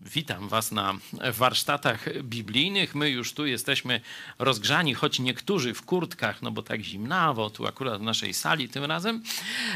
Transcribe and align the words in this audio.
Witam 0.00 0.48
Was 0.48 0.72
na 0.72 0.94
warsztatach 1.32 2.22
biblijnych. 2.22 2.94
My 2.94 3.10
już 3.10 3.32
tu 3.32 3.46
jesteśmy 3.46 4.00
rozgrzani, 4.38 4.94
choć 4.94 5.18
niektórzy 5.18 5.74
w 5.74 5.82
kurtkach, 5.82 6.42
no 6.42 6.50
bo 6.50 6.62
tak 6.62 6.80
zimnawo, 6.80 7.50
tu 7.50 7.66
akurat 7.66 8.00
w 8.00 8.04
naszej 8.04 8.34
sali 8.34 8.68
tym 8.68 8.84
razem. 8.84 9.22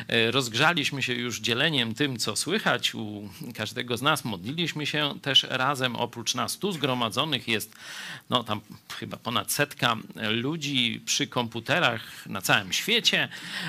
E, 0.08 0.30
rozgrzaliśmy 0.30 1.02
się 1.02 1.14
już 1.14 1.40
dzieleniem 1.40 1.94
tym, 1.94 2.18
co 2.18 2.36
słychać. 2.36 2.94
U 2.94 3.28
każdego 3.54 3.96
z 3.96 4.02
nas 4.02 4.24
modliliśmy 4.24 4.86
się 4.86 5.14
też 5.22 5.42
razem. 5.42 5.96
Oprócz 5.96 6.34
nas 6.34 6.58
tu 6.58 6.72
zgromadzonych 6.72 7.48
jest 7.48 7.74
no 8.30 8.44
tam 8.44 8.60
chyba 8.98 9.16
ponad 9.16 9.52
setka 9.52 9.96
ludzi 10.30 11.02
przy 11.04 11.26
komputerach 11.26 12.26
na 12.26 12.40
całym 12.40 12.72
świecie. 12.72 13.28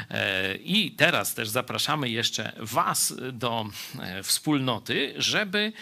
E, 0.10 0.56
I 0.56 0.92
teraz 0.92 1.34
też 1.34 1.50
zapraszamy 1.50 2.10
jeszcze 2.10 2.54
Was 2.60 3.14
do 3.34 3.66
e, 4.00 4.24
wspólnoty, 4.24 5.14
żeby 5.18 5.74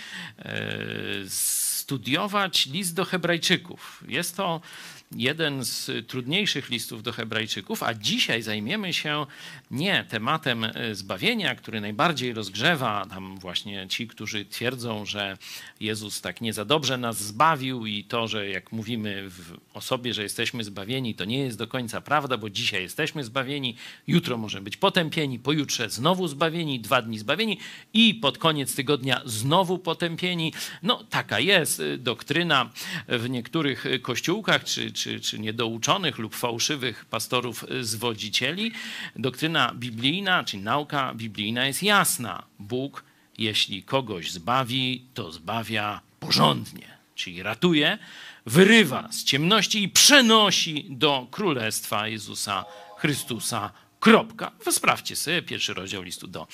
studiować 1.28 2.66
list 2.66 2.94
do 2.94 3.06
Hebrajczyków. 3.06 4.04
Jest 4.08 4.36
to 4.36 4.62
jeden 5.16 5.66
z 5.66 6.08
trudniejszych 6.08 6.70
listów 6.70 7.04
do 7.04 7.12
Hebrajczyków, 7.12 7.84
a 7.84 7.94
dzisiaj 7.94 8.42
zajmiemy 8.42 8.94
się 8.94 9.26
nie 9.72 10.06
tematem 10.10 10.64
e, 10.64 10.96
zbawienia, 10.96 11.56
który 11.56 11.82
najbardziej 11.82 12.34
rozgrzewa 12.34 13.06
tam 13.10 13.40
właśnie 13.40 13.88
ci, 13.88 14.08
którzy 14.08 14.46
twierdzą, 14.46 15.06
że 15.06 15.38
Jezus 15.80 16.22
tak 16.22 16.42
nie 16.42 16.54
za 16.54 16.66
dobrze 16.66 16.98
nas 16.98 17.24
zbawił 17.24 17.86
i 17.86 18.04
to, 18.04 18.28
że 18.28 18.50
jak 18.50 18.72
mówimy 18.72 19.30
w 19.30 19.58
osobie, 19.74 20.14
że 20.14 20.24
jesteśmy 20.24 20.64
zbawieni, 20.64 21.16
to 21.16 21.26
nie 21.26 21.40
jest 21.40 21.58
do 21.58 21.68
końca 21.68 22.02
prawda, 22.02 22.38
bo 22.38 22.50
dzisiaj 22.50 22.82
jesteśmy 22.82 23.24
zbawieni, 23.24 23.76
jutro 24.08 24.38
może 24.38 24.62
być 24.62 24.78
potępieni, 24.78 25.40
pojutrze 25.40 25.90
znowu 25.90 26.28
zbawieni, 26.28 26.80
dwa 26.80 27.02
dni 27.02 27.20
zbawieni 27.20 27.58
i 27.94 28.16
pod 28.16 28.38
koniec 28.38 28.76
tygodnia 28.76 29.22
znowu 29.26 29.80
potępieni. 29.80 30.54
No 30.84 31.04
taka 31.10 31.40
jest 31.40 31.80
e, 31.80 31.98
doktryna 31.98 32.70
w 33.08 33.30
niektórych 33.30 33.86
kościółkach 34.02 34.64
czy, 34.64 34.99
czy, 35.00 35.20
czy 35.20 35.40
niedouczonych 35.40 36.18
lub 36.18 36.36
fałszywych 36.36 37.06
pastorów 37.06 37.66
zwodzicieli. 37.82 38.72
Doktryna 39.16 39.74
biblijna, 39.76 40.44
czy 40.44 40.58
nauka 40.58 41.14
biblijna 41.16 41.68
jest 41.68 41.84
jasna. 41.84 42.44
Bóg, 42.60 43.04
jeśli 43.38 43.84
kogoś 43.84 44.32
zbawi, 44.32 45.06
to 45.14 45.32
zbawia 45.32 46.02
porządnie, 46.20 46.88
czyli 47.16 47.44
ratuje, 47.44 47.98
wyrywa 48.46 49.08
z 49.12 49.24
ciemności 49.24 49.84
i 49.84 49.90
przenosi 49.90 50.86
do 50.90 51.28
królestwa 51.32 52.08
Jezusa 52.08 52.66
Chrystusa 52.98 53.72
Kropka. 54.00 54.52
Sprawdźcie 54.72 55.16
sobie 55.16 55.42
pierwszy 55.42 55.74
rozdział 55.74 56.04
listu 56.04 56.28
do 56.28 56.48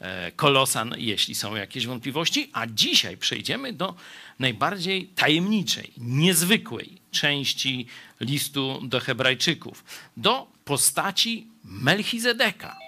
e, 0.00 0.32
Kolosan, 0.32 0.94
jeśli 0.98 1.34
są 1.34 1.56
jakieś 1.56 1.86
wątpliwości. 1.86 2.50
A 2.52 2.66
dzisiaj 2.66 3.16
przejdziemy 3.16 3.72
do 3.72 3.94
najbardziej 4.38 5.06
tajemniczej, 5.06 5.92
niezwykłej 5.98 6.98
części 7.10 7.86
listu 8.20 8.80
do 8.82 9.00
Hebrajczyków, 9.00 9.84
do 10.16 10.46
postaci 10.64 11.46
Melchizedeka. 11.64 12.78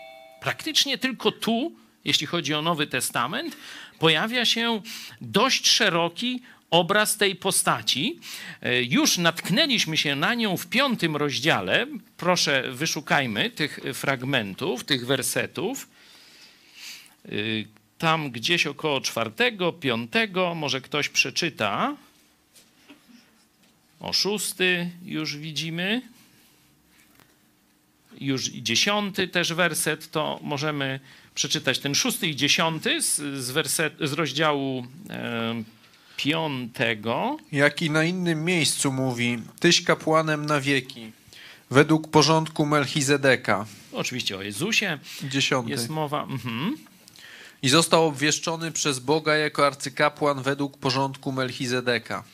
Praktycznie 0.41 0.99
tylko 0.99 1.33
tu, 1.33 1.73
jeśli 2.05 2.27
chodzi 2.27 2.55
o 2.55 2.63
Nowy 2.63 2.87
Testament, 2.87 3.57
pojawia 3.99 4.45
się 4.45 4.83
dość 5.21 5.69
szeroki 5.69 6.43
obraz 6.71 7.17
tej 7.17 7.37
postaci. 7.37 8.21
E, 8.63 8.83
już 8.83 9.19
natknęliśmy 9.19 9.97
się 9.97 10.17
na 10.17 10.35
nią 10.35 10.57
w 10.57 10.67
piątym 10.67 11.17
rozdziale. 11.17 11.87
Proszę, 12.17 12.65
wyszukajmy 12.71 13.51
tych 13.51 13.81
fragmentów, 13.95 14.85
tych 14.85 15.07
wersetów. 15.07 15.89
E, 17.25 17.31
tam 17.99 18.31
gdzieś 18.31 18.67
około 18.67 19.01
czwartego, 19.01 19.73
piątego, 19.73 20.55
może 20.55 20.81
ktoś 20.81 21.09
przeczyta. 21.09 21.97
O 24.01 24.13
szósty 24.13 24.91
już 25.05 25.37
widzimy. 25.37 26.03
Już 28.21 28.45
dziesiąty 28.45 29.29
też 29.29 29.53
werset, 29.53 30.11
to 30.11 30.41
możemy 30.43 31.01
przeczytać 31.35 31.79
ten 31.79 31.95
szósty 31.95 32.29
i 32.29 32.37
dziesiąty 32.37 33.03
z, 33.03 33.17
z, 33.45 33.51
werset, 33.51 33.95
z 34.01 34.13
rozdziału 34.13 34.87
e, 35.11 35.63
piątego. 36.17 37.37
Jak 37.53 37.83
i 37.83 37.91
na 37.91 38.05
innym 38.05 38.45
miejscu 38.45 38.93
mówi, 38.93 39.39
tyś 39.61 39.83
kapłanem 39.83 40.47
na 40.47 40.61
wieki, 40.61 41.13
według 41.71 42.11
porządku 42.11 42.67
Melchizedeka. 42.67 43.67
Oczywiście 43.93 44.37
o 44.37 44.43
Jezusie 44.43 44.99
Dziesiąty. 45.23 45.71
jest 45.71 45.89
mowa. 45.89 46.23
Mhm. 46.23 46.77
I 47.63 47.69
został 47.69 48.07
obwieszczony 48.07 48.73
przez 48.73 48.99
Boga 48.99 49.35
jako 49.37 49.67
arcykapłan 49.67 50.43
według 50.43 50.79
porządku 50.79 51.33
Melchizedeka. 51.33 52.25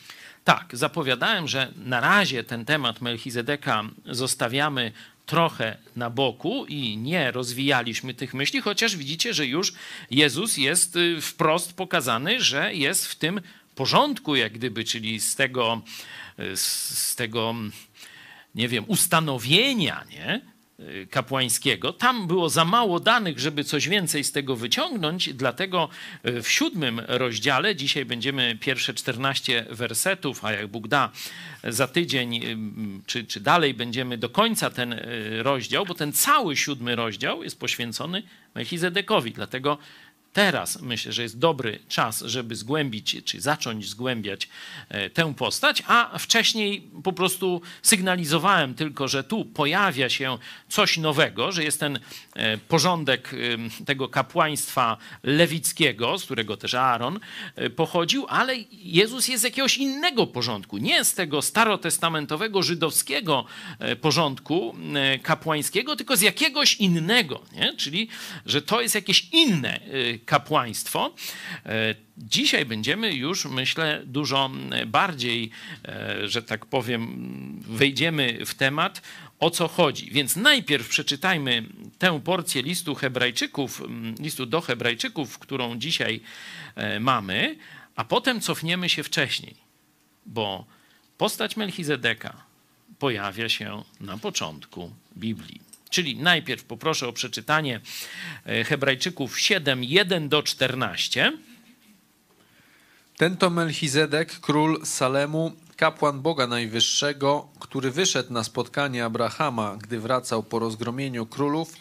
Tak, 0.44 0.66
zapowiadałem, 0.72 1.48
że 1.48 1.72
na 1.76 2.00
razie 2.00 2.44
ten 2.44 2.64
temat 2.64 3.00
Melchizedeka 3.00 3.84
zostawiamy 4.06 4.92
trochę 5.26 5.76
na 5.96 6.10
boku 6.10 6.66
i 6.66 6.96
nie 6.96 7.30
rozwijaliśmy 7.30 8.14
tych 8.14 8.34
myśli, 8.34 8.60
chociaż 8.60 8.96
widzicie, 8.96 9.34
że 9.34 9.46
już 9.46 9.72
Jezus 10.10 10.56
jest 10.56 10.96
y, 10.96 11.20
wprost 11.20 11.72
pokazany, 11.72 12.40
że 12.40 12.74
jest 12.74 13.06
w 13.06 13.14
tym 13.14 13.40
porządku, 13.80 14.36
jak 14.36 14.52
gdyby, 14.52 14.84
czyli 14.84 15.20
z 15.20 15.36
tego, 15.36 15.82
z 16.54 17.16
tego 17.16 17.54
nie 18.54 18.68
wiem, 18.68 18.84
ustanowienia, 18.88 20.04
nie? 20.10 20.40
Kapłańskiego. 21.10 21.92
Tam 21.92 22.26
było 22.26 22.48
za 22.48 22.64
mało 22.64 23.00
danych, 23.00 23.38
żeby 23.38 23.64
coś 23.64 23.88
więcej 23.88 24.24
z 24.24 24.32
tego 24.32 24.56
wyciągnąć, 24.56 25.34
dlatego 25.34 25.88
y, 26.26 26.42
w 26.42 26.48
siódmym 26.48 27.00
rozdziale, 27.08 27.76
dzisiaj 27.76 28.04
będziemy 28.04 28.56
pierwsze 28.60 28.94
14 28.94 29.66
wersetów, 29.70 30.44
a 30.44 30.52
jak 30.52 30.66
Bóg 30.66 30.88
da, 30.88 31.10
za 31.64 31.88
tydzień 31.88 32.34
y, 32.34 32.56
czy, 33.06 33.24
czy 33.24 33.40
dalej 33.40 33.74
będziemy 33.74 34.18
do 34.18 34.28
końca 34.28 34.70
ten 34.70 35.00
rozdział, 35.38 35.86
bo 35.86 35.94
ten 35.94 36.12
cały 36.12 36.56
siódmy 36.56 36.96
rozdział 36.96 37.44
jest 37.44 37.60
poświęcony 37.60 38.22
Melchizedekowi, 38.54 39.32
dlatego 39.32 39.78
teraz 40.32 40.82
myślę, 40.82 41.12
że 41.12 41.22
jest 41.22 41.38
dobry 41.38 41.78
czas, 41.88 42.20
żeby 42.20 42.56
zgłębić, 42.56 43.16
czy 43.24 43.40
zacząć 43.40 43.88
zgłębiać 43.88 44.48
e, 44.88 45.10
tę 45.10 45.34
postać, 45.34 45.82
a 45.86 46.18
wcześniej 46.18 46.90
po 47.02 47.12
prostu 47.12 47.62
sygnalizowałem 47.82 48.74
tylko, 48.74 49.08
że 49.08 49.24
tu 49.24 49.44
pojawia 49.44 50.08
się 50.08 50.38
coś 50.68 50.98
nowego, 50.98 51.52
że 51.52 51.64
jest 51.64 51.80
ten 51.80 51.98
e, 52.34 52.58
porządek 52.58 53.34
tego 53.86 54.08
kapłaństwa 54.08 54.96
lewickiego, 55.22 56.18
z 56.18 56.24
którego 56.24 56.56
też 56.56 56.74
Aaron 56.74 57.20
e, 57.56 57.70
pochodził, 57.70 58.26
ale 58.28 58.56
Jezus 58.72 59.28
jest 59.28 59.40
z 59.40 59.44
jakiegoś 59.44 59.78
innego 59.78 60.26
porządku, 60.26 60.78
nie 60.78 61.04
z 61.04 61.14
tego 61.14 61.42
starotestamentowego, 61.42 62.62
żydowskiego 62.62 63.44
porządku 64.00 64.74
kapłańskiego, 65.22 65.96
tylko 65.96 66.16
z 66.16 66.20
jakiegoś 66.20 66.74
innego, 66.74 67.40
nie? 67.52 67.74
czyli 67.76 68.08
że 68.46 68.62
to 68.62 68.80
jest 68.80 68.94
jakieś 68.94 69.28
inne 69.32 69.80
kapłaństwo. 70.24 71.14
E, 71.66 71.94
dzisiaj 72.18 72.66
będziemy 72.66 73.14
już, 73.14 73.44
myślę, 73.44 74.02
dużo 74.04 74.50
bardziej, 74.86 75.50
e, 75.84 76.28
że 76.28 76.42
tak 76.42 76.66
powiem, 76.66 77.62
wejdziemy 77.66 78.46
w 78.46 78.54
temat, 78.54 79.02
o 79.38 79.50
co 79.50 79.68
chodzi. 79.68 80.10
Więc 80.10 80.36
najpierw 80.36 80.88
przeczytajmy 80.88 81.64
tę 81.98 82.20
porcję 82.20 82.62
listu 82.62 82.94
Hebrajczyków, 82.94 83.82
listu 84.18 84.46
do 84.46 84.60
Hebrajczyków, 84.60 85.38
którą 85.38 85.78
dzisiaj 85.78 86.20
e, 86.74 87.00
mamy, 87.00 87.56
a 87.96 88.04
potem 88.04 88.40
cofniemy 88.40 88.88
się 88.88 89.02
wcześniej, 89.02 89.54
bo 90.26 90.66
postać 91.18 91.56
Melchizedeka 91.56 92.44
pojawia 92.98 93.48
się 93.48 93.82
na 94.00 94.18
początku 94.18 94.90
Biblii. 95.16 95.69
Czyli 95.90 96.16
najpierw 96.16 96.64
poproszę 96.64 97.08
o 97.08 97.12
przeczytanie 97.12 97.80
e, 98.46 98.64
Hebrajczyków 98.64 99.40
7, 99.40 99.84
1 99.84 100.28
do 100.28 100.42
14. 100.42 101.32
Ten 103.16 103.36
to 103.36 103.50
Melchizedek, 103.50 104.40
król 104.40 104.80
Salemu, 104.84 105.52
kapłan 105.76 106.20
Boga 106.20 106.46
Najwyższego, 106.46 107.48
który 107.60 107.90
wyszedł 107.90 108.32
na 108.32 108.44
spotkanie 108.44 109.04
Abrahama, 109.04 109.76
gdy 109.76 110.00
wracał 110.00 110.42
po 110.42 110.58
rozgromieniu 110.58 111.26
królów, 111.26 111.74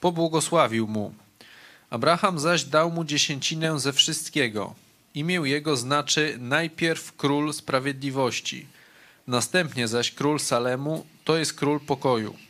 pobłogosławił 0.00 0.88
mu. 0.88 1.14
Abraham 1.90 2.38
zaś 2.38 2.64
dał 2.64 2.90
mu 2.90 3.04
dziesięcinę 3.04 3.80
ze 3.80 3.92
wszystkiego. 3.92 4.74
Imię 5.14 5.40
jego 5.44 5.76
znaczy 5.76 6.36
najpierw 6.40 7.16
król 7.16 7.52
sprawiedliwości, 7.52 8.66
następnie 9.26 9.88
zaś 9.88 10.10
król 10.10 10.40
Salemu, 10.40 11.06
to 11.24 11.36
jest 11.36 11.54
król 11.54 11.80
pokoju 11.80 12.43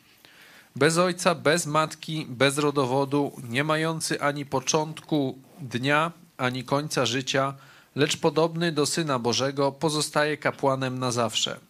bez 0.77 0.99
ojca, 0.99 1.35
bez 1.35 1.67
matki, 1.67 2.27
bez 2.29 2.59
rodowodu, 2.59 3.33
nie 3.49 3.65
mający 3.65 4.21
ani 4.21 4.47
początku 4.47 5.39
dnia, 5.61 6.13
ani 6.37 6.65
końca 6.65 7.07
życia, 7.07 7.55
lecz 7.95 8.17
podobny 8.17 8.73
do 8.73 8.87
Syna 8.87 9.19
Bożego, 9.19 9.73
pozostaje 9.73 10.37
kapłanem 10.37 10.99
na 10.99 11.13
zawsze. 11.13 11.61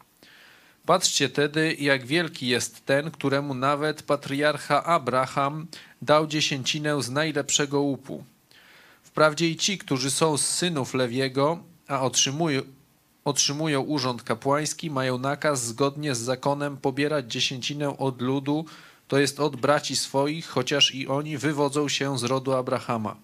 Patrzcie 0.87 1.29
tedy, 1.29 1.77
jak 1.79 2.07
wielki 2.07 2.47
jest 2.49 2.87
ten, 2.87 3.11
któremu 3.11 3.55
nawet 3.55 4.03
patriarcha 4.03 4.85
Abraham 4.85 5.67
dał 6.03 6.27
dziesięcinę 6.27 7.03
z 7.03 7.11
najlepszego 7.11 7.81
łupu. 7.81 8.25
Wprawdzie 9.03 9.49
i 9.49 9.57
ci, 9.57 9.79
którzy 9.79 10.11
są 10.11 10.37
z 10.37 10.47
synów 10.47 10.95
Lewiego, 10.95 11.59
a 11.89 12.01
otrzymują, 12.01 12.63
otrzymują 13.25 13.81
urząd 13.81 14.23
kapłański, 14.23 14.91
mają 14.91 15.19
nakaz 15.19 15.65
zgodnie 15.65 16.15
z 16.15 16.19
zakonem 16.19 16.77
pobierać 16.77 17.33
dziesięcinę 17.33 17.99
od 17.99 18.23
ludu, 18.23 18.65
to 19.09 19.19
jest 19.19 19.41
od 19.41 19.57
braci 19.57 19.97
swoich, 19.97 20.47
chociaż 20.47 20.95
i 20.95 21.09
oni 21.09 21.39
wywodzą 21.39 21.89
się 21.89 22.19
z 22.19 22.23
rodu 22.23 22.53
Abrahama. 22.53 23.17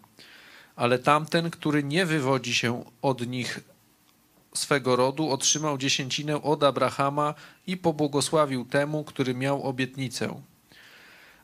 Ale 0.77 0.99
tamten, 0.99 1.51
który 1.51 1.83
nie 1.83 2.07
wywodzi 2.07 2.55
się 2.55 2.85
od 3.03 3.27
nich 3.27 3.61
swego 4.55 4.97
rodu, 4.97 5.31
otrzymał 5.31 5.79
dziesięcinę 5.79 6.43
od 6.43 6.65
Abrahama 6.65 7.35
i 7.67 7.77
pobłogosławił 7.77 8.65
temu, 8.65 9.05
który 9.05 9.35
miał 9.35 9.63
obietnicę. 9.63 10.43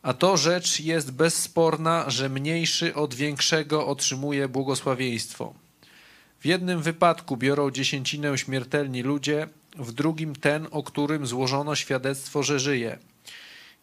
A 0.02 0.12
to 0.14 0.36
rzecz 0.36 0.80
jest 0.80 1.12
bezsporna, 1.12 2.10
że 2.10 2.28
mniejszy 2.28 2.94
od 2.94 3.14
większego 3.14 3.86
otrzymuje 3.86 4.48
błogosławieństwo. 4.48 5.54
W 6.40 6.46
jednym 6.46 6.82
wypadku 6.82 7.36
biorą 7.36 7.70
dziesięcinę 7.70 8.38
śmiertelni 8.38 9.02
ludzie, 9.02 9.48
w 9.78 9.92
drugim 9.92 10.36
ten, 10.36 10.66
o 10.70 10.82
którym 10.82 11.26
złożono 11.26 11.74
świadectwo, 11.74 12.42
że 12.42 12.60
żyje. 12.60 12.98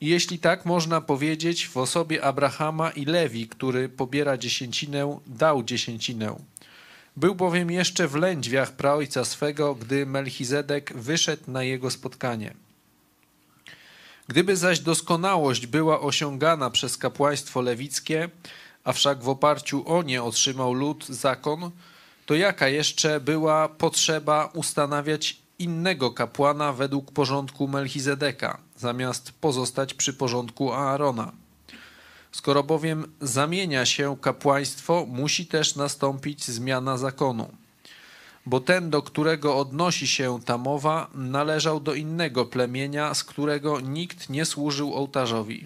I 0.04 0.08
jeśli 0.08 0.40
tak 0.40 0.66
można 0.66 1.02
powiedzieć, 1.02 1.68
w 1.68 1.78
osobie 1.78 2.24
Abrahama 2.24 2.92
i 2.92 3.06
Lewi, 3.06 3.48
który 3.48 3.90
pobiera 3.90 4.38
dziesięcinę, 4.38 5.20
dał 5.28 5.64
dziesięcinę. 5.64 6.36
Był 7.18 7.36
bowiem 7.36 7.72
jeszcze 7.72 8.08
w 8.08 8.16
lędźwiach 8.16 8.72
praojca 8.72 9.26
swego, 9.26 9.76
gdy 9.76 10.06
Melchizedek 10.06 10.94
wyszedł 10.96 11.52
na 11.52 11.64
jego 11.64 11.92
spotkanie. 11.92 12.54
Gdyby 14.28 14.58
zaś 14.58 14.80
doskonałość 14.80 15.68
była 15.68 16.00
osiągana 16.00 16.70
przez 16.70 16.98
kapłaństwo 16.98 17.62
lewickie, 17.62 18.30
a 18.84 18.94
wszak 18.94 19.24
w 19.24 19.30
oparciu 19.30 19.84
o 19.88 20.04
nie 20.04 20.24
otrzymał 20.24 20.74
lud 20.74 21.06
zakon, 21.08 21.72
to 22.26 22.36
jaka 22.36 22.68
jeszcze 22.68 23.20
była 23.20 23.70
potrzeba 23.70 24.46
ustanawiać 24.46 25.38
innego 25.60 26.12
kapłana 26.12 26.74
według 26.74 27.12
porządku 27.12 27.68
Melchizedeka, 27.68 28.60
zamiast 28.84 29.32
pozostać 29.32 29.94
przy 29.94 30.14
porządku 30.14 30.74
Aarona? 30.74 31.32
Skoro 32.32 32.64
bowiem 32.64 33.12
zamienia 33.22 33.86
się 33.86 34.18
kapłaństwo, 34.22 35.06
musi 35.10 35.46
też 35.46 35.76
nastąpić 35.76 36.46
zmiana 36.46 36.98
zakonu. 36.98 37.48
Bo 38.46 38.60
ten, 38.60 38.90
do 38.90 39.02
którego 39.02 39.58
odnosi 39.58 40.08
się 40.08 40.40
ta 40.46 40.58
mowa, 40.58 41.08
należał 41.16 41.80
do 41.80 41.94
innego 41.94 42.46
plemienia, 42.46 43.14
z 43.14 43.24
którego 43.24 43.80
nikt 43.80 44.30
nie 44.30 44.46
służył 44.46 44.94
ołtarzowi. 44.94 45.66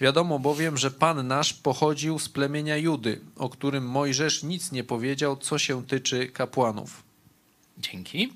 Wiadomo 0.00 0.38
bowiem, 0.38 0.76
że 0.76 0.90
Pan 0.90 1.26
nasz 1.26 1.52
pochodził 1.52 2.18
z 2.18 2.28
plemienia 2.28 2.76
Judy, 2.76 3.20
o 3.36 3.48
którym 3.48 3.84
Mojżesz 3.86 4.42
nic 4.42 4.72
nie 4.72 4.84
powiedział, 4.84 5.36
co 5.36 5.58
się 5.58 5.86
tyczy 5.86 6.26
kapłanów. 6.26 7.02
Dzięki. 7.78 8.32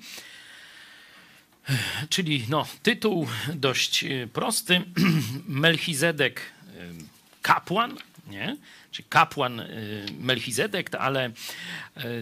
Czyli 2.09 2.45
no, 2.49 2.67
tytuł 2.83 3.27
dość 3.53 4.03
y, 4.03 4.29
prosty. 4.33 4.81
Melchizedek 5.47 6.41
y, 6.41 6.41
kapłan, 7.41 7.97
nie? 8.27 8.57
czy 8.91 9.03
kapłan 9.03 9.59
y, 9.59 10.05
Melchizedek, 10.19 10.95
ale 10.95 11.31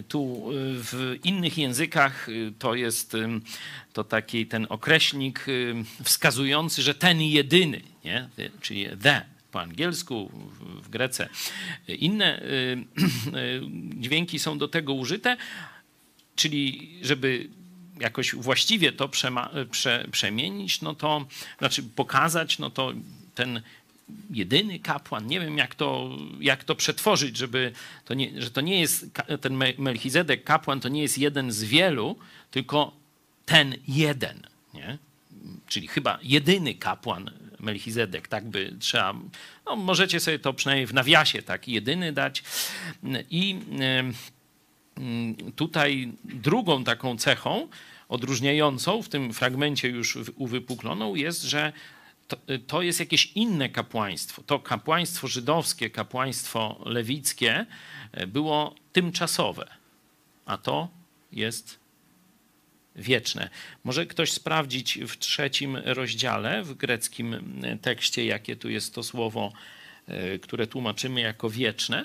tu 0.08 0.44
w 0.56 1.18
innych 1.24 1.58
językach 1.58 2.26
to 2.58 2.74
jest 2.74 3.16
to 3.92 4.04
taki 4.04 4.46
ten 4.46 4.66
określnik 4.68 5.46
wskazujący, 6.02 6.82
że 6.82 6.94
ten 6.94 7.20
jedyny, 7.20 7.80
nie? 8.04 8.28
czyli 8.60 8.86
the 9.02 9.22
po 9.50 9.60
angielsku, 9.60 10.30
w 10.82 10.88
Grece. 10.88 11.28
Inne 11.88 12.42
dźwięki 14.00 14.38
są 14.38 14.58
do 14.58 14.68
tego 14.68 14.94
użyte, 14.94 15.36
czyli 16.36 16.90
żeby 17.02 17.48
jakoś 18.00 18.34
właściwie 18.34 18.92
to 18.92 19.08
przema, 19.08 19.50
prze, 19.70 20.08
przemienić, 20.10 20.80
no 20.80 20.94
to 20.94 21.26
znaczy 21.58 21.82
pokazać, 21.82 22.58
no 22.58 22.70
to 22.70 22.92
ten 23.34 23.62
jedyny 24.30 24.78
kapłan, 24.78 25.26
nie 25.26 25.40
wiem 25.40 25.58
jak 25.58 25.74
to, 25.74 26.18
jak 26.40 26.64
to 26.64 26.74
przetworzyć, 26.74 27.36
żeby 27.36 27.72
to 28.04 28.14
nie, 28.14 28.42
że 28.42 28.50
to 28.50 28.60
nie 28.60 28.80
jest 28.80 29.06
ten 29.40 29.62
Melchizedek 29.78 30.44
kapłan, 30.44 30.80
to 30.80 30.88
nie 30.88 31.02
jest 31.02 31.18
jeden 31.18 31.52
z 31.52 31.64
wielu, 31.64 32.16
tylko 32.50 32.92
ten 33.46 33.74
jeden, 33.88 34.46
nie? 34.74 34.98
Czyli 35.66 35.88
chyba 35.88 36.18
jedyny 36.22 36.74
kapłan 36.74 37.30
Melchizedek, 37.60 38.28
tak 38.28 38.44
by 38.44 38.74
trzeba, 38.80 39.14
no 39.66 39.76
możecie 39.76 40.20
sobie 40.20 40.38
to 40.38 40.52
przynajmniej 40.52 40.86
w 40.86 40.94
nawiasie 40.94 41.42
tak 41.42 41.68
jedyny 41.68 42.12
dać 42.12 42.42
i 43.30 43.56
tutaj 45.56 46.12
drugą 46.24 46.84
taką 46.84 47.16
cechą 47.16 47.68
odróżniającą 48.08 49.02
w 49.02 49.08
tym 49.08 49.32
fragmencie 49.32 49.88
już 49.88 50.18
uwypukloną 50.36 51.14
jest, 51.14 51.42
że 51.42 51.72
to, 52.28 52.36
to, 52.66 52.82
jest 52.82 53.00
jakieś 53.00 53.32
inne 53.32 53.68
kapłaństwo. 53.68 54.42
To 54.42 54.58
kapłaństwo 54.58 55.28
żydowskie, 55.28 55.90
kapłaństwo 55.90 56.82
lewickie 56.84 57.66
e, 58.12 58.26
było 58.26 58.74
tymczasowe, 58.92 59.70
a 60.46 60.58
to 60.58 60.88
jest 61.32 61.78
wieczne. 62.96 63.50
Może 63.84 64.06
ktoś 64.06 64.32
sprawdzić 64.32 64.98
w 65.08 65.18
trzecim 65.18 65.76
rozdziale, 65.76 66.62
w 66.62 66.74
greckim 66.74 67.60
tekście, 67.82 68.24
jakie 68.24 68.56
tu 68.56 68.70
jest 68.70 68.94
to 68.94 69.02
słowo, 69.02 69.52
które 70.42 70.66
tłumaczymy 70.66 71.20
jako 71.20 71.50
wieczne? 71.50 72.04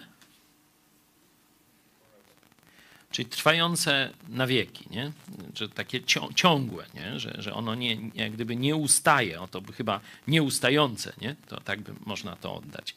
Czyli 3.12 3.30
trwające 3.30 4.10
na 4.30 4.48
wieki, 4.48 4.86
nie? 4.92 5.12
że 5.56 5.70
takie 5.70 6.02
ciągłe, 6.36 6.86
nie? 6.94 7.20
Że, 7.20 7.36
że 7.40 7.54
ono 7.54 7.76
nie, 7.76 7.98
jak 8.16 8.32
gdyby 8.32 8.56
nie 8.56 8.76
ustaje, 8.76 9.42
o 9.42 9.48
to 9.48 9.62
by 9.62 9.74
chyba 9.74 10.00
nieustające, 10.28 11.14
nie? 11.22 11.36
to 11.48 11.62
tak 11.62 11.82
by 11.82 11.94
można 12.06 12.36
to 12.36 12.56
oddać. 12.56 12.96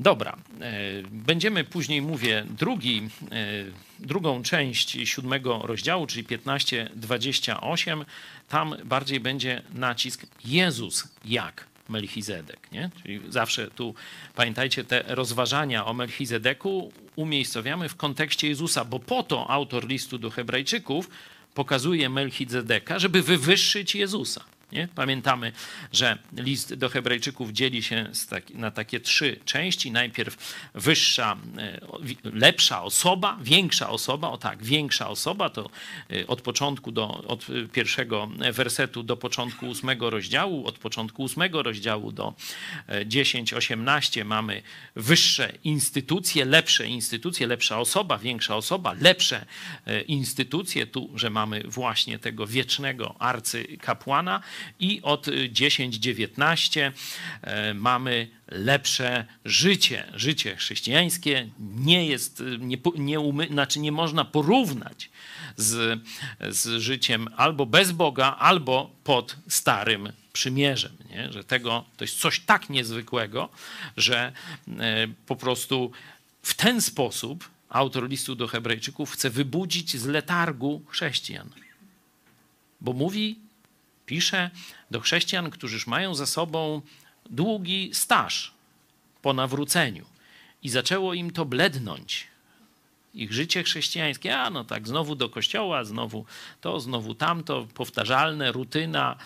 Dobra, 0.00 0.36
e, 0.60 0.72
będziemy 1.10 1.64
później, 1.64 2.02
mówię, 2.02 2.46
drugi, 2.50 3.08
e, 3.32 3.64
drugą 3.98 4.42
część 4.42 5.08
siódmego 5.08 5.60
rozdziału, 5.64 6.06
czyli 6.06 6.24
15-28. 6.24 8.04
Tam 8.48 8.74
bardziej 8.84 9.20
będzie 9.20 9.62
nacisk 9.74 10.26
Jezus 10.44 11.08
jak 11.24 11.69
Melchizedek. 11.90 12.72
Nie? 12.72 12.90
Czyli 13.02 13.20
zawsze 13.28 13.70
tu 13.70 13.94
pamiętajcie, 14.34 14.84
te 14.84 15.04
rozważania 15.08 15.86
o 15.86 15.94
Melchizedeku 15.94 16.92
umiejscowiamy 17.16 17.88
w 17.88 17.96
kontekście 17.96 18.48
Jezusa, 18.48 18.84
bo 18.84 18.98
po 18.98 19.22
to 19.22 19.50
autor 19.50 19.88
listu 19.88 20.18
do 20.18 20.30
Hebrajczyków 20.30 21.10
pokazuje 21.54 22.08
Melchizedeka, 22.08 22.98
żeby 22.98 23.22
wywyższyć 23.22 23.94
Jezusa. 23.94 24.44
Nie? 24.72 24.88
Pamiętamy, 24.94 25.52
że 25.92 26.18
list 26.32 26.74
do 26.74 26.88
Hebrajczyków 26.88 27.50
dzieli 27.50 27.82
się 27.82 28.10
na 28.54 28.70
takie 28.70 29.00
trzy 29.00 29.40
części. 29.44 29.90
Najpierw 29.90 30.56
wyższa, 30.74 31.36
e, 31.58 31.80
lepsza 32.32 32.82
osoba, 32.82 33.38
większa 33.42 33.90
osoba, 33.90 34.28
o 34.28 34.38
tak, 34.38 34.62
większa 34.62 35.08
osoba, 35.08 35.50
to 35.50 35.70
e, 36.10 36.26
od 36.26 36.42
początku 36.42 36.92
do, 36.92 37.24
od 37.24 37.46
pierwszego 37.72 38.28
wersetu 38.52 39.02
do 39.02 39.16
początku 39.16 39.66
ósmego 39.66 40.10
rozdziału, 40.10 40.66
od 40.66 40.78
początku 40.78 41.22
ósmego 41.22 41.62
rozdziału 41.62 42.12
do 42.12 42.34
10-18 42.88 44.20
e, 44.20 44.24
mamy 44.24 44.62
wyższe 44.96 45.52
instytucje, 45.64 46.44
lepsze 46.44 46.86
instytucje, 46.86 47.46
lepsza 47.46 47.78
osoba, 47.78 48.18
większa 48.18 48.56
osoba, 48.56 48.94
lepsze 49.00 49.46
instytucje, 50.06 50.86
tu, 50.86 51.10
że 51.14 51.30
mamy 51.30 51.62
właśnie 51.64 52.18
tego 52.18 52.46
wiecznego 52.46 53.14
arcykapłana, 53.18 54.42
i 54.80 55.02
od 55.02 55.26
10-19 55.26 56.92
e, 57.42 57.74
mamy 57.74 58.28
lepsze 58.48 59.26
życie. 59.44 60.12
Życie 60.14 60.56
chrześcijańskie 60.56 61.48
nie 61.58 62.06
jest, 62.06 62.42
nie, 62.58 62.76
nie, 62.94 63.20
umy, 63.20 63.46
znaczy 63.46 63.80
nie 63.80 63.92
można 63.92 64.24
porównać 64.24 65.10
z, 65.56 66.00
z 66.48 66.80
życiem 66.80 67.28
albo 67.36 67.66
bez 67.66 67.92
Boga, 67.92 68.36
albo 68.38 68.90
pod 69.04 69.36
starym 69.48 70.12
przymierzem. 70.32 70.92
Nie? 71.10 71.32
Że 71.32 71.44
tego, 71.44 71.84
to 71.96 72.04
jest 72.04 72.20
coś 72.20 72.40
tak 72.40 72.70
niezwykłego, 72.70 73.48
że 73.96 74.32
e, 74.68 75.08
po 75.26 75.36
prostu 75.36 75.92
w 76.42 76.54
ten 76.54 76.80
sposób 76.80 77.48
autor 77.68 78.08
listu 78.08 78.34
do 78.34 78.46
Hebrajczyków 78.46 79.10
chce 79.10 79.30
wybudzić 79.30 79.96
z 79.96 80.06
letargu 80.06 80.82
chrześcijan. 80.88 81.50
Bo 82.80 82.92
mówi 82.92 83.38
pisze 84.10 84.50
do 84.90 85.00
chrześcijan, 85.00 85.50
którzy 85.50 85.74
już 85.74 85.86
mają 85.86 86.14
za 86.14 86.26
sobą 86.26 86.82
długi 87.30 87.90
staż 87.92 88.52
po 89.22 89.32
nawróceniu 89.32 90.04
i 90.62 90.68
zaczęło 90.68 91.14
im 91.14 91.30
to 91.30 91.44
blednąć. 91.44 92.26
Ich 93.14 93.32
życie 93.32 93.62
chrześcijańskie, 93.62 94.38
a 94.38 94.50
no 94.50 94.64
tak, 94.64 94.88
znowu 94.88 95.14
do 95.14 95.28
kościoła, 95.28 95.84
znowu 95.84 96.24
to, 96.60 96.80
znowu 96.80 97.14
tamto, 97.14 97.66
powtarzalne, 97.74 98.52
rutyna, 98.52 99.16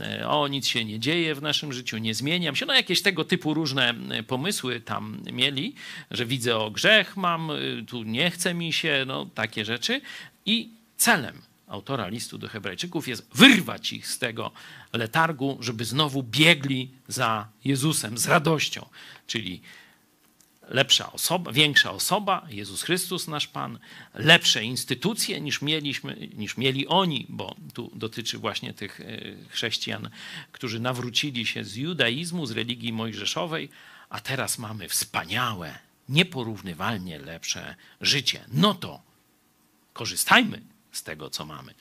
e, 0.00 0.28
o 0.28 0.48
nic 0.48 0.66
się 0.66 0.84
nie 0.84 0.98
dzieje 1.00 1.34
w 1.34 1.42
naszym 1.42 1.72
życiu, 1.72 1.98
nie 1.98 2.14
zmieniam 2.14 2.56
się. 2.56 2.66
No 2.66 2.74
jakieś 2.74 3.02
tego 3.02 3.24
typu 3.24 3.54
różne 3.54 3.94
e, 4.10 4.22
pomysły 4.22 4.80
tam 4.80 5.22
mieli, 5.32 5.74
że 6.10 6.26
widzę 6.26 6.56
o 6.56 6.70
grzech 6.70 7.16
mam, 7.16 7.50
e, 7.50 7.54
tu 7.86 8.02
nie 8.02 8.30
chce 8.30 8.54
mi 8.54 8.72
się, 8.72 9.04
no 9.06 9.26
takie 9.34 9.64
rzeczy 9.64 10.00
I 10.46 10.68
celem 10.96 11.53
autora 11.74 12.08
listu 12.08 12.38
do 12.38 12.48
Hebrajczyków 12.48 13.08
jest 13.08 13.28
wyrwać 13.34 13.92
ich 13.92 14.06
z 14.06 14.18
tego 14.18 14.52
letargu, 14.92 15.58
żeby 15.60 15.84
znowu 15.84 16.22
biegli 16.22 16.90
za 17.08 17.48
Jezusem 17.64 18.18
z 18.18 18.26
radością. 18.26 18.86
Czyli 19.26 19.60
lepsza 20.68 21.12
osoba, 21.12 21.52
większa 21.52 21.92
osoba, 21.92 22.46
Jezus 22.50 22.82
Chrystus, 22.82 23.28
nasz 23.28 23.46
Pan, 23.46 23.78
lepsze 24.14 24.64
instytucje 24.64 25.40
niż 25.40 25.62
mieliśmy, 25.62 26.28
niż 26.34 26.56
mieli 26.56 26.86
oni, 26.86 27.26
bo 27.28 27.56
tu 27.74 27.90
dotyczy 27.94 28.38
właśnie 28.38 28.74
tych 28.74 29.00
e, 29.00 29.04
chrześcijan, 29.48 30.10
którzy 30.52 30.80
nawrócili 30.80 31.46
się 31.46 31.64
z 31.64 31.76
judaizmu, 31.76 32.46
z 32.46 32.50
religii 32.50 32.92
mojżeszowej, 32.92 33.68
a 34.08 34.20
teraz 34.20 34.58
mamy 34.58 34.88
wspaniałe, 34.88 35.78
nieporównywalnie 36.08 37.18
lepsze 37.18 37.74
życie. 38.00 38.44
No 38.52 38.74
to 38.74 39.02
korzystajmy 39.92 40.73
z 40.96 41.02
tego, 41.02 41.30
co 41.30 41.46
mamy 41.46 41.74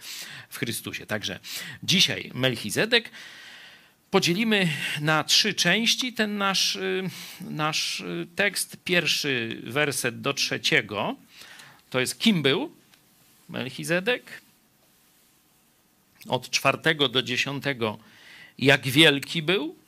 w 0.49 0.57
Chrystusie. 0.57 1.05
Także 1.05 1.39
dzisiaj 1.83 2.31
Melchizedek 2.33 3.11
podzielimy 4.11 4.69
na 5.01 5.23
trzy 5.23 5.53
części 5.53 6.13
ten 6.13 6.37
nasz, 6.37 6.75
y, 6.75 7.09
nasz 7.41 7.99
y, 7.99 8.27
tekst. 8.35 8.77
Pierwszy 8.83 9.61
werset 9.63 10.21
do 10.21 10.33
trzeciego 10.33 11.15
to 11.89 11.99
jest 11.99 12.19
kim 12.19 12.41
był 12.41 12.75
Melchizedek. 13.49 14.41
Od 16.27 16.49
czwartego 16.49 17.09
do 17.09 17.23
dziesiątego 17.23 17.99
jak 18.57 18.87
wielki 18.87 19.41
był. 19.41 19.82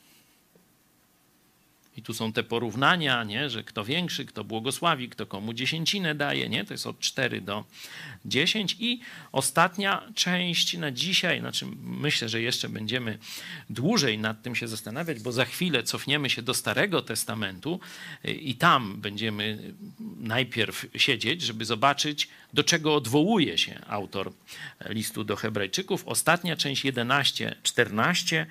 I 1.96 2.02
tu 2.02 2.14
są 2.14 2.32
te 2.32 2.42
porównania, 2.42 3.24
nie? 3.24 3.50
że 3.50 3.64
kto 3.64 3.84
większy, 3.84 4.24
kto 4.24 4.44
błogosławi, 4.44 5.08
kto 5.08 5.26
komu 5.26 5.52
dziesięcinę 5.52 6.14
daje. 6.14 6.48
Nie? 6.48 6.64
To 6.64 6.74
jest 6.74 6.86
od 6.86 7.00
4 7.00 7.40
do 7.40 7.64
10. 8.24 8.76
I 8.80 9.00
ostatnia 9.32 10.02
część 10.14 10.78
na 10.78 10.90
dzisiaj, 10.90 11.40
znaczy 11.40 11.66
myślę, 11.82 12.28
że 12.28 12.40
jeszcze 12.40 12.68
będziemy 12.68 13.18
dłużej 13.70 14.18
nad 14.18 14.42
tym 14.42 14.54
się 14.54 14.68
zastanawiać, 14.68 15.20
bo 15.20 15.32
za 15.32 15.44
chwilę 15.44 15.82
cofniemy 15.82 16.30
się 16.30 16.42
do 16.42 16.54
Starego 16.54 17.02
Testamentu 17.02 17.80
i 18.24 18.54
tam 18.54 19.00
będziemy 19.00 19.74
najpierw 20.18 20.86
siedzieć, 20.96 21.42
żeby 21.42 21.64
zobaczyć, 21.64 22.28
do 22.52 22.64
czego 22.64 22.94
odwołuje 22.94 23.58
się 23.58 23.80
autor 23.86 24.32
listu 24.88 25.24
do 25.24 25.36
Hebrajczyków. 25.36 26.08
Ostatnia 26.08 26.56
część 26.56 26.84
11-14 26.84 28.46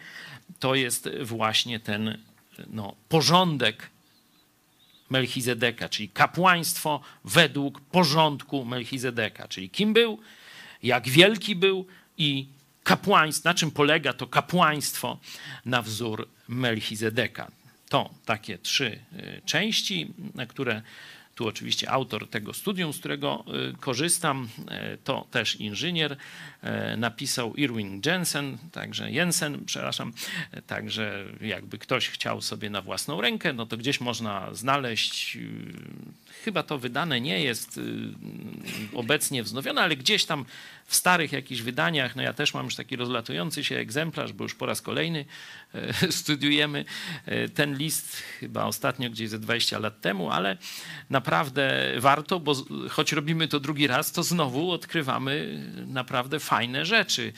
to 0.60 0.75
jest 0.75 1.10
właśnie 1.22 1.80
ten 1.80 2.18
no, 2.68 2.96
porządek 3.10 3.90
Melchizedeka, 5.10 5.90
czyli 5.90 6.10
kapłaństwo 6.10 7.02
według 7.24 7.82
porządku 7.82 8.66
Melchizedeka, 8.66 9.48
czyli 9.48 9.70
kim 9.70 9.94
był, 9.94 10.20
jak 10.84 11.10
wielki 11.10 11.56
był 11.56 11.86
i 12.18 12.48
kapłaństwo, 12.84 13.50
na 13.50 13.54
czym 13.54 13.72
polega 13.72 14.14
to 14.14 14.28
kapłaństwo 14.28 15.20
na 15.66 15.82
wzór 15.82 16.28
Melchizedeka. 16.48 17.52
To 17.90 18.10
takie 18.26 18.58
trzy 18.58 19.00
y, 19.14 19.42
części, 19.46 20.14
na 20.36 20.46
które 20.46 20.82
tu 21.36 21.48
oczywiście 21.48 21.92
autor 21.92 22.30
tego 22.30 22.54
studium, 22.54 22.94
z 22.94 23.00
którego 23.00 23.46
y, 23.74 23.77
korzystam, 23.77 24.50
y, 24.94 24.98
to 24.98 25.27
też 25.32 25.56
inżynier, 25.56 26.12
y, 26.13 26.98
napisał 26.98 27.56
Irwin 27.56 28.01
Jensen, 28.06 28.58
także 28.72 29.12
Jensen, 29.12 29.65
przepraszam, 29.65 30.13
także 30.68 31.25
jakby 31.42 31.77
ktoś 31.77 32.10
chciał 32.10 32.42
sobie 32.42 32.70
na 32.70 32.82
własną 32.82 33.22
rękę, 33.22 33.54
no 33.54 33.65
to 33.65 33.77
gdzieś 33.77 34.01
można 34.01 34.54
znaleźć, 34.54 35.38
chyba 36.46 36.64
to 36.64 36.78
wydane 36.78 37.22
nie 37.22 37.44
jest 37.44 37.80
obecnie 38.94 39.44
wznowione, 39.44 39.82
ale 39.82 39.96
gdzieś 39.96 40.25
tam 40.25 40.46
w 40.86 40.96
starych 40.96 41.32
jakichś 41.32 41.62
wydaniach, 41.62 42.16
no 42.16 42.22
ja 42.22 42.34
też 42.34 42.54
mam 42.54 42.66
już 42.66 42.75
taki 42.75 42.96
rozlatujący 42.96 43.64
się 43.64 43.78
egzemplarz, 43.78 44.34
bo 44.34 44.44
już 44.44 44.56
po 44.56 44.66
raz 44.66 44.82
kolejny 44.82 45.25
studiujemy 46.10 46.86
ten 47.54 47.78
list, 47.78 48.16
chyba 48.16 48.64
ostatnio 48.64 49.10
gdzieś 49.10 49.30
ze 49.30 49.40
20 49.40 49.80
lat 49.80 50.02
temu, 50.02 50.32
ale 50.32 50.58
na 51.10 51.22
naprawdę 51.25 51.94
warto, 52.00 52.40
bo 52.40 52.56
choć 52.90 53.12
robimy 53.12 53.48
to 53.48 53.60
drugi 53.60 53.88
raz, 53.88 54.12
to 54.12 54.24
znowu 54.24 54.72
odkrywamy 54.72 55.64
naprawdę 55.88 56.40
fajne 56.40 56.86
rzeczy. 56.86 57.34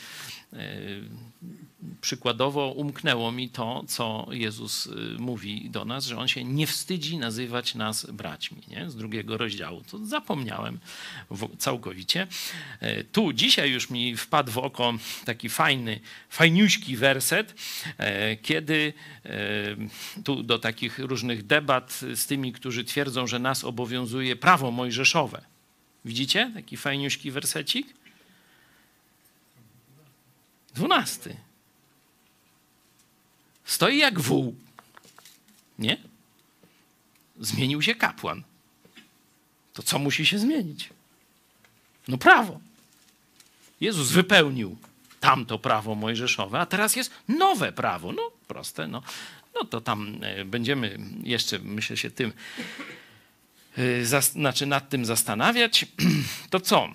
Przykładowo 2.00 2.68
umknęło 2.68 3.32
mi 3.32 3.48
to, 3.48 3.84
co 3.88 4.26
Jezus 4.30 4.86
y, 4.86 4.90
mówi 5.18 5.70
do 5.70 5.84
nas, 5.84 6.06
że 6.06 6.18
on 6.18 6.28
się 6.28 6.44
nie 6.44 6.66
wstydzi 6.66 7.18
nazywać 7.18 7.74
nas 7.74 8.06
braćmi, 8.10 8.62
nie? 8.68 8.90
z 8.90 8.96
drugiego 8.96 9.36
rozdziału. 9.36 9.82
To 9.90 10.06
zapomniałem 10.06 10.78
całkowicie. 11.58 12.26
E, 12.80 13.04
tu 13.04 13.32
dzisiaj 13.32 13.70
już 13.70 13.90
mi 13.90 14.16
wpadł 14.16 14.52
w 14.52 14.58
oko 14.58 14.94
taki 15.24 15.48
fajny, 15.48 16.00
fajniuśki 16.28 16.96
werset, 16.96 17.54
e, 17.98 18.36
kiedy 18.36 18.92
e, 19.24 20.22
tu 20.24 20.42
do 20.42 20.58
takich 20.58 20.98
różnych 20.98 21.46
debat 21.46 22.00
z 22.14 22.26
tymi, 22.26 22.52
którzy 22.52 22.84
twierdzą, 22.84 23.26
że 23.26 23.38
nas 23.38 23.64
obowiązuje 23.64 24.36
prawo 24.36 24.70
mojżeszowe. 24.70 25.44
Widzicie 26.04 26.50
taki 26.54 26.76
fajniuśki 26.76 27.30
wersecik? 27.30 27.94
Dwunasty. 30.74 31.47
Stoi 33.68 33.98
jak 33.98 34.20
wół. 34.20 34.56
Nie? 35.78 35.96
Zmienił 37.40 37.82
się 37.82 37.94
kapłan. 37.94 38.42
To 39.72 39.82
co 39.82 39.98
musi 39.98 40.26
się 40.26 40.38
zmienić? 40.38 40.88
No 42.08 42.18
prawo. 42.18 42.60
Jezus 43.80 44.10
wypełnił 44.10 44.76
tamto 45.20 45.58
prawo 45.58 45.94
mojżeszowe, 45.94 46.60
a 46.60 46.66
teraz 46.66 46.96
jest 46.96 47.10
nowe 47.28 47.72
prawo. 47.72 48.12
No 48.12 48.30
proste, 48.46 48.88
no. 48.88 49.02
No 49.54 49.64
to 49.64 49.80
tam 49.80 50.18
e, 50.22 50.44
będziemy 50.44 50.98
jeszcze, 51.22 51.58
myślę 51.58 51.96
się 51.96 52.10
tym, 52.10 52.32
e, 53.76 54.20
znaczy 54.20 54.66
nad 54.66 54.88
tym 54.88 55.04
zastanawiać. 55.04 55.86
To 56.50 56.60
co? 56.60 56.88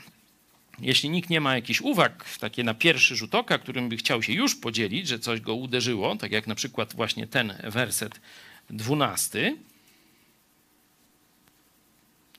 Jeśli 0.84 1.10
nikt 1.10 1.30
nie 1.30 1.42
ma 1.42 1.56
jakichś 1.56 1.82
uwag, 1.82 2.38
takie 2.40 2.64
na 2.64 2.74
pierwszy 2.74 3.16
rzut 3.16 3.36
oka, 3.36 3.58
którym 3.58 3.90
by 3.90 3.98
chciał 3.98 4.24
się 4.24 4.34
już 4.34 4.56
podzielić, 4.56 5.08
że 5.08 5.20
coś 5.20 5.42
go 5.42 5.56
uderzyło, 5.56 6.16
tak 6.16 6.32
jak 6.32 6.48
na 6.48 6.56
przykład 6.56 6.96
właśnie 6.96 7.28
ten 7.28 7.54
werset 7.64 8.22
dwunasty. 8.70 9.58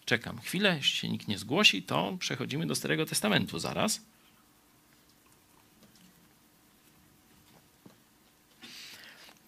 Czekam 0.04 0.40
chwilę, 0.40 0.74
jeśli 0.76 0.96
się 0.96 1.08
nikt 1.08 1.28
nie 1.28 1.38
zgłosi, 1.38 1.82
to 1.82 2.16
przechodzimy 2.20 2.66
do 2.66 2.74
Starego 2.74 3.06
Testamentu 3.06 3.58
zaraz. 3.58 4.00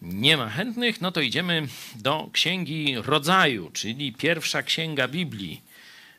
Nie 0.03 0.37
ma 0.37 0.49
chętnych, 0.49 1.01
no 1.01 1.13
to 1.13 1.21
idziemy 1.21 1.69
do 1.97 2.31
Księgi 2.33 2.95
Rodzaju, 2.97 3.71
czyli 3.71 4.13
pierwsza 4.13 4.63
księga 4.63 5.09
Biblii. 5.09 5.66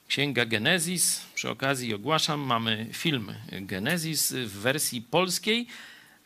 Księga 0.08 0.46
Genezis. 0.46 1.22
Przy 1.36 1.50
okazji 1.50 1.94
ogłaszam, 1.94 2.40
mamy 2.40 2.88
film 2.94 3.34
Genezis 3.52 4.34
w 4.34 4.52
wersji 4.52 5.02
polskiej 5.02 5.68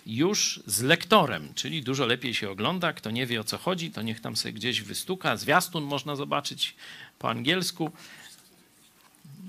już 0.06 0.64
z 0.66 0.82
lektorem, 0.82 1.54
czyli 1.56 1.84
dużo 1.84 2.06
lepiej 2.06 2.34
się 2.34 2.50
ogląda. 2.50 2.94
Kto 2.94 3.12
nie 3.12 3.26
wie 3.26 3.40
o 3.42 3.44
co 3.44 3.58
chodzi, 3.58 3.92
to 3.92 4.02
niech 4.02 4.20
tam 4.20 4.36
sobie 4.36 4.54
gdzieś 4.54 4.82
wystuka. 4.82 5.38
Zwiastun 5.38 5.84
można 5.84 6.16
zobaczyć 6.16 6.76
po 7.20 7.30
angielsku. 7.30 7.92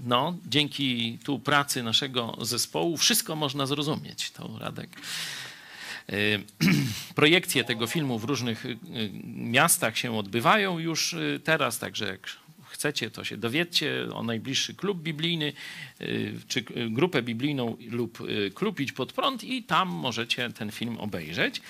No, 0.05 0.37
dzięki 0.47 1.19
tu 1.25 1.39
pracy 1.39 1.83
naszego 1.83 2.37
zespołu 2.41 2.97
wszystko 2.97 3.37
można 3.37 3.67
zrozumieć. 3.67 4.31
To 4.31 4.59
Radek. 4.59 4.91
Y, 6.13 6.43
projekcje 7.15 7.65
tego 7.65 7.87
filmu 7.87 8.19
w 8.19 8.25
różnych 8.25 8.67
y, 8.67 8.79
miastach 9.37 9.99
się 9.99 10.19
odbywają 10.19 10.79
już 10.79 11.13
y, 11.13 11.41
teraz, 11.45 11.79
także 11.79 12.07
jak 12.07 12.42
chcecie, 12.83 13.11
to 13.11 13.25
się 13.25 13.37
dowiedzcie 13.37 14.09
o 14.15 14.23
najbliższy 14.23 14.75
klub 14.75 15.03
biblijny, 15.03 15.53
y, 16.01 16.35
czy 16.49 16.65
grupę 16.91 17.23
biblijną 17.23 17.77
lub 17.91 18.21
y, 18.21 18.51
klub 18.55 18.81
Idź 18.81 18.93
Pod 18.93 19.13
Prąd 19.13 19.45
i 19.45 19.63
tam 19.63 19.89
możecie 19.89 20.51
ten 20.51 20.71
film 20.71 20.99
obejrzeć. 20.99 21.63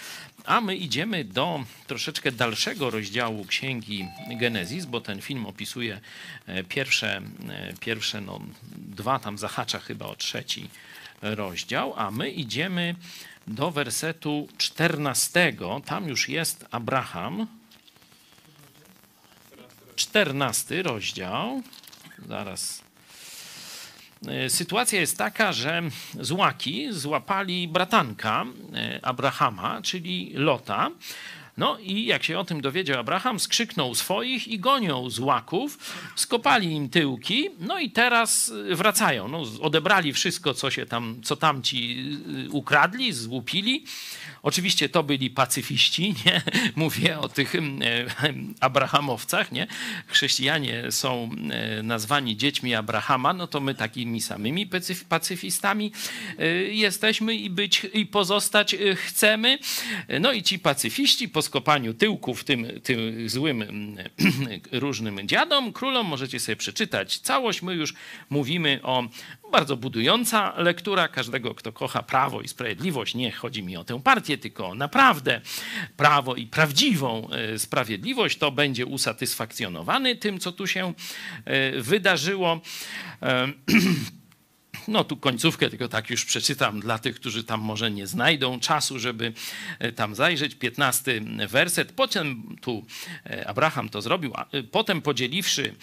A 0.44 0.60
my 0.60 0.76
idziemy 0.76 1.24
do 1.24 1.64
troszeczkę 1.86 2.32
dalszego 2.32 2.90
rozdziału 2.90 3.44
Księgi 3.44 4.08
Genezis, 4.40 4.86
bo 4.86 5.00
ten 5.00 5.20
film 5.20 5.46
opisuje 5.46 6.00
e, 6.46 6.64
pierwsze, 6.64 7.22
e, 7.48 7.74
pierwsze 7.80 8.20
no, 8.20 8.40
dwa, 8.76 9.18
tam 9.18 9.38
zahacza 9.38 9.78
chyba 9.78 10.06
o 10.06 10.16
trzeci 10.16 10.68
rozdział, 11.22 11.94
a 11.96 12.10
my 12.10 12.30
idziemy 12.30 12.94
do 13.46 13.70
wersetu 13.70 14.48
czternastego. 14.58 15.82
Tam 15.84 16.08
już 16.08 16.28
jest 16.28 16.66
Abraham, 16.70 17.46
14 20.12 20.82
rozdział. 20.82 21.62
Zaraz. 22.28 22.82
E, 24.28 24.50
sytuacja 24.50 25.00
jest 25.00 25.18
taka, 25.18 25.52
że 25.52 25.82
złaki 26.20 26.86
złapali 26.90 27.68
bratanka 27.68 28.44
e, 28.74 29.00
Abrahama, 29.02 29.82
czyli 29.82 30.32
Lota. 30.34 30.90
No 31.56 31.78
i 31.78 32.04
jak 32.04 32.24
się 32.24 32.38
o 32.38 32.44
tym 32.44 32.60
dowiedział 32.60 33.00
Abraham, 33.00 33.40
skrzyknął 33.40 33.94
swoich 33.94 34.48
i 34.48 34.58
gonią 34.58 35.10
z 35.10 35.18
łaków, 35.18 35.78
skopali 36.16 36.72
im 36.72 36.88
tyłki, 36.88 37.48
no 37.58 37.78
i 37.78 37.90
teraz 37.90 38.52
wracają. 38.70 39.28
No, 39.28 39.42
odebrali 39.60 40.12
wszystko, 40.12 40.54
co 40.54 40.70
się 40.70 40.86
tam, 40.86 41.20
co 41.22 41.36
tamci 41.36 42.06
ukradli, 42.50 43.12
złupili. 43.12 43.84
Oczywiście 44.42 44.88
to 44.88 45.02
byli 45.02 45.30
pacyfiści, 45.30 46.14
nie? 46.26 46.42
Mówię 46.76 47.18
o 47.18 47.28
tych 47.28 47.52
abrahamowcach, 48.60 49.52
nie? 49.52 49.66
Chrześcijanie 50.06 50.92
są 50.92 51.30
e, 51.50 51.82
nazwani 51.82 52.36
dziećmi 52.36 52.74
Abrahama, 52.74 53.32
no 53.32 53.46
to 53.46 53.60
my 53.60 53.74
takimi 53.74 54.20
samymi 54.20 54.68
pacyfistami 55.08 55.92
e, 56.38 56.46
jesteśmy 56.54 57.34
i 57.34 57.50
być 57.50 57.86
i 57.94 58.06
pozostać 58.06 58.74
e, 58.74 58.94
chcemy. 58.96 59.58
No 60.20 60.32
i 60.32 60.42
ci 60.42 60.58
pacyfiści 60.58 61.28
po 61.42 61.46
skopaniu 61.46 61.94
tyłków 61.94 62.44
tym, 62.44 62.66
tym 62.82 63.28
złym 63.28 63.64
różnym 64.72 65.28
dziadom, 65.28 65.72
królom, 65.72 66.06
możecie 66.06 66.40
sobie 66.40 66.56
przeczytać 66.56 67.18
całość. 67.18 67.62
My 67.62 67.74
już 67.74 67.94
mówimy 68.30 68.80
o 68.82 69.08
bardzo 69.52 69.76
budująca 69.76 70.54
lektura 70.56 71.08
każdego, 71.08 71.54
kto 71.54 71.72
kocha 71.72 72.02
prawo 72.02 72.40
i 72.40 72.48
sprawiedliwość. 72.48 73.14
Nie 73.14 73.32
chodzi 73.32 73.62
mi 73.62 73.76
o 73.76 73.84
tę 73.84 74.02
partię, 74.02 74.38
tylko 74.38 74.74
naprawdę 74.74 75.40
prawo 75.96 76.34
i 76.34 76.46
prawdziwą 76.46 77.28
e, 77.30 77.58
sprawiedliwość, 77.58 78.38
to 78.38 78.50
będzie 78.50 78.86
usatysfakcjonowany 78.86 80.16
tym, 80.16 80.38
co 80.38 80.52
tu 80.52 80.66
się 80.66 80.94
e, 81.44 81.80
wydarzyło. 81.80 82.60
No 84.88 85.04
tu 85.04 85.16
końcówkę 85.16 85.70
tylko 85.70 85.88
tak 85.88 86.10
już 86.10 86.24
przeczytam 86.24 86.80
dla 86.80 86.98
tych, 86.98 87.16
którzy 87.16 87.44
tam 87.44 87.60
może 87.60 87.90
nie 87.90 88.06
znajdą 88.06 88.60
czasu, 88.60 88.98
żeby 88.98 89.32
e, 89.78 89.92
tam 89.92 90.14
zajrzeć. 90.14 90.54
15 90.54 91.20
werset. 91.48 91.92
Potem 91.92 92.56
tu 92.60 92.86
e, 93.26 93.48
Abraham 93.48 93.88
to 93.88 94.02
zrobił. 94.02 94.32
E, 94.52 94.62
potem 94.62 95.02
podzieliwszy 95.02 95.74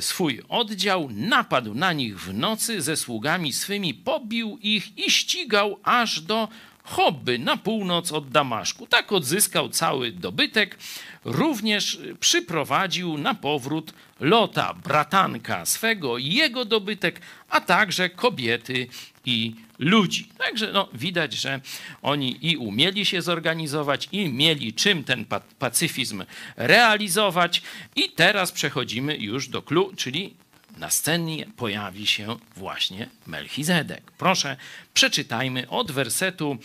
swój 0.00 0.42
oddział, 0.48 1.08
napadł 1.10 1.74
na 1.74 1.92
nich 1.92 2.20
w 2.20 2.34
nocy 2.34 2.82
ze 2.82 2.96
sługami 2.96 3.52
swymi, 3.52 3.94
pobił 3.94 4.58
ich 4.62 4.98
i 4.98 5.10
ścigał 5.10 5.80
aż 5.82 6.20
do 6.20 6.48
Hobby 6.84 7.38
na 7.38 7.56
północ 7.56 8.12
od 8.12 8.30
Damaszku. 8.30 8.86
Tak 8.86 9.12
odzyskał 9.12 9.68
cały 9.68 10.12
dobytek. 10.12 10.78
Również 11.24 11.98
przyprowadził 12.20 13.18
na 13.18 13.34
powrót 13.34 13.92
Lota, 14.20 14.74
bratanka 14.74 15.66
swego, 15.66 16.18
jego 16.18 16.64
dobytek, 16.64 17.20
a 17.48 17.60
także 17.60 18.10
kobiety 18.10 18.86
i 19.24 19.54
ludzi. 19.78 20.28
Także 20.38 20.72
no, 20.72 20.88
widać, 20.94 21.32
że 21.32 21.60
oni 22.02 22.46
i 22.46 22.56
umieli 22.56 23.06
się 23.06 23.22
zorganizować, 23.22 24.08
i 24.12 24.28
mieli 24.28 24.72
czym 24.72 25.04
ten 25.04 25.24
pacyfizm 25.58 26.24
realizować. 26.56 27.62
I 27.96 28.10
teraz 28.10 28.52
przechodzimy 28.52 29.16
już 29.16 29.48
do 29.48 29.62
klu, 29.62 29.92
czyli 29.96 30.34
na 30.80 30.90
scenie 30.90 31.46
pojawi 31.56 32.06
się 32.06 32.36
właśnie 32.56 33.08
Melchizedek. 33.26 34.10
Proszę, 34.18 34.56
przeczytajmy 34.94 35.68
od 35.68 35.92
wersetu 35.92 36.58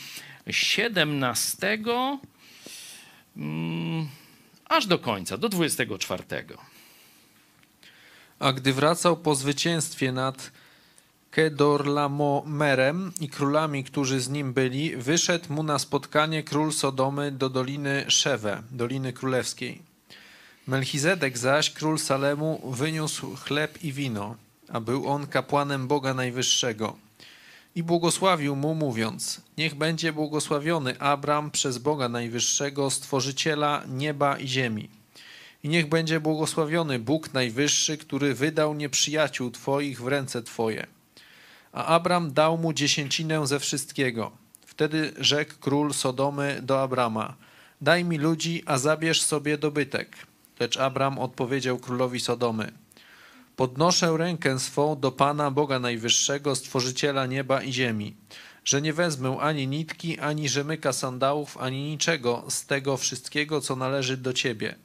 17 0.50 1.78
mm, 3.36 4.10
aż 4.66 4.86
do 4.88 5.00
końca, 5.00 5.38
do 5.38 5.50
24. 5.50 6.24
A 8.40 8.54
gdy 8.54 8.74
wracał 8.74 9.18
po 9.18 9.36
zwycięstwie 9.36 10.12
nad 10.12 10.52
Kedorlamomerem 11.32 13.12
i 13.22 13.30
królami, 13.30 13.84
którzy 13.84 14.20
z 14.20 14.30
nim 14.30 14.54
byli, 14.54 14.98
wyszedł 14.98 15.54
mu 15.54 15.64
na 15.64 15.80
spotkanie 15.80 16.44
król 16.44 16.72
Sodomy 16.72 17.32
do 17.32 17.50
doliny 17.50 18.06
Szewe, 18.08 18.64
doliny 18.72 19.14
królewskiej. 19.14 19.95
Melchizedek 20.68 21.38
zaś, 21.38 21.70
król 21.70 22.00
Salemu, 22.00 22.72
wyniósł 22.72 23.36
chleb 23.36 23.84
i 23.84 23.94
wino, 23.94 24.36
a 24.70 24.80
był 24.80 25.08
on 25.10 25.28
kapłanem 25.28 25.88
Boga 25.88 26.14
Najwyższego. 26.14 26.96
I 27.76 27.84
błogosławił 27.84 28.56
mu, 28.56 28.76
mówiąc: 28.76 29.42
Niech 29.58 29.76
będzie 29.76 30.14
błogosławiony 30.14 31.00
Abram 31.00 31.52
przez 31.52 31.78
Boga 31.78 32.10
Najwyższego, 32.10 32.90
stworzyciela 32.90 33.84
nieba 33.88 34.38
i 34.38 34.48
ziemi. 34.48 34.90
I 35.64 35.70
niech 35.70 35.90
będzie 35.90 36.20
błogosławiony 36.20 37.00
Bóg 37.00 37.34
Najwyższy, 37.34 37.98
który 37.98 38.36
wydał 38.36 38.74
nieprzyjaciół 38.74 39.52
Twoich 39.52 40.02
w 40.02 40.08
ręce 40.08 40.44
Twoje. 40.44 40.88
A 41.72 41.86
Abram 41.86 42.34
dał 42.34 42.58
mu 42.58 42.74
dziesięcinę 42.74 43.48
ze 43.48 43.60
wszystkiego. 43.60 44.32
Wtedy 44.66 45.14
rzekł 45.18 45.54
król 45.60 45.94
Sodomy 45.94 46.60
do 46.64 46.82
Abrama: 46.82 47.36
Daj 47.82 48.04
mi 48.06 48.18
ludzi, 48.18 48.64
a 48.66 48.78
zabierz 48.78 49.22
sobie 49.22 49.58
dobytek. 49.58 50.18
Lecz 50.60 50.78
Abram 50.78 51.20
odpowiedział 51.20 51.80
królowi 51.80 52.20
Sodomy: 52.20 52.72
Podnoszę 53.56 54.18
rękę 54.18 54.60
swą 54.60 55.00
do 55.00 55.12
Pana 55.12 55.52
Boga 55.52 55.80
Najwyższego, 55.80 56.56
Stworzyciela 56.56 57.26
nieba 57.26 57.62
i 57.62 57.74
ziemi, 57.74 58.16
że 58.66 58.82
nie 58.82 58.94
wezmę 58.94 59.38
ani 59.40 59.68
nitki, 59.68 60.20
ani 60.20 60.50
rzemyka 60.50 60.94
sandałów, 60.94 61.58
ani 61.58 61.84
niczego 61.84 62.46
z 62.50 62.66
tego 62.66 62.98
wszystkiego, 62.98 63.62
co 63.62 63.76
należy 63.76 64.18
do 64.18 64.34
Ciebie, 64.34 64.76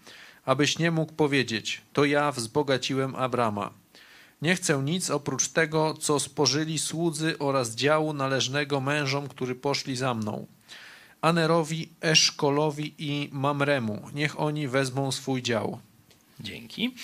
abyś 0.44 0.78
nie 0.78 0.90
mógł 0.90 1.12
powiedzieć, 1.12 1.82
to 1.92 2.04
ja 2.04 2.32
wzbogaciłem 2.32 3.16
Abrama. 3.16 3.70
Nie 4.42 4.56
chcę 4.56 4.82
nic 4.84 5.10
oprócz 5.10 5.48
tego, 5.48 5.94
co 5.94 6.20
spożyli 6.20 6.78
słudzy 6.78 7.38
oraz 7.38 7.74
działu 7.74 8.12
należnego 8.12 8.80
mężom, 8.80 9.28
którzy 9.28 9.54
poszli 9.54 9.96
za 9.96 10.14
mną. 10.14 10.46
Anerowi, 11.22 11.88
Eszkolowi 12.00 12.94
i 12.98 13.28
Mamremu. 13.32 14.02
Niech 14.14 14.40
oni 14.40 14.68
wezmą 14.68 15.12
swój 15.12 15.42
dział. 15.42 15.78
Dzięki. 16.40 16.94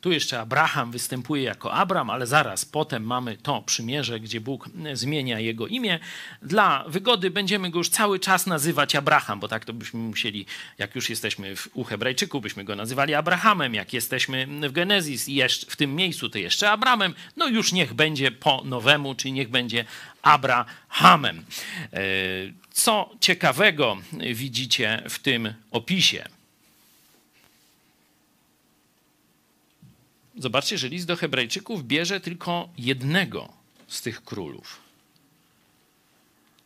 Tu 0.00 0.12
jeszcze 0.12 0.40
Abraham 0.40 0.90
występuje 0.90 1.42
jako 1.42 1.72
Abram, 1.72 2.10
ale 2.10 2.26
zaraz 2.26 2.64
potem 2.64 3.04
mamy 3.04 3.36
to 3.36 3.62
przymierze, 3.62 4.20
gdzie 4.20 4.40
Bóg 4.40 4.68
zmienia 4.92 5.40
jego 5.40 5.66
imię. 5.66 5.98
Dla 6.42 6.84
wygody 6.88 7.30
będziemy 7.30 7.70
go 7.70 7.78
już 7.78 7.88
cały 7.88 8.18
czas 8.18 8.46
nazywać 8.46 8.94
Abraham, 8.94 9.40
bo 9.40 9.48
tak 9.48 9.64
to 9.64 9.72
byśmy 9.72 10.00
musieli, 10.00 10.46
jak 10.78 10.94
już 10.94 11.10
jesteśmy 11.10 11.56
w, 11.56 11.68
u 11.74 11.84
Hebrajczyków, 11.84 12.42
byśmy 12.42 12.64
go 12.64 12.76
nazywali 12.76 13.14
Abrahamem, 13.14 13.74
jak 13.74 13.92
jesteśmy 13.92 14.46
w 14.68 14.72
Genezis 14.72 15.28
i 15.28 15.34
jeszcze, 15.34 15.70
w 15.70 15.76
tym 15.76 15.94
miejscu, 15.94 16.30
to 16.30 16.38
jeszcze 16.38 16.70
Abramem. 16.70 17.14
No 17.36 17.46
już 17.46 17.72
niech 17.72 17.94
będzie 17.94 18.30
po 18.30 18.62
nowemu, 18.64 19.14
czyli 19.14 19.32
niech 19.32 19.48
będzie 19.48 19.84
Abrahamem. 20.22 21.44
E, 21.92 22.00
co 22.72 23.10
ciekawego 23.20 23.96
widzicie 24.34 25.02
w 25.08 25.18
tym 25.18 25.54
opisie? 25.70 26.39
Zobaczcie, 30.40 30.78
że 30.78 30.88
list 30.88 31.06
do 31.06 31.16
Hebrajczyków 31.16 31.84
bierze 31.84 32.20
tylko 32.20 32.68
jednego 32.78 33.52
z 33.88 34.02
tych 34.02 34.24
królów. 34.24 34.80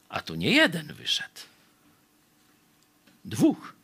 A 0.08 0.20
tu 0.20 0.34
nie 0.34 0.50
jeden 0.50 0.92
wyszedł. 0.92 1.40
Dwóch. 3.24 3.74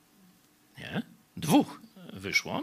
Nie? 0.79 1.03
Dwóch 1.37 1.81
wyszło. 2.12 2.62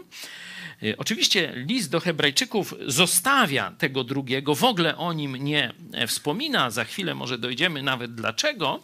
E, 0.82 0.96
oczywiście 0.96 1.52
list 1.56 1.90
do 1.90 2.00
Hebrajczyków 2.00 2.74
zostawia 2.86 3.72
tego 3.78 4.04
drugiego, 4.04 4.54
w 4.54 4.64
ogóle 4.64 4.96
o 4.96 5.12
nim 5.12 5.36
nie 5.36 5.72
wspomina. 6.06 6.70
Za 6.70 6.84
chwilę 6.84 7.14
może 7.14 7.38
dojdziemy 7.38 7.82
nawet 7.82 8.14
dlaczego, 8.14 8.82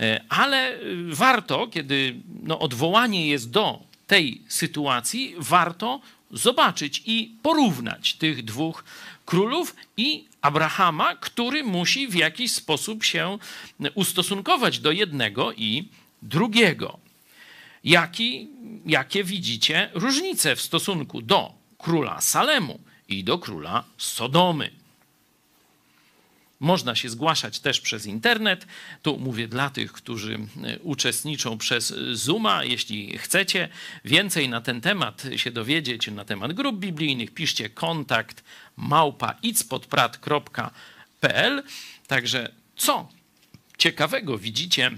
e, 0.00 0.24
ale 0.28 0.78
warto, 1.08 1.66
kiedy 1.66 2.14
no, 2.42 2.58
odwołanie 2.58 3.28
jest 3.28 3.50
do 3.50 3.89
tej 4.10 4.42
sytuacji, 4.48 5.34
warto 5.38 6.00
zobaczyć 6.30 7.02
i 7.06 7.34
porównać 7.42 8.14
tych 8.14 8.44
dwóch 8.44 8.84
królów 9.26 9.76
i 9.96 10.24
Abrahama, 10.40 11.16
który 11.16 11.64
musi 11.64 12.08
w 12.08 12.14
jakiś 12.14 12.52
sposób 12.52 13.04
się 13.04 13.38
ustosunkować 13.94 14.78
do 14.78 14.92
jednego 14.92 15.52
i 15.52 15.88
drugiego. 16.22 16.98
Jaki, 17.84 18.48
jakie 18.86 19.24
widzicie 19.24 19.90
różnice 19.94 20.56
w 20.56 20.62
stosunku 20.62 21.22
do 21.22 21.52
króla 21.78 22.20
Salemu 22.20 22.80
i 23.08 23.24
do 23.24 23.38
króla 23.38 23.84
Sodomy? 23.98 24.79
Można 26.60 26.94
się 26.94 27.10
zgłaszać 27.10 27.60
też 27.60 27.80
przez 27.80 28.06
internet. 28.06 28.66
Tu 29.02 29.18
mówię 29.18 29.48
dla 29.48 29.70
tych, 29.70 29.92
którzy 29.92 30.34
e, 30.34 30.78
uczestniczą 30.78 31.58
przez 31.58 31.94
Zooma. 32.12 32.64
Jeśli 32.64 33.18
chcecie 33.18 33.68
więcej 34.04 34.48
na 34.48 34.60
ten 34.60 34.80
temat 34.80 35.22
się 35.36 35.50
dowiedzieć, 35.50 36.10
na 36.10 36.24
temat 36.24 36.52
grup 36.52 36.78
biblijnych, 36.78 37.34
piszcie 37.34 37.70
kontakt 37.70 38.44
małpa 38.76 39.34
Także 42.06 42.52
co 42.76 43.08
ciekawego 43.78 44.38
widzicie 44.38 44.90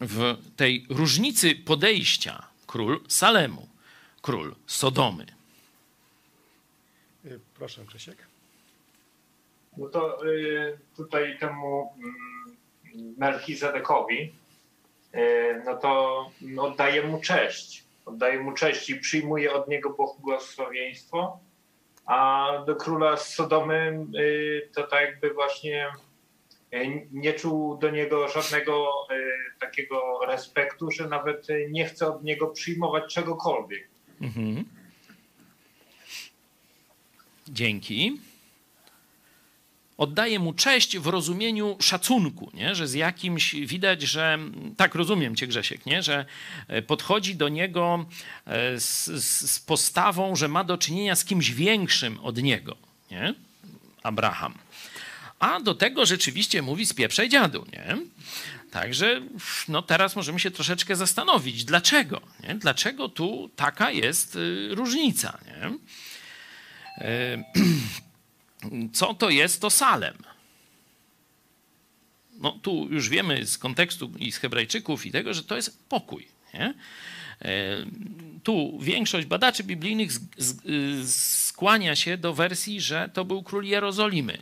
w 0.00 0.36
tej 0.56 0.86
różnicy 0.88 1.54
podejścia 1.54 2.46
król 2.66 3.00
Salemu, 3.08 3.68
król 4.22 4.54
Sodomy? 4.66 5.26
Proszę, 7.54 7.84
Krzysiek. 7.86 8.31
No 9.76 9.88
to 9.88 10.26
y, 10.26 10.78
tutaj 10.96 11.38
temu 11.38 11.92
mm, 11.96 13.14
Melchizedekowi 13.18 14.32
no 15.64 15.76
to 15.76 16.30
oddaje 16.58 17.02
mu 17.02 17.20
cześć. 17.20 17.84
Oddaje 18.06 18.40
mu 18.40 18.52
cześć 18.52 18.90
i 18.90 18.96
przyjmuje 18.96 19.52
od 19.52 19.68
niego 19.68 19.90
błogosławieństwo, 19.90 21.38
a 22.06 22.48
do 22.66 22.76
króla 22.76 23.16
z 23.16 23.34
Sodomy 23.34 24.06
to 24.74 24.82
tak 24.82 25.00
jakby 25.00 25.34
właśnie 25.34 25.88
nie 27.12 27.32
czuł 27.32 27.78
do 27.78 27.90
niego 27.90 28.28
żadnego 28.28 28.88
takiego 29.60 30.20
respektu, 30.26 30.90
że 30.90 31.08
nawet 31.08 31.46
nie 31.70 31.84
chce 31.84 32.06
od 32.06 32.24
niego 32.24 32.46
przyjmować 32.46 33.14
czegokolwiek. 33.14 33.88
Mhm. 34.20 34.64
Dzięki. 37.48 38.20
Oddaje 39.96 40.38
mu 40.38 40.52
cześć 40.52 40.98
w 40.98 41.06
rozumieniu 41.06 41.76
szacunku, 41.80 42.50
nie? 42.54 42.74
że 42.74 42.88
z 42.88 42.94
jakimś 42.94 43.54
widać, 43.54 44.02
że 44.02 44.38
tak 44.76 44.94
rozumiem 44.94 45.36
cię 45.36 45.46
Grzesiek, 45.46 45.86
nie? 45.86 46.02
że 46.02 46.26
e, 46.68 46.82
podchodzi 46.82 47.36
do 47.36 47.48
niego 47.48 48.06
e, 48.46 48.80
z, 48.80 49.04
z 49.50 49.60
postawą, 49.60 50.36
że 50.36 50.48
ma 50.48 50.64
do 50.64 50.78
czynienia 50.78 51.16
z 51.16 51.24
kimś 51.24 51.50
większym 51.50 52.20
od 52.20 52.42
niego. 52.42 52.76
Nie? 53.10 53.34
Abraham. 54.02 54.54
A 55.38 55.60
do 55.60 55.74
tego 55.74 56.06
rzeczywiście 56.06 56.62
mówi 56.62 56.86
spieprzaj 56.86 57.28
dziadu, 57.28 57.66
nie? 57.72 57.96
Także 58.70 59.22
no 59.68 59.82
teraz 59.82 60.16
możemy 60.16 60.40
się 60.40 60.50
troszeczkę 60.50 60.96
zastanowić, 60.96 61.64
dlaczego? 61.64 62.20
Nie? 62.42 62.54
Dlaczego 62.54 63.08
tu 63.08 63.50
taka 63.56 63.90
jest 63.90 64.36
y, 64.36 64.68
różnica? 64.74 65.38
Nie? 65.46 65.78
E, 68.64 68.68
co 68.92 69.14
to 69.14 69.30
jest 69.30 69.60
to 69.60 69.70
Salem? 69.70 70.14
No 72.40 72.52
tu 72.62 72.88
już 72.90 73.08
wiemy 73.08 73.46
z 73.46 73.58
kontekstu 73.58 74.12
i 74.18 74.32
z 74.32 74.36
Hebrajczyków 74.36 75.06
i 75.06 75.10
tego, 75.10 75.34
że 75.34 75.44
to 75.44 75.56
jest 75.56 75.88
pokój. 75.88 76.28
Nie? 76.54 76.74
E, 77.42 77.76
tu 78.42 78.78
większość 78.80 79.26
badaczy 79.26 79.64
biblijnych 79.64 80.10
skłania 81.06 81.96
się 81.96 82.16
do 82.16 82.34
wersji, 82.34 82.80
że 82.80 83.10
to 83.12 83.24
był 83.24 83.42
król 83.42 83.64
Jerozolimy, 83.64 84.38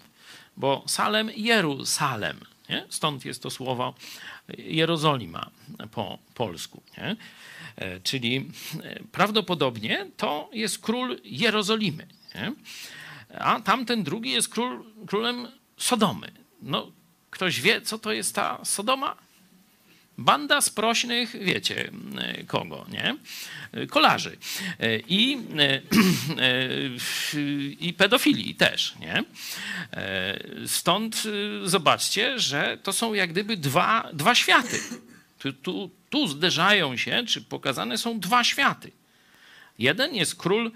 bo 0.56 0.84
Salem, 0.86 1.30
Jerusalem. 1.36 2.40
Nie? 2.68 2.86
Stąd 2.88 3.24
jest 3.24 3.42
to 3.42 3.50
słowo 3.50 3.94
Jerozolima 4.58 5.50
po 5.90 6.18
polsku. 6.34 6.82
Nie? 6.98 7.16
E, 7.76 8.00
czyli 8.00 8.50
prawdopodobnie 9.12 10.06
to 10.16 10.50
jest 10.52 10.78
król 10.78 11.20
Jerozolimy. 11.24 12.06
Nie? 12.34 12.52
A 13.38 13.60
tamten 13.60 14.02
drugi 14.02 14.30
jest 14.30 14.48
król, 14.48 14.84
królem 15.06 15.48
Sodomy. 15.76 16.32
No, 16.62 16.92
ktoś 17.30 17.60
wie, 17.60 17.80
co 17.80 17.98
to 17.98 18.12
jest 18.12 18.34
ta 18.34 18.64
Sodoma? 18.64 19.16
Banda 20.18 20.60
sprośnych, 20.60 21.44
wiecie 21.44 21.90
kogo, 22.46 22.86
nie? 22.88 23.16
Kolarzy. 23.86 24.36
I, 25.08 25.38
i 27.80 27.92
pedofilii 27.94 28.54
też, 28.54 28.94
nie? 29.00 29.24
Stąd 30.66 31.22
zobaczcie, 31.64 32.38
że 32.38 32.78
to 32.82 32.92
są 32.92 33.14
jak 33.14 33.30
gdyby 33.30 33.56
dwa, 33.56 34.10
dwa 34.12 34.34
światy. 34.34 34.80
Tu, 35.38 35.52
tu, 35.52 35.90
tu 36.10 36.28
zderzają 36.28 36.96
się, 36.96 37.24
czy 37.26 37.42
pokazane 37.42 37.98
są 37.98 38.20
dwa 38.20 38.44
światy. 38.44 38.92
Jeden 39.78 40.14
jest 40.14 40.36
król 40.36 40.72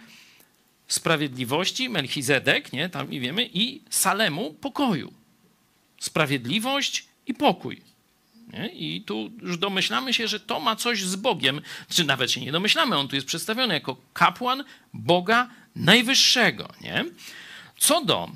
sprawiedliwości, 0.94 1.88
Melchizedek, 1.88 2.72
nie, 2.72 2.88
tam 2.88 3.12
i 3.12 3.20
wiemy, 3.20 3.50
i 3.52 3.82
Salemu 3.90 4.54
pokoju. 4.54 5.12
Sprawiedliwość 6.00 7.06
i 7.26 7.34
pokój. 7.34 7.82
Nie? 8.52 8.68
I 8.68 9.02
tu 9.02 9.30
już 9.42 9.58
domyślamy 9.58 10.14
się, 10.14 10.28
że 10.28 10.40
to 10.40 10.60
ma 10.60 10.76
coś 10.76 11.02
z 11.02 11.16
Bogiem, 11.16 11.60
czy 11.88 12.04
nawet 12.04 12.30
się 12.30 12.40
nie 12.40 12.52
domyślamy, 12.52 12.96
on 12.96 13.08
tu 13.08 13.14
jest 13.14 13.26
przedstawiony 13.26 13.74
jako 13.74 13.96
kapłan 14.12 14.64
Boga 14.92 15.50
Najwyższego. 15.76 16.68
Nie? 16.80 17.04
Co 17.78 18.04
do 18.04 18.30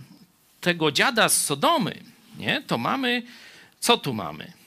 tego 0.61 0.93
dziada 0.93 1.29
z 1.29 1.45
Sodomy, 1.45 2.03
nie? 2.39 2.63
to 2.67 2.79
mamy, 2.79 3.23
co 3.81 3.97
tu 3.97 4.15
mamy? 4.15 4.58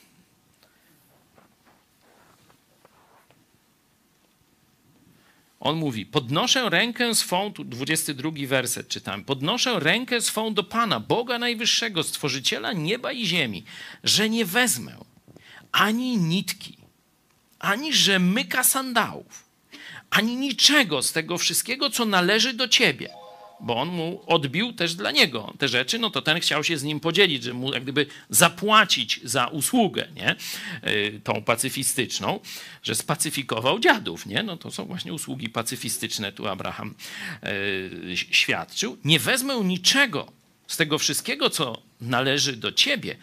On 5.64 5.76
mówi, 5.76 6.06
podnoszę 6.06 6.70
rękę 6.70 7.14
swą, 7.14 7.52
tu 7.52 7.64
22 7.64 8.30
werset 8.46 8.88
czytam, 8.88 9.24
podnoszę 9.24 9.80
rękę 9.80 10.20
swą 10.20 10.54
do 10.54 10.64
Pana, 10.64 11.00
Boga 11.00 11.38
Najwyższego, 11.38 12.02
Stworzyciela 12.02 12.72
nieba 12.72 13.12
i 13.12 13.26
ziemi, 13.26 13.64
że 14.04 14.30
nie 14.30 14.44
wezmę 14.44 14.96
ani 15.72 16.16
nitki, 16.16 16.76
ani 17.58 17.92
rzemyka 17.92 18.64
sandałów, 18.64 19.44
ani 20.10 20.36
niczego 20.36 21.02
z 21.02 21.12
tego 21.12 21.38
wszystkiego, 21.38 21.90
co 21.90 22.04
należy 22.04 22.52
do 22.52 22.68
Ciebie– 22.68 23.08
bo 23.62 23.76
on 23.76 23.88
mu 23.88 24.22
odbił 24.26 24.72
też 24.72 24.94
dla 24.94 25.10
niego 25.10 25.54
te 25.58 25.68
rzeczy, 25.68 25.98
no 25.98 26.10
to 26.10 26.22
ten 26.22 26.40
chciał 26.40 26.64
się 26.64 26.78
z 26.78 26.82
nim 26.82 27.00
podzielić, 27.00 27.42
że 27.42 27.54
mu 27.54 27.72
jak 27.72 27.82
gdyby 27.82 28.06
zapłacić 28.30 29.20
za 29.24 29.46
usługę, 29.46 30.08
nie? 30.16 30.36
Y, 30.90 31.20
tą 31.24 31.42
pacyfistyczną, 31.42 32.40
że 32.82 32.94
spacyfikował 32.94 33.78
dziadów, 33.78 34.26
nie? 34.26 34.42
No 34.42 34.56
to 34.56 34.70
są 34.70 34.84
właśnie 34.84 35.12
usługi 35.12 35.48
pacyfistyczne, 35.48 36.32
tu 36.32 36.48
Abraham 36.48 36.94
yy, 37.42 38.16
świadczył. 38.16 38.98
Nie 39.04 39.18
wezmę 39.18 39.60
niczego 39.64 40.32
z 40.66 40.76
tego 40.76 40.98
wszystkiego, 40.98 41.50
co 41.50 41.82
należy 42.00 42.56
do 42.56 42.72
ciebie. 42.72 43.16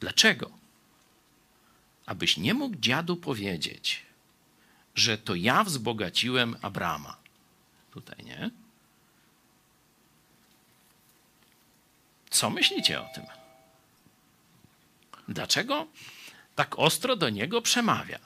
Dlaczego? 0.00 0.50
Abyś 2.06 2.36
nie 2.36 2.54
mógł 2.54 2.76
dziadu 2.80 3.16
powiedzieć, 3.16 4.02
że 4.94 5.18
to 5.18 5.34
ja 5.34 5.64
wzbogaciłem 5.64 6.56
Abrama. 6.62 7.16
Tutaj, 7.92 8.24
nie? 8.24 8.63
Co 12.34 12.50
myślicie 12.50 13.00
o 13.00 13.04
tym? 13.14 13.24
Dlaczego 15.28 15.86
tak 16.54 16.78
ostro 16.78 17.16
do 17.16 17.30
niego 17.30 17.62
przemawia? 17.62 18.18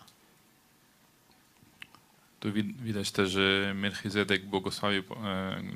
Tu 2.40 2.52
widać 2.82 3.10
też, 3.10 3.30
że 3.30 3.72
Melchizedek 3.74 4.46
błogosławi, 4.46 4.96
e, 4.98 5.02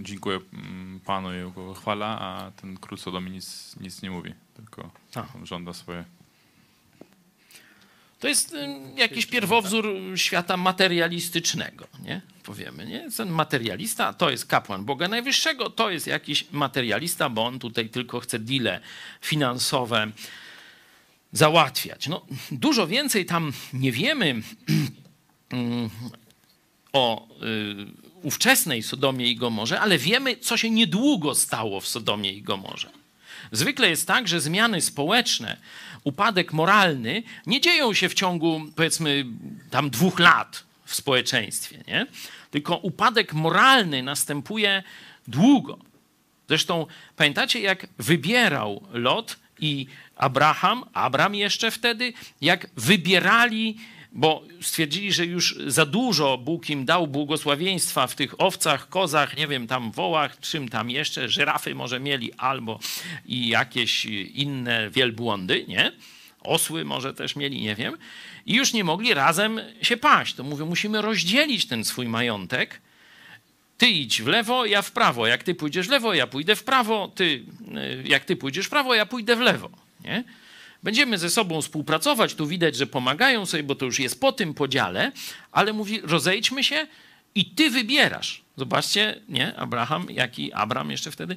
dziękuję 0.01 0.41
mm, 0.53 1.01
Panu 1.01 1.29
i 1.35 1.53
go 1.53 1.75
chwala, 1.75 2.21
a 2.21 2.51
ten 2.51 2.77
król 2.77 2.99
Sodomy 2.99 3.31
nic, 3.31 3.77
nic 3.81 4.03
nie 4.03 4.11
mówi, 4.11 4.35
tylko 4.55 4.91
żąda 5.43 5.73
swoje. 5.73 6.05
To 8.23 8.29
jest 8.29 8.57
jakiś 8.97 9.27
pierwowzór 9.27 9.95
świata 10.17 10.57
materialistycznego, 10.57 11.87
nie? 12.05 12.21
Powiemy, 12.43 12.87
nie? 12.87 13.11
Ten 13.17 13.29
materialista 13.29 14.13
to 14.13 14.31
jest 14.31 14.47
kapłan 14.47 14.85
Boga 14.85 15.09
Najwyższego, 15.09 15.71
to 15.71 15.91
jest 15.91 16.07
jakiś 16.07 16.45
materialista, 16.53 17.29
bo 17.29 17.45
on 17.45 17.59
tutaj 17.59 17.89
tylko 17.89 18.21
chce 18.21 18.39
deale 18.39 18.81
finansowe 19.21 20.11
załatwiać. 21.33 22.09
No, 22.09 22.27
dużo 22.53 22.87
więcej 22.87 23.27
tam 23.27 23.53
nie 23.73 23.93
wiemy 23.93 24.27
mm, 25.51 25.91
o 26.93 27.29
y, 27.43 27.87
ówczesnej 28.23 28.83
Sodomie 28.83 29.27
i 29.27 29.37
Gomorze, 29.37 29.81
ale 29.81 29.99
wiemy, 29.99 30.37
co 30.37 30.57
się 30.57 30.71
niedługo 30.71 31.35
stało 31.35 31.81
w 31.81 31.89
Sodomie 31.89 32.33
i 32.33 32.43
Gomorze. 32.43 33.02
Zwykle 33.53 33.89
jest 33.89 34.07
tak, 34.07 34.29
że 34.29 34.41
zmiany 34.41 34.81
społeczne, 34.81 35.57
upadek 36.05 36.53
moralny 36.53 37.23
nie 37.47 37.61
dzieją 37.61 37.95
się 37.95 38.09
w 38.09 38.15
ciągu, 38.15 38.61
powiedzmy, 38.77 39.25
tam 39.71 39.91
dwóch 39.91 40.19
lat 40.19 40.65
w 40.85 40.95
społeczeństwie, 40.95 41.79
nie? 41.89 42.07
tylko 42.51 42.77
upadek 42.77 43.33
moralny 43.35 44.03
następuje 44.03 44.83
długo. 45.29 45.79
Zresztą 46.49 46.87
pamiętacie, 47.17 47.61
jak 47.61 47.87
wybierał 47.99 48.83
Lot 48.93 49.37
i 49.61 49.87
Abraham, 50.17 50.85
Abram 50.93 51.35
jeszcze 51.35 51.71
wtedy, 51.71 52.13
jak 52.41 52.67
wybierali 52.77 53.79
bo 54.15 54.43
stwierdzili, 54.61 55.13
że 55.13 55.27
już 55.27 55.57
za 55.67 55.87
dużo 55.87 56.39
Bóg 56.39 56.71
im 56.71 56.85
dał 56.85 57.07
błogosławieństwa 57.07 58.07
w 58.07 58.15
tych 58.15 58.41
owcach, 58.41 58.89
kozach, 58.89 59.37
nie 59.37 59.47
wiem, 59.47 59.67
tam 59.67 59.93
wołach, 59.93 60.41
czym 60.41 60.69
tam 60.69 60.91
jeszcze, 60.91 61.29
żyrafy 61.29 61.75
może 61.75 62.01
mieli 62.01 62.33
albo 62.33 62.79
i 63.27 63.49
jakieś 63.49 64.05
inne 64.35 64.91
wielbłądy, 64.91 65.65
nie? 65.69 65.93
Osły 66.41 66.85
może 66.85 67.15
też 67.15 67.37
mieli, 67.37 67.61
nie 67.61 67.75
wiem. 67.75 67.97
I 68.47 68.55
już 68.55 68.73
nie 68.73 68.85
mogli 68.85 69.15
razem 69.15 69.61
się 69.83 69.97
paść. 69.97 70.35
To 70.35 70.43
mówią, 70.43 70.67
musimy 70.67 71.03
rozdzielić 71.03 71.67
ten 71.67 71.85
swój 71.85 72.09
majątek. 72.09 72.81
Ty 73.79 73.89
idź 73.89 74.23
w 74.23 74.27
lewo, 74.27 74.67
ja 74.67 74.83
w 74.83 74.93
prawo. 74.93 75.27
Jak 75.27 75.43
ty 75.43 75.55
pójdziesz 75.55 75.87
w 75.87 75.91
lewo, 75.91 76.15
ja 76.15 76.27
pójdę 76.27 76.57
w 76.57 76.65
prawo. 76.65 77.13
Ty, 77.15 77.45
jak 78.05 78.25
ty 78.25 78.37
pójdziesz 78.37 78.67
w 78.67 78.71
prawo, 78.71 78.95
ja 78.95 79.07
pójdę 79.07 79.37
w 79.37 79.41
lewo. 79.41 79.71
Nie? 80.05 80.25
Będziemy 80.83 81.19
ze 81.19 81.31
sobą 81.31 81.63
współpracować, 81.63 82.35
tu 82.35 82.47
widać, 82.47 82.77
że 82.77 82.87
pomagają 82.87 83.47
sobie, 83.47 83.63
bo 83.63 83.75
to 83.75 83.85
już 83.85 83.99
jest 84.01 84.21
po 84.21 84.33
tym 84.33 84.55
podziale, 84.55 85.13
ale 85.53 85.73
mówi, 85.73 86.01
rozejdźmy 86.01 86.65
się 86.65 86.87
i 87.35 87.45
ty 87.45 87.71
wybierasz. 87.71 88.43
Zobaczcie, 88.57 89.21
nie, 89.29 89.57
Abraham, 89.57 90.07
jaki, 90.11 90.53
Abram 90.53 90.91
jeszcze 90.91 91.11
wtedy, 91.11 91.37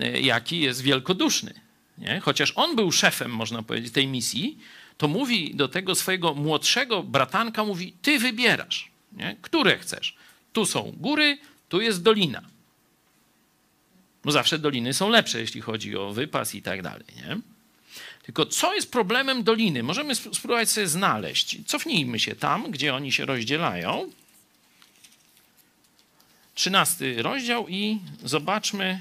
e, 0.00 0.20
jaki 0.20 0.60
jest 0.60 0.82
wielkoduszny. 0.82 1.54
Nie? 1.98 2.20
Chociaż 2.20 2.52
on 2.56 2.76
był 2.76 2.92
szefem, 2.92 3.30
można 3.30 3.62
powiedzieć, 3.62 3.92
tej 3.92 4.06
misji, 4.06 4.58
to 4.96 5.08
mówi 5.08 5.54
do 5.54 5.68
tego 5.68 5.94
swojego 5.94 6.34
młodszego 6.34 7.02
bratanka, 7.02 7.64
mówi, 7.64 7.94
ty 8.02 8.18
wybierasz, 8.18 8.90
nie? 9.12 9.36
które 9.42 9.78
chcesz. 9.78 10.16
Tu 10.52 10.66
są 10.66 10.92
góry, 10.96 11.38
tu 11.68 11.80
jest 11.80 12.02
dolina. 12.02 12.42
No 14.24 14.32
zawsze 14.32 14.58
doliny 14.58 14.94
są 14.94 15.08
lepsze, 15.08 15.40
jeśli 15.40 15.60
chodzi 15.60 15.96
o 15.96 16.12
wypas 16.12 16.54
i 16.54 16.62
tak 16.62 16.82
dalej, 16.82 17.06
nie? 17.16 17.53
Tylko 18.24 18.46
co 18.46 18.74
jest 18.74 18.92
problemem 18.92 19.42
doliny? 19.42 19.82
Możemy 19.82 20.14
spróbować 20.14 20.70
sobie 20.70 20.88
znaleźć. 20.88 21.58
Cofnijmy 21.66 22.18
się 22.18 22.36
tam, 22.36 22.70
gdzie 22.70 22.94
oni 22.94 23.12
się 23.12 23.24
rozdzielają. 23.24 24.10
Trzynasty 26.54 27.22
rozdział 27.22 27.68
i 27.68 27.98
zobaczmy, 28.22 29.00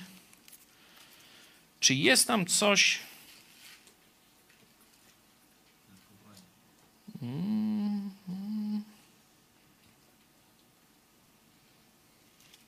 czy 1.80 1.94
jest 1.94 2.28
tam 2.28 2.46
coś. 2.46 3.00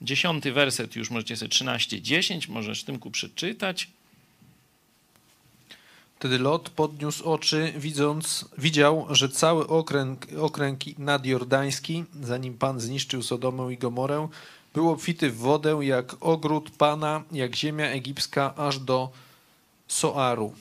Dziesiąty 0.02 0.52
werset 0.52 0.96
już 0.96 1.10
możecie 1.10 1.38
sobie 1.38 1.50
13, 1.50 2.02
10, 2.02 2.48
możesz 2.48 2.84
Tymku 2.84 3.12
przeczytać. 3.12 3.88
Wtedy 6.16 6.40
Lot 6.40 6.70
podniósł 6.70 7.30
oczy, 7.32 7.74
widząc, 7.78 8.46
widział, 8.58 9.08
że 9.10 9.30
cały 9.30 9.68
okręg, 9.68 10.28
okręg 10.42 10.80
nadjordański, 10.98 12.04
zanim 12.22 12.58
Pan 12.58 12.80
zniszczył 12.80 13.24
Sodomę 13.24 13.74
i 13.74 13.78
Gomorę, 13.78 14.28
był 14.74 14.90
obfity 14.90 15.30
w 15.32 15.38
wodę 15.38 15.80
jak 15.82 16.16
ogród 16.20 16.70
Pana, 16.70 17.24
jak 17.32 17.56
ziemia 17.56 17.86
egipska, 17.86 18.56
aż 18.56 18.80
do 18.80 19.10
Soaru. 19.88 20.54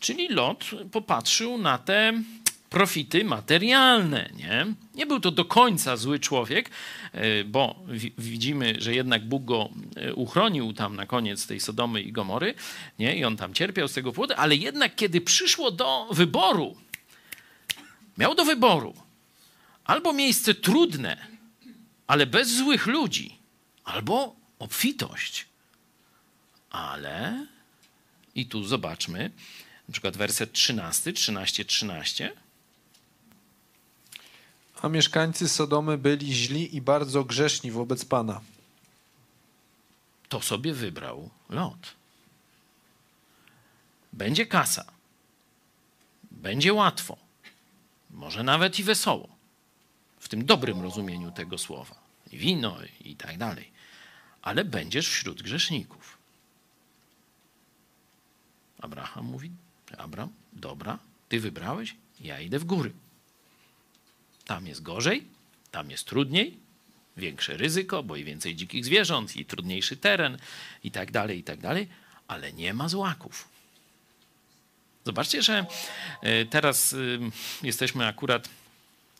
Czyli 0.00 0.28
Lot 0.28 0.64
popatrzył 0.92 1.58
na 1.58 1.78
te 1.78 2.22
profity 2.70 3.24
materialne. 3.24 4.30
Nie, 4.36 4.66
nie 4.94 5.06
był 5.06 5.20
to 5.20 5.30
do 5.30 5.44
końca 5.44 5.96
zły 5.96 6.18
człowiek, 6.18 6.70
e, 7.12 7.44
bo 7.44 7.76
widzimy, 8.18 8.74
że 8.78 8.94
jednak 8.94 9.28
Bóg 9.28 9.44
go 9.44 9.68
e, 9.96 10.14
uchronił 10.14 10.72
tam 10.72 10.96
na 10.96 11.06
koniec 11.06 11.46
tej 11.46 11.60
Sodomy 11.60 12.02
i 12.02 12.12
Gomory 12.12 12.54
nie? 12.98 13.16
i 13.16 13.24
on 13.24 13.36
tam 13.36 13.54
cierpiał 13.54 13.88
z 13.88 13.92
tego 13.92 14.12
powodu, 14.12 14.34
ale 14.36 14.56
jednak 14.56 14.94
kiedy 14.94 15.20
przyszło 15.20 15.70
do 15.70 16.08
wyboru, 16.10 16.76
miał 18.18 18.34
do 18.34 18.44
wyboru 18.44 18.94
albo 19.84 20.12
miejsce 20.12 20.54
trudne, 20.54 21.26
ale 22.06 22.26
bez 22.26 22.56
złych 22.56 22.86
ludzi, 22.86 23.38
albo 23.84 24.36
obfitość. 24.58 25.46
Ale, 26.70 27.46
i 28.34 28.46
tu 28.46 28.64
zobaczmy, 28.64 29.30
na 29.88 29.92
przykład 29.92 30.16
werset 30.16 30.52
13, 30.52 31.12
13, 31.12 31.64
13. 31.64 32.45
A 34.86 34.88
mieszkańcy 34.88 35.48
Sodomy 35.48 35.98
byli 35.98 36.34
źli 36.34 36.76
i 36.76 36.80
bardzo 36.80 37.24
grzeszni 37.24 37.70
wobec 37.70 38.04
Pana. 38.04 38.40
To 40.28 40.40
sobie 40.40 40.74
wybrał 40.74 41.30
Lot. 41.48 41.94
Będzie 44.12 44.46
kasa. 44.46 44.84
Będzie 46.30 46.72
łatwo. 46.72 47.16
Może 48.10 48.42
nawet 48.42 48.78
i 48.78 48.84
wesoło. 48.84 49.28
W 50.20 50.28
tym 50.28 50.44
dobrym 50.44 50.82
rozumieniu 50.82 51.30
tego 51.30 51.58
słowa. 51.58 51.94
Wino 52.32 52.76
i 53.00 53.16
tak 53.16 53.38
dalej. 53.38 53.70
Ale 54.42 54.64
będziesz 54.64 55.08
wśród 55.08 55.42
grzeszników. 55.42 56.18
Abraham 58.80 59.24
mówi: 59.24 59.50
Abram, 59.98 60.32
dobra, 60.52 60.98
ty 61.28 61.40
wybrałeś, 61.40 61.96
ja 62.20 62.40
idę 62.40 62.58
w 62.58 62.64
góry. 62.64 62.92
Tam 64.46 64.66
jest 64.66 64.82
gorzej, 64.82 65.24
tam 65.70 65.90
jest 65.90 66.04
trudniej, 66.04 66.56
większe 67.16 67.56
ryzyko, 67.56 68.02
bo 68.02 68.16
i 68.16 68.24
więcej 68.24 68.56
dzikich 68.56 68.84
zwierząt, 68.84 69.36
i 69.36 69.44
trudniejszy 69.44 69.96
teren, 69.96 70.38
i 70.84 70.90
tak 70.90 71.10
dalej, 71.10 71.38
i 71.38 71.42
tak 71.42 71.60
dalej, 71.60 71.88
ale 72.28 72.52
nie 72.52 72.74
ma 72.74 72.88
złaków. 72.88 73.48
Zobaczcie, 75.04 75.42
że 75.42 75.66
e, 76.22 76.44
teraz 76.44 76.92
y, 76.92 77.18
jesteśmy 77.62 78.06
akurat 78.06 78.48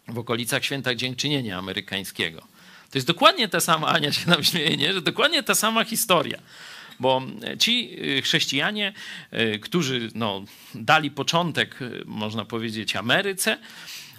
w 0.09 0.19
okolicach 0.19 0.65
święta 0.65 0.95
Dziękczynienia 0.95 1.59
Amerykańskiego. 1.59 2.41
To 2.91 2.99
jest 2.99 3.07
dokładnie 3.07 3.49
ta 3.49 3.61
sama, 3.61 3.89
Ania 3.89 4.13
się 4.13 4.31
nam 4.31 4.45
śmieje, 4.45 4.77
nie? 4.77 4.93
że 4.93 5.03
dokładnie 5.03 5.43
ta 5.43 5.55
sama 5.55 5.85
historia. 5.85 6.39
Bo 7.01 7.23
ci 7.59 7.97
y, 8.19 8.23
chrześcijanie, 8.23 8.93
którzy 9.61 10.11
no, 10.15 10.45
dali 10.75 11.11
początek, 11.11 11.79
można 12.05 12.45
powiedzieć, 12.45 12.97
Ameryce, 12.97 13.59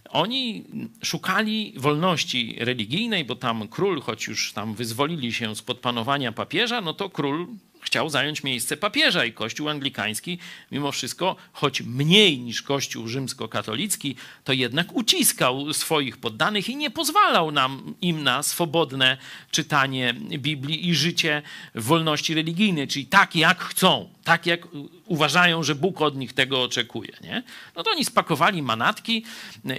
oni 0.09 0.63
szukali 1.03 1.73
wolności 1.77 2.55
religijnej, 2.59 3.25
bo 3.25 3.35
tam 3.35 3.67
król, 3.67 4.01
choć 4.01 4.27
już 4.27 4.53
tam 4.53 4.73
wyzwolili 4.73 5.33
się 5.33 5.55
spod 5.55 5.79
panowania 5.79 6.31
papieża, 6.31 6.81
no 6.81 6.93
to 6.93 7.09
król 7.09 7.47
chciał 7.87 8.09
zająć 8.09 8.43
miejsce 8.43 8.77
papieża 8.77 9.25
i 9.25 9.33
Kościół 9.33 9.69
anglikański, 9.69 10.39
mimo 10.71 10.91
wszystko, 10.91 11.35
choć 11.53 11.81
mniej 11.81 12.39
niż 12.39 12.61
Kościół 12.61 13.07
rzymskokatolicki, 13.07 14.15
to 14.43 14.53
jednak 14.53 14.95
uciskał 14.95 15.73
swoich 15.73 16.17
poddanych 16.17 16.69
i 16.69 16.75
nie 16.75 16.91
pozwalał 16.91 17.51
nam, 17.51 17.93
im 18.01 18.23
na 18.23 18.43
swobodne 18.43 19.17
czytanie 19.51 20.13
Biblii 20.37 20.89
i 20.89 20.95
życie 20.95 21.41
wolności 21.75 22.33
religijnej, 22.33 22.87
czyli 22.87 23.05
tak 23.05 23.35
jak 23.35 23.59
chcą, 23.59 24.09
tak 24.23 24.45
jak 24.45 24.67
uważają, 25.05 25.63
że 25.63 25.75
Bóg 25.75 26.01
od 26.01 26.15
nich 26.15 26.33
tego 26.33 26.63
oczekuje. 26.63 27.13
Nie? 27.23 27.43
No 27.75 27.83
to 27.83 27.91
oni 27.91 28.05
spakowali 28.05 28.61
manatki 28.61 29.25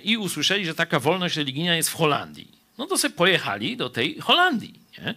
i 0.05 0.17
usłyszeli, 0.17 0.67
że 0.67 0.75
taka 0.75 1.01
wolność 1.01 1.37
religijna 1.37 1.77
jest 1.77 1.91
w 1.91 1.95
Holandii. 1.95 2.49
No 2.79 2.87
to 2.87 2.99
sobie 2.99 3.15
pojechali 3.15 3.77
do 3.77 3.91
tej 3.91 4.21
Holandii. 4.21 4.75
Nie? 4.99 5.15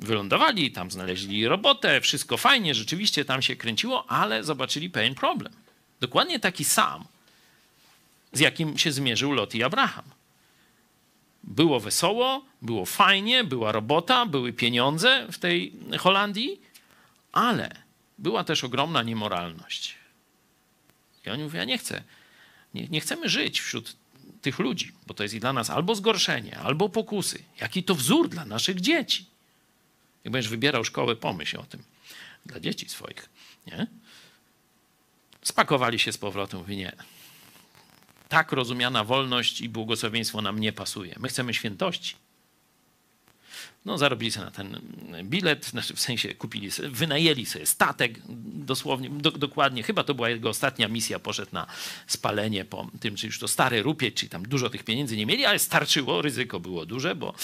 Wylądowali, 0.00 0.70
tam 0.70 0.90
znaleźli 0.90 1.48
robotę, 1.48 2.00
wszystko 2.00 2.36
fajnie, 2.36 2.74
rzeczywiście 2.74 3.24
tam 3.24 3.42
się 3.42 3.56
kręciło, 3.56 4.10
ale 4.10 4.44
zobaczyli 4.44 4.90
pewien 4.90 5.14
problem. 5.14 5.52
Dokładnie 6.00 6.40
taki 6.40 6.64
sam, 6.64 7.04
z 8.32 8.40
jakim 8.40 8.78
się 8.78 8.92
zmierzył 8.92 9.32
Lot 9.32 9.54
i 9.54 9.62
Abraham. 9.62 10.04
Było 11.44 11.80
wesoło, 11.80 12.44
było 12.62 12.86
fajnie, 12.86 13.44
była 13.44 13.72
robota, 13.72 14.26
były 14.26 14.52
pieniądze 14.52 15.26
w 15.32 15.38
tej 15.38 15.72
Holandii, 15.98 16.60
ale 17.32 17.70
była 18.18 18.44
też 18.44 18.64
ogromna 18.64 19.02
niemoralność. 19.02 19.94
I 21.26 21.30
oni 21.30 21.42
mówią, 21.42 21.58
ja 21.58 21.64
nie 21.64 21.78
chcę, 21.78 22.02
nie, 22.74 22.88
nie 22.88 23.00
chcemy 23.00 23.28
żyć 23.28 23.60
wśród 23.60 23.96
tych 24.42 24.58
ludzi, 24.58 24.92
bo 25.06 25.14
to 25.14 25.22
jest 25.22 25.34
i 25.34 25.40
dla 25.40 25.52
nas 25.52 25.70
albo 25.70 25.94
zgorszenie, 25.94 26.58
albo 26.58 26.88
pokusy. 26.88 27.42
Jaki 27.60 27.84
to 27.84 27.94
wzór 27.94 28.28
dla 28.28 28.44
naszych 28.44 28.80
dzieci. 28.80 29.29
Jak 30.24 30.32
będziesz 30.32 30.50
wybierał 30.50 30.84
szkołę, 30.84 31.16
pomyśl 31.16 31.56
o 31.56 31.62
tym 31.62 31.82
dla 32.46 32.60
dzieci 32.60 32.88
swoich. 32.88 33.28
Nie? 33.66 33.86
Spakowali 35.42 35.98
się 35.98 36.12
z 36.12 36.18
powrotem, 36.18 36.60
mówi 36.60 36.76
nie. 36.76 36.92
Tak 38.28 38.52
rozumiana 38.52 39.04
wolność 39.04 39.60
i 39.60 39.68
błogosławieństwo 39.68 40.42
nam 40.42 40.58
nie 40.58 40.72
pasuje. 40.72 41.14
My 41.18 41.28
chcemy 41.28 41.54
świętości. 41.54 42.16
No, 43.84 43.98
zarobili 43.98 44.32
sobie 44.32 44.44
na 44.44 44.50
ten 44.50 44.80
bilet, 45.24 45.66
znaczy 45.66 45.94
w 45.94 46.00
sensie 46.00 46.34
kupili 46.34 46.68
wynajęli 46.88 47.46
sobie 47.46 47.66
statek, 47.66 48.20
dosłownie, 48.54 49.10
do, 49.10 49.30
dokładnie, 49.30 49.82
chyba 49.82 50.04
to 50.04 50.14
była 50.14 50.28
jego 50.28 50.48
ostatnia 50.48 50.88
misja, 50.88 51.18
poszedł 51.18 51.50
na 51.52 51.66
spalenie 52.06 52.64
po 52.64 52.90
tym, 53.00 53.16
czy 53.16 53.26
już 53.26 53.38
to 53.38 53.48
stary 53.48 53.82
rupieć, 53.82 54.14
czy 54.14 54.28
tam 54.28 54.42
dużo 54.42 54.70
tych 54.70 54.84
pieniędzy 54.84 55.16
nie 55.16 55.26
mieli, 55.26 55.44
ale 55.44 55.58
starczyło, 55.58 56.22
ryzyko 56.22 56.60
było 56.60 56.86
duże, 56.86 57.14
bo 57.14 57.34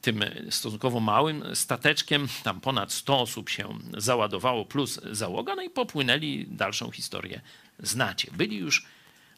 tym 0.00 0.24
stosunkowo 0.50 1.00
małym 1.00 1.56
stateczkiem 1.56 2.28
tam 2.42 2.60
ponad 2.60 2.92
100 2.92 3.20
osób 3.20 3.48
się 3.48 3.78
załadowało, 3.98 4.64
plus 4.64 5.00
załoga, 5.10 5.54
no 5.54 5.62
i 5.62 5.70
popłynęli, 5.70 6.46
dalszą 6.50 6.90
historię 6.90 7.40
znacie. 7.78 8.30
Byli 8.32 8.56
już 8.56 8.86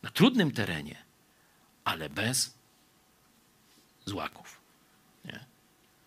na 0.02 0.10
trudnym 0.10 0.50
terenie, 0.50 0.96
ale 1.84 2.10
bez 2.10 2.54
złaków. 4.06 4.63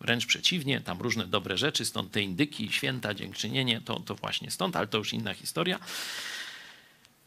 Wręcz 0.01 0.25
przeciwnie, 0.25 0.81
tam 0.81 1.01
różne 1.01 1.27
dobre 1.27 1.57
rzeczy, 1.57 1.85
stąd 1.85 2.11
te 2.11 2.21
indyki, 2.21 2.71
święta, 2.71 3.13
dziękczynienie, 3.13 3.81
to, 3.81 3.99
to 3.99 4.15
właśnie 4.15 4.51
stąd, 4.51 4.75
ale 4.75 4.87
to 4.87 4.97
już 4.97 5.13
inna 5.13 5.33
historia. 5.33 5.79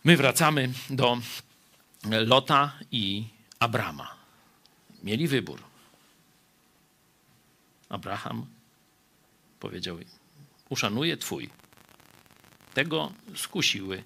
My 0.05 0.17
wracamy 0.17 0.73
do 0.91 1.19
Lota 2.05 2.79
i 2.93 3.25
Abrama. 3.59 4.15
Mieli 5.03 5.29
wybór. 5.29 5.63
Abraham 7.89 8.47
powiedział: 9.61 9.99
Uszanuję 10.69 11.17
Twój. 11.17 11.51
Tego 12.75 13.13
skusiły 13.37 14.05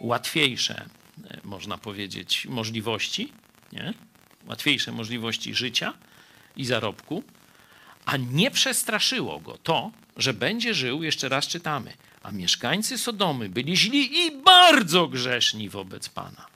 łatwiejsze, 0.00 0.88
można 1.44 1.78
powiedzieć, 1.78 2.46
możliwości, 2.46 3.32
nie? 3.72 3.94
łatwiejsze 4.46 4.92
możliwości 4.92 5.54
życia 5.54 5.94
i 6.56 6.64
zarobku 6.64 7.24
a 8.06 8.16
nie 8.16 8.50
przestraszyło 8.50 9.40
go 9.40 9.58
to, 9.58 9.90
że 10.16 10.34
będzie 10.34 10.74
żył, 10.74 11.02
jeszcze 11.02 11.28
raz 11.28 11.46
czytamy, 11.46 11.92
A 12.22 12.30
mieszkańcy 12.30 12.98
Sodomy 12.98 13.48
byli 13.48 13.76
źli 13.76 14.18
i 14.26 14.42
bardzo 14.42 15.08
grzeszni 15.08 15.68
wobec 15.68 16.08
Pana. 16.08 16.46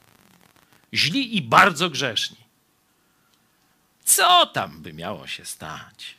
Źli 0.95 1.37
i 1.37 1.43
bardzo 1.43 1.91
grzeszni. 1.91 2.37
Co 4.05 4.47
tam 4.47 4.83
by 4.83 4.93
miało 4.93 5.27
się 5.27 5.45
stać? 5.45 6.15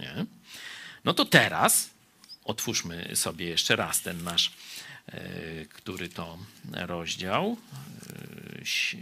Nie? 0.00 0.26
No 1.04 1.14
to 1.14 1.24
teraz 1.24 1.90
otwórzmy 2.44 3.16
sobie 3.16 3.46
jeszcze 3.46 3.76
raz 3.76 4.02
ten 4.02 4.24
nasz, 4.24 4.52
e, 5.06 5.64
który 5.64 6.08
to 6.08 6.38
rozdział, 6.72 7.56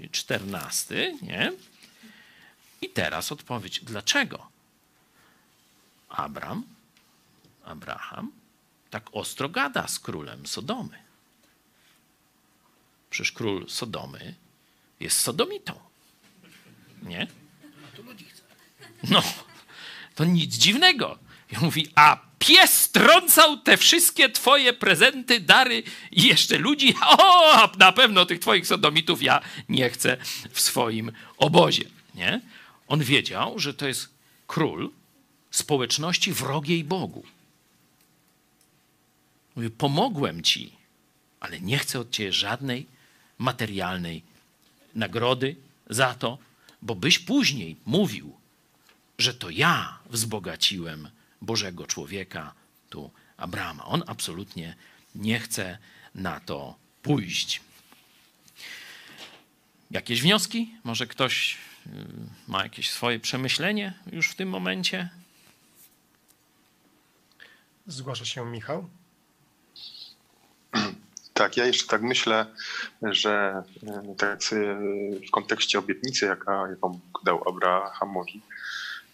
e, 0.01 0.09
czternasty, 0.11 1.17
nie? 1.23 1.53
I 2.83 2.89
teraz 2.89 3.33
odpowiedź. 3.33 3.81
Dlaczego 3.81 4.54
Abram, 6.17 6.65
Abraham, 7.65 8.33
tak 8.91 9.11
ostro 9.13 9.49
gada 9.49 9.89
z 9.89 9.99
królem 9.99 10.47
Sodomy? 10.47 10.99
Przecież 13.11 13.33
król 13.33 13.69
Sodomy 13.69 14.35
jest 15.01 15.21
sodomitą. 15.21 15.81
Nie? 17.03 17.27
No, 19.11 19.23
to 20.15 20.25
nic 20.25 20.55
dziwnego. 20.55 21.19
I 21.53 21.65
mówi, 21.65 21.89
a 21.95 22.21
pies 22.39 22.81
strącał 22.81 23.57
te 23.57 23.77
wszystkie 23.77 24.31
twoje 24.31 24.73
prezenty, 24.73 25.41
dary 25.41 25.83
i 26.11 26.23
jeszcze 26.23 26.59
ludzi. 26.59 26.95
O, 27.19 27.71
na 27.79 27.93
pewno 27.93 28.27
tych 28.27 28.39
twoich 28.39 28.67
sodomitów 28.67 29.23
ja 29.23 29.41
nie 29.69 29.91
chcę 29.91 30.17
w 30.51 30.61
swoim 30.61 31.13
obozie. 31.37 31.85
Nie? 32.15 32.41
On 32.89 33.01
wiedział, 33.01 33.59
że 33.59 33.75
to 33.75 33.87
jest 33.87 34.09
król 34.47 34.91
społeczności 35.57 36.33
wrogiej 36.33 36.85
Bogu. 36.85 37.25
Mówi, 39.57 39.71
pomogłem 39.71 40.43
ci, 40.43 40.73
ale 41.41 41.61
nie 41.61 41.79
chcę 41.79 42.01
od 42.01 42.11
ciebie 42.11 42.33
żadnej 42.33 42.87
materialnej 43.39 44.23
nagrody 44.95 45.57
za 45.91 46.15
to, 46.15 46.39
bo 46.83 46.95
byś 46.95 47.19
później 47.19 47.77
mówił, 47.87 48.37
że 49.19 49.35
to 49.35 49.51
ja 49.51 49.99
wzbogaciłem 50.11 51.09
Bożego 51.43 51.87
człowieka, 51.87 52.55
tu 52.91 53.11
Abrama. 53.37 53.85
On 53.85 54.03
absolutnie 54.07 54.77
nie 55.15 55.41
chce 55.41 55.79
na 56.15 56.41
to 56.41 56.77
pójść. 57.03 57.61
Jakieś 59.91 60.23
wnioski? 60.23 60.75
Może 60.85 61.07
ktoś 61.07 61.57
y, 61.87 61.91
ma 62.49 62.63
jakieś 62.63 62.91
swoje 62.91 63.21
przemyślenie 63.21 63.95
już 64.13 64.31
w 64.31 64.35
tym 64.35 64.49
momencie? 64.49 65.09
Zgłasza 67.87 68.25
się 68.25 68.47
Michał. 68.47 68.89
Tak, 71.35 71.57
ja 71.57 71.67
jeszcze 71.67 71.87
tak 71.87 72.03
myślę, 72.03 72.47
że 73.03 73.63
tak 74.19 74.41
w 75.29 75.31
kontekście 75.31 75.79
obietnicy, 75.79 76.27
jaka, 76.27 76.69
jaką 76.71 77.01
dał 77.25 77.49
Abrahamowi, 77.49 78.43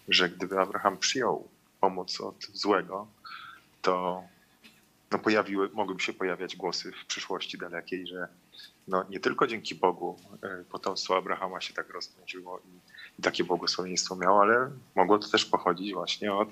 że 0.07 0.29
gdyby 0.29 0.59
Abraham 0.59 0.97
przyjął 0.97 1.47
pomoc 1.79 2.21
od 2.21 2.45
złego, 2.53 3.07
to 3.81 4.23
no 5.11 5.19
pojawiły, 5.19 5.69
mogłyby 5.73 6.01
się 6.01 6.13
pojawiać 6.13 6.55
głosy 6.55 6.91
w 6.91 7.05
przyszłości 7.05 7.57
dalekiej, 7.57 8.07
że 8.07 8.27
no 8.87 9.05
nie 9.09 9.19
tylko 9.19 9.47
dzięki 9.47 9.75
Bogu 9.75 10.19
e, 10.43 10.63
potomstwo 10.71 11.17
Abrahama 11.17 11.61
się 11.61 11.73
tak 11.73 11.89
rozmnożyło 11.89 12.59
i, 12.59 13.19
i 13.19 13.21
takie 13.21 13.43
błogosławieństwo 13.43 14.15
miało, 14.15 14.41
ale 14.41 14.71
mogło 14.95 15.19
to 15.19 15.27
też 15.27 15.45
pochodzić 15.45 15.93
właśnie 15.93 16.33
od, 16.33 16.49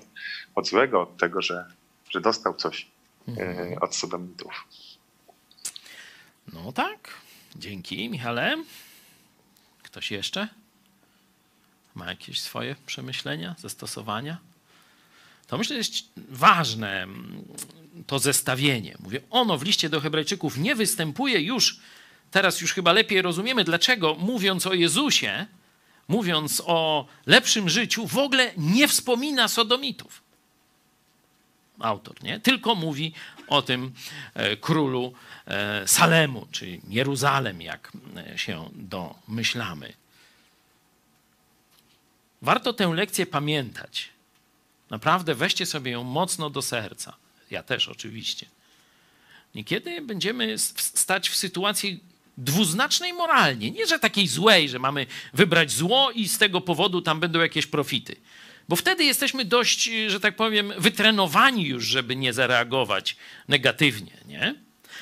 od 0.54 0.68
złego, 0.68 1.02
od 1.02 1.16
tego, 1.16 1.42
że, 1.42 1.66
że 2.10 2.20
dostał 2.20 2.54
coś 2.54 2.86
e, 3.28 3.30
mhm. 3.30 3.78
od 3.80 3.96
sodomitów. 3.96 4.64
No 6.52 6.72
tak. 6.72 7.14
Dzięki, 7.56 8.08
Michale. 8.08 8.64
Ktoś 9.82 10.10
jeszcze? 10.10 10.48
Ma 11.94 12.06
jakieś 12.06 12.40
swoje 12.40 12.76
przemyślenia, 12.86 13.54
zastosowania? 13.58 14.38
To 15.46 15.58
myślę, 15.58 15.74
że 15.74 15.78
jest 15.78 16.04
ważne 16.16 17.02
mm, 17.02 17.44
to 18.06 18.18
zestawienie. 18.18 18.96
Mówię, 19.00 19.20
ono 19.30 19.58
w 19.58 19.62
liście 19.62 19.88
do 19.88 20.00
Hebrajczyków 20.00 20.56
nie 20.56 20.74
występuje 20.74 21.40
już, 21.40 21.80
teraz 22.30 22.60
już 22.60 22.72
chyba 22.74 22.92
lepiej 22.92 23.22
rozumiemy, 23.22 23.64
dlaczego 23.64 24.14
mówiąc 24.14 24.66
o 24.66 24.74
Jezusie, 24.74 25.46
mówiąc 26.08 26.62
o 26.66 27.06
lepszym 27.26 27.68
życiu, 27.68 28.06
w 28.06 28.18
ogóle 28.18 28.52
nie 28.56 28.88
wspomina 28.88 29.48
sodomitów. 29.48 30.22
Autor, 31.82 32.22
nie? 32.22 32.40
Tylko 32.40 32.74
mówi 32.74 33.12
o 33.48 33.62
tym 33.62 33.92
e, 34.34 34.56
królu 34.56 35.12
e, 35.46 35.88
Salemu, 35.88 36.46
czy 36.50 36.80
Jeruzalem, 36.88 37.62
jak 37.62 37.92
e, 38.16 38.38
się 38.38 38.70
domyślamy. 38.74 39.92
Warto 42.42 42.72
tę 42.72 42.88
lekcję 42.94 43.26
pamiętać. 43.26 44.08
Naprawdę 44.90 45.34
weźcie 45.34 45.66
sobie 45.66 45.90
ją 45.90 46.04
mocno 46.04 46.50
do 46.50 46.62
serca. 46.62 47.16
Ja 47.50 47.62
też 47.62 47.88
oczywiście. 47.88 48.46
Niekiedy 49.54 50.00
będziemy 50.00 50.58
stać 50.76 51.28
w 51.28 51.36
sytuacji 51.36 52.00
dwuznacznej 52.38 53.12
moralnie. 53.12 53.70
Nie, 53.70 53.86
że 53.86 53.98
takiej 53.98 54.28
złej, 54.28 54.68
że 54.68 54.78
mamy 54.78 55.06
wybrać 55.32 55.72
zło 55.72 56.10
i 56.10 56.28
z 56.28 56.38
tego 56.38 56.60
powodu 56.60 57.02
tam 57.02 57.20
będą 57.20 57.40
jakieś 57.40 57.66
profity. 57.66 58.16
Bo 58.70 58.76
wtedy 58.76 59.04
jesteśmy 59.04 59.44
dość, 59.44 59.90
że 60.06 60.20
tak 60.20 60.36
powiem, 60.36 60.72
wytrenowani 60.78 61.66
już, 61.66 61.84
żeby 61.84 62.16
nie 62.16 62.32
zareagować 62.32 63.16
negatywnie, 63.48 64.12
nie? 64.26 64.54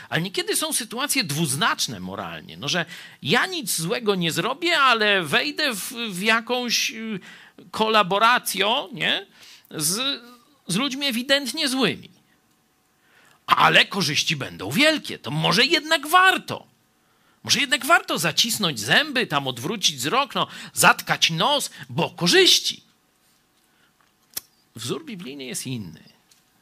Ale 0.08 0.22
niekiedy 0.22 0.56
są 0.56 0.72
sytuacje 0.72 1.24
dwuznaczne 1.24 2.00
moralnie, 2.00 2.56
no 2.56 2.68
że 2.68 2.84
ja 3.22 3.46
nic 3.46 3.80
złego 3.80 4.14
nie 4.14 4.32
zrobię, 4.32 4.78
ale 4.78 5.22
wejdę 5.22 5.74
w, 5.74 5.92
w 6.10 6.22
jakąś 6.22 6.90
y, 6.90 7.20
kolaborację 7.70 8.88
nie? 8.92 9.26
Z, 9.70 10.22
z 10.66 10.76
ludźmi 10.76 11.06
ewidentnie 11.06 11.68
złymi. 11.68 12.10
Ale 13.46 13.86
korzyści 13.86 14.36
będą 14.36 14.70
wielkie, 14.70 15.18
to 15.18 15.30
może 15.30 15.64
jednak 15.64 16.06
warto. 16.06 16.66
Może 17.42 17.60
jednak 17.60 17.86
warto 17.86 18.18
zacisnąć 18.18 18.80
zęby, 18.80 19.26
tam 19.26 19.48
odwrócić 19.48 19.96
wzrok, 19.96 20.34
no, 20.34 20.46
zatkać 20.72 21.30
nos, 21.30 21.70
bo 21.88 22.10
korzyści. 22.10 22.87
Wzór 24.78 25.04
biblijny 25.04 25.44
jest 25.44 25.66
inny. 25.66 26.02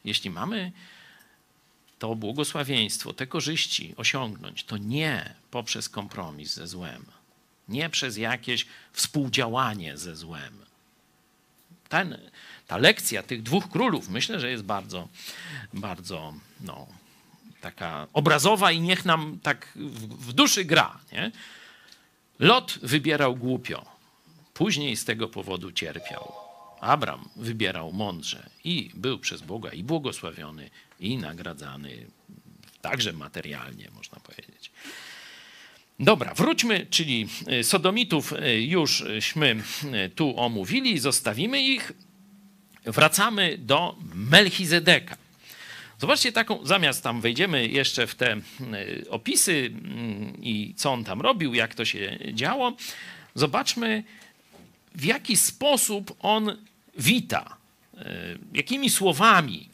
Jeśli 0.04 0.30
mamy 0.30 0.72
to 1.98 2.14
błogosławieństwo, 2.14 3.12
te 3.12 3.26
korzyści 3.26 3.94
osiągnąć, 3.96 4.64
to 4.64 4.76
nie 4.76 5.34
poprzez 5.50 5.88
kompromis 5.88 6.54
ze 6.54 6.66
złem, 6.66 7.04
nie 7.68 7.90
przez 7.90 8.16
jakieś 8.16 8.66
współdziałanie 8.92 9.96
ze 9.96 10.16
złem. 10.16 10.66
Ten, 11.88 12.18
ta 12.66 12.76
lekcja 12.76 13.22
tych 13.22 13.42
dwóch 13.42 13.70
królów 13.70 14.08
myślę, 14.08 14.40
że 14.40 14.50
jest 14.50 14.62
bardzo, 14.62 15.08
bardzo 15.72 16.34
no, 16.60 16.86
taka 17.60 18.06
obrazowa 18.12 18.72
i 18.72 18.80
niech 18.80 19.04
nam 19.04 19.38
tak 19.42 19.72
w, 19.76 20.28
w 20.28 20.32
duszy 20.32 20.64
gra. 20.64 20.98
Nie? 21.12 21.32
Lot 22.38 22.78
wybierał 22.82 23.36
głupio, 23.36 23.86
później 24.54 24.96
z 24.96 25.04
tego 25.04 25.28
powodu 25.28 25.72
cierpiał. 25.72 26.45
Abram 26.80 27.28
wybierał 27.36 27.92
mądrze 27.92 28.50
i 28.64 28.90
był 28.94 29.18
przez 29.18 29.42
Boga 29.42 29.70
i 29.70 29.82
błogosławiony, 29.82 30.70
i 31.00 31.18
nagradzany, 31.18 32.06
także 32.80 33.12
materialnie, 33.12 33.90
można 33.94 34.20
powiedzieć. 34.20 34.70
Dobra, 36.00 36.34
wróćmy, 36.34 36.86
czyli 36.90 37.28
y, 37.52 37.64
Sodomitów 37.64 38.32
y, 38.32 38.62
jużśmy 38.62 39.56
y, 40.06 40.10
tu 40.10 40.40
omówili, 40.40 40.98
zostawimy 40.98 41.62
ich. 41.62 41.92
Wracamy 42.84 43.58
do 43.58 43.96
Melchizedeka. 44.14 45.16
Zobaczcie 45.98 46.32
taką, 46.32 46.66
zamiast 46.66 47.02
tam 47.02 47.20
wejdziemy 47.20 47.68
jeszcze 47.68 48.06
w 48.06 48.14
te 48.14 48.40
opisy 49.10 49.70
mm, 49.74 50.42
i 50.42 50.74
co 50.76 50.92
on 50.92 51.04
tam 51.04 51.20
robił, 51.20 51.54
jak 51.54 51.74
to 51.74 51.84
się 51.84 52.18
działo, 52.32 52.76
zobaczmy 53.34 54.04
w 54.96 55.04
jaki 55.04 55.36
sposób 55.36 56.16
on 56.20 56.56
wita, 56.98 57.56
jakimi 58.52 58.90
słowami 58.90 59.68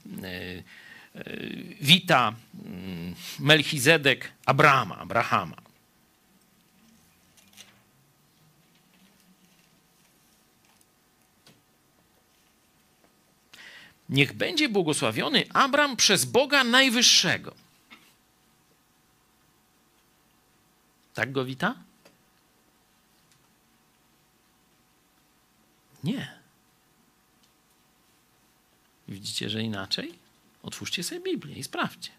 wita 1.81 2.35
mm, 2.65 3.15
Melchizedek 3.39 4.33
Abrama, 4.47 4.99
Abrahama. 4.99 5.57
Niech 14.09 14.33
będzie 14.33 14.69
błogosławiony 14.69 15.45
Abram 15.53 15.97
przez 15.97 16.25
Boga 16.25 16.65
Najwyższego. 16.65 17.55
Tak 21.15 21.33
go 21.33 21.45
wita? 21.45 21.75
Nie. 26.05 26.33
Widzicie, 29.09 29.51
że 29.51 29.63
inaczej? 29.63 30.19
Otwórzcie 30.63 31.03
sobie 31.03 31.21
Biblię 31.21 31.55
i 31.55 31.65
sprawdźcie. 31.65 32.11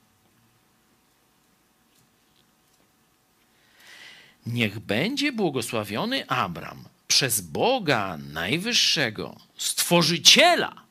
Niech 4.45 4.79
będzie 4.79 5.31
błogosławiony 5.31 6.27
Abram 6.29 6.83
przez 7.07 7.41
Boga 7.41 8.17
Najwyższego, 8.17 9.37
Stworzyciela 9.57 10.83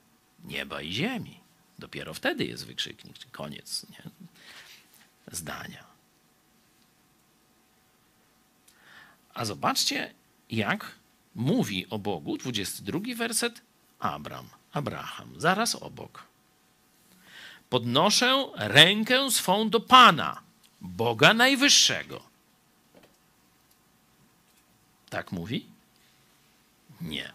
nieba 0.45 0.83
i 0.83 0.93
ziemi. 0.93 1.41
Dopiero 1.79 2.15
wtedy 2.15 2.45
jest 2.45 2.67
wykrzyknik, 2.67 3.19
czy 3.19 3.27
koniec 3.29 3.87
nie? 3.91 4.11
zdania. 5.33 5.85
A 9.35 9.45
zobaczcie, 9.45 10.15
jak 10.51 10.95
mówi 11.35 11.87
o 11.91 11.99
Bogu, 11.99 12.39
22 12.39 12.99
werset, 13.17 13.61
Abram, 13.99 14.49
Abraham, 14.73 15.41
zaraz 15.41 15.75
obok. 15.75 16.25
Podnoszę 17.71 18.47
rękę 18.57 19.31
swą 19.31 19.71
do 19.71 19.81
Pana, 19.81 20.43
Boga 20.81 21.35
Najwyższego. 21.35 22.23
Tak 25.11 25.33
mówi? 25.33 25.67
Nie. 27.01 27.33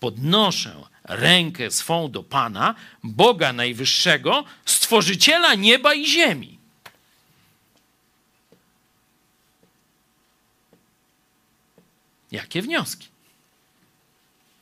Podnoszę 0.00 0.82
rękę 1.04 1.70
swą 1.70 2.10
do 2.10 2.22
Pana, 2.22 2.74
Boga 3.02 3.52
Najwyższego, 3.52 4.44
Stworzyciela 4.64 5.54
nieba 5.54 5.94
i 5.94 6.06
ziemi. 6.06 6.55
Jakie 12.32 12.62
wnioski? 12.62 13.08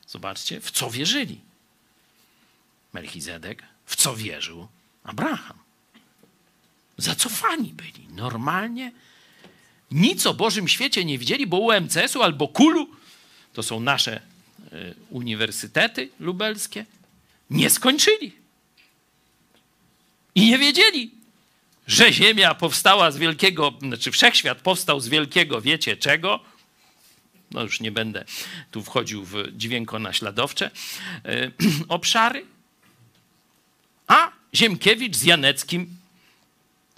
Zobaczcie, 0.07 0.61
w 0.61 0.71
co 0.71 0.91
wierzyli. 0.91 1.39
Melchizedek, 2.93 3.63
w 3.85 3.95
co 3.95 4.15
wierzył 4.15 4.67
Abraham. 5.03 5.57
Zacofani 6.97 7.73
byli, 7.73 8.07
normalnie. 8.09 8.91
Nic 9.91 10.25
o 10.25 10.33
Bożym 10.33 10.67
świecie 10.67 11.05
nie 11.05 11.17
widzieli, 11.17 11.47
bo 11.47 11.57
UMCS-u 11.57 12.23
albo 12.23 12.47
Kulu, 12.47 12.89
to 13.53 13.63
są 13.63 13.79
nasze 13.79 14.21
y, 14.73 14.95
uniwersytety 15.09 16.09
lubelskie, 16.19 16.85
nie 17.49 17.69
skończyli. 17.69 18.31
I 20.35 20.47
nie 20.47 20.57
wiedzieli, 20.57 21.11
że 21.87 22.13
Ziemia 22.13 22.55
powstała 22.55 23.11
z 23.11 23.17
wielkiego, 23.17 23.73
znaczy 23.81 24.11
wszechświat 24.11 24.61
powstał 24.61 24.99
z 24.99 25.07
wielkiego, 25.07 25.61
wiecie 25.61 25.97
czego? 25.97 26.39
No 27.55 27.63
już 27.63 27.79
nie 27.79 27.91
będę 27.91 28.25
tu 28.71 28.83
wchodził 28.83 29.25
w 29.25 29.35
dźwięko 29.51 29.99
naśladowcze 29.99 30.71
y, 31.25 31.51
obszary. 31.87 32.45
A 34.07 34.31
Ziemkiewicz 34.55 35.15
z 35.15 35.23
Janeckim 35.23 35.97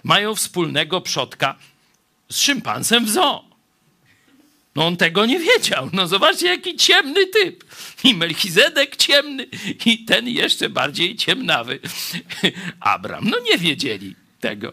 mają 0.04 0.34
wspólnego 0.34 1.00
przodka 1.00 1.58
z 2.28 2.40
szympansem 2.40 3.04
w 3.04 3.10
zoo. 3.10 3.44
No 4.76 4.86
on 4.86 4.96
tego 4.96 5.26
nie 5.26 5.38
wiedział. 5.38 5.90
No 5.92 6.06
zobaczcie, 6.06 6.46
jaki 6.46 6.76
ciemny 6.76 7.26
typ. 7.26 7.64
I 8.04 8.14
Melchizedek 8.14 8.96
ciemny, 8.96 9.46
i 9.86 10.04
ten 10.04 10.28
jeszcze 10.28 10.68
bardziej 10.68 11.16
ciemnawy. 11.16 11.80
Abram. 12.80 13.30
No 13.30 13.36
nie 13.38 13.58
wiedzieli 13.58 14.14
tego. 14.40 14.72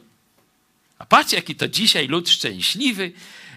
A 1.00 1.06
patrzcie, 1.06 1.36
jaki 1.36 1.56
to 1.56 1.68
dzisiaj 1.68 2.08
lud 2.08 2.30
szczęśliwy, 2.30 3.12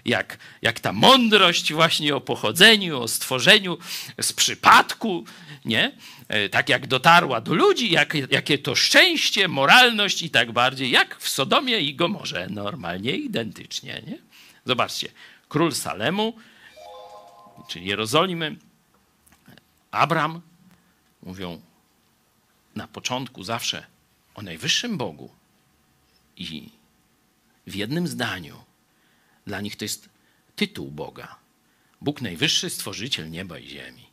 jak, 0.08 0.38
jak 0.62 0.80
ta 0.80 0.92
mądrość 0.92 1.72
właśnie 1.72 2.16
o 2.16 2.20
pochodzeniu, 2.20 3.00
o 3.00 3.08
stworzeniu 3.08 3.78
z 4.20 4.32
przypadku, 4.32 5.24
nie? 5.64 5.92
E, 6.28 6.48
tak 6.48 6.68
jak 6.68 6.86
dotarła 6.86 7.40
do 7.40 7.54
ludzi, 7.54 7.90
jak, 7.90 8.14
jakie 8.30 8.58
to 8.58 8.74
szczęście, 8.74 9.48
moralność 9.48 10.22
i 10.22 10.30
tak 10.30 10.52
bardziej, 10.52 10.90
jak 10.90 11.18
w 11.18 11.28
Sodomie 11.28 11.78
i 11.80 11.94
Gomorze, 11.94 12.46
normalnie 12.50 13.12
identycznie, 13.12 14.02
nie? 14.06 14.18
Zobaczcie, 14.64 15.08
król 15.48 15.72
Salemu, 15.72 16.36
czyli 17.68 17.86
Jerozolimy, 17.86 18.56
Abram, 19.90 20.40
mówią 21.22 21.60
na 22.74 22.88
początku 22.88 23.44
zawsze 23.44 23.86
o 24.34 24.42
najwyższym 24.42 24.98
Bogu 24.98 25.30
i 26.36 26.70
w 27.66 27.74
jednym 27.74 28.06
zdaniu 28.06 28.67
dla 29.48 29.60
nich 29.60 29.76
to 29.76 29.84
jest 29.84 30.08
tytuł 30.56 30.90
Boga. 30.90 31.36
Bóg 32.00 32.20
najwyższy, 32.20 32.70
stworzyciel 32.70 33.30
nieba 33.30 33.58
i 33.58 33.68
ziemi. 33.68 34.06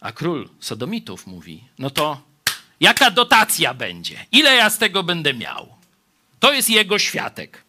A 0.00 0.12
król 0.12 0.48
Sodomitów 0.60 1.26
mówi: 1.26 1.64
No 1.78 1.90
to 1.90 2.22
jaka 2.80 3.10
dotacja 3.10 3.74
będzie? 3.74 4.26
Ile 4.32 4.54
ja 4.54 4.70
z 4.70 4.78
tego 4.78 5.02
będę 5.02 5.34
miał? 5.34 5.76
To 6.40 6.52
jest 6.52 6.70
jego 6.70 6.98
światek. 6.98 7.64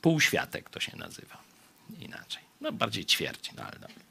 Półświatek 0.00 0.70
to 0.70 0.80
się 0.80 0.96
nazywa. 0.96 1.42
Inaczej. 2.00 2.42
No 2.60 2.72
bardziej 2.72 3.04
ćwierć, 3.04 3.52
no 3.52 3.62
ale 3.62 3.72
dobra. 3.72 4.02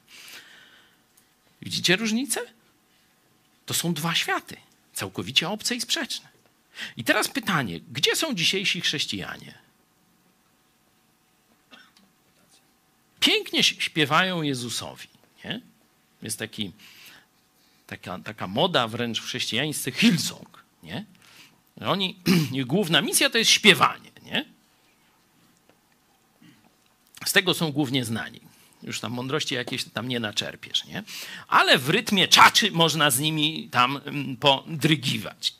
Widzicie 1.62 1.96
różnicę? 1.96 2.40
To 3.66 3.74
są 3.74 3.94
dwa 3.94 4.14
światy, 4.14 4.56
całkowicie 4.92 5.48
obce 5.48 5.74
i 5.74 5.80
sprzeczne. 5.80 6.35
I 6.96 7.04
teraz 7.04 7.28
pytanie, 7.28 7.80
gdzie 7.92 8.16
są 8.16 8.34
dzisiejsi 8.34 8.80
chrześcijanie? 8.80 9.54
Pięknie 13.20 13.62
śpiewają 13.62 14.42
Jezusowi. 14.42 15.08
Nie? 15.44 15.60
Jest 16.22 16.38
taki, 16.38 16.72
taka, 17.86 18.18
taka 18.18 18.46
moda 18.46 18.88
wręcz 18.88 19.20
w 19.20 19.24
chrześcijaństwie 19.24 19.92
Hillsong. 19.92 20.64
Nie? 20.82 21.04
Oni, 21.80 22.18
ich 22.52 22.66
główna 22.66 23.00
misja 23.00 23.30
to 23.30 23.38
jest 23.38 23.50
śpiewanie. 23.50 24.10
Nie? 24.22 24.44
Z 27.26 27.32
tego 27.32 27.54
są 27.54 27.72
głównie 27.72 28.04
znani. 28.04 28.40
Już 28.82 29.00
tam 29.00 29.12
mądrości 29.12 29.54
jakieś 29.54 29.84
tam 29.84 30.08
nie 30.08 30.20
naczerpiesz, 30.20 30.84
nie? 30.84 31.02
Ale 31.48 31.78
w 31.78 31.90
rytmie 31.90 32.28
czaczy 32.28 32.70
można 32.70 33.10
z 33.10 33.18
nimi 33.18 33.68
tam 33.70 34.00
mm, 34.04 34.36
podrygiwać. 34.36 35.54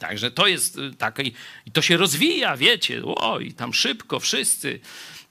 Także 0.00 0.30
to 0.30 0.46
jest 0.46 0.78
y, 0.78 0.94
takie, 0.98 1.22
i 1.66 1.70
to 1.72 1.82
się 1.82 1.96
rozwija, 1.96 2.56
wiecie, 2.56 3.02
oj, 3.04 3.52
tam 3.52 3.74
szybko 3.74 4.20
wszyscy, 4.20 4.80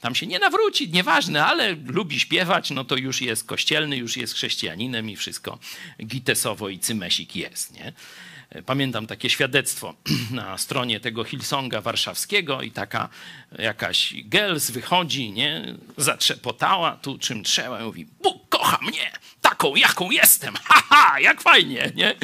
tam 0.01 0.15
się 0.15 0.27
nie 0.27 0.39
nawróci, 0.39 0.89
nieważne, 0.89 1.45
ale 1.45 1.75
lubi 1.87 2.19
śpiewać, 2.19 2.71
no 2.71 2.85
to 2.85 2.95
już 2.95 3.21
jest 3.21 3.47
kościelny, 3.47 3.97
już 3.97 4.17
jest 4.17 4.33
chrześcijaninem 4.33 5.09
i 5.09 5.15
wszystko 5.15 5.59
gitesowo 6.05 6.69
i 6.69 6.79
cymesik 6.79 7.35
jest, 7.35 7.73
nie? 7.73 7.93
Pamiętam 8.65 9.07
takie 9.07 9.29
świadectwo 9.29 9.95
na 10.31 10.57
stronie 10.57 10.99
tego 10.99 11.23
Hillsonga 11.23 11.81
warszawskiego 11.81 12.61
i 12.61 12.71
taka 12.71 13.09
jakaś 13.59 14.13
gels 14.25 14.71
wychodzi, 14.71 15.31
nie, 15.31 15.75
zatrzepotała 15.97 16.91
tu 16.91 17.17
czym 17.17 17.43
trzeba 17.43 17.81
i 17.81 17.83
mówi, 17.83 18.05
Bóg 18.23 18.49
kocha 18.49 18.79
mnie, 18.81 19.11
taką 19.49 19.75
jaką 19.75 20.11
jestem, 20.11 20.53
haha, 20.69 21.19
jak 21.19 21.41
fajnie, 21.41 21.91
nie? 21.95 22.15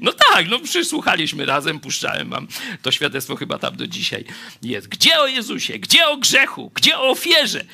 No 0.00 0.12
tak, 0.12 0.48
no 0.48 0.58
przysłuchaliśmy 0.58 1.46
razem, 1.46 1.80
puszczałem 1.80 2.30
wam 2.30 2.48
to 2.82 2.92
świadectwo 2.92 3.36
chyba 3.36 3.58
tam 3.58 3.76
do 3.76 3.86
dzisiaj 3.86 4.24
jest. 4.62 4.88
Gdzie 4.88 5.20
o 5.20 5.26
Jezusie, 5.26 5.78
gdzie 5.78 6.08
o 6.08 6.16
grzechu, 6.16 6.70
gdzie 6.74 6.98
o 6.98 7.10
ofierze 7.10 7.64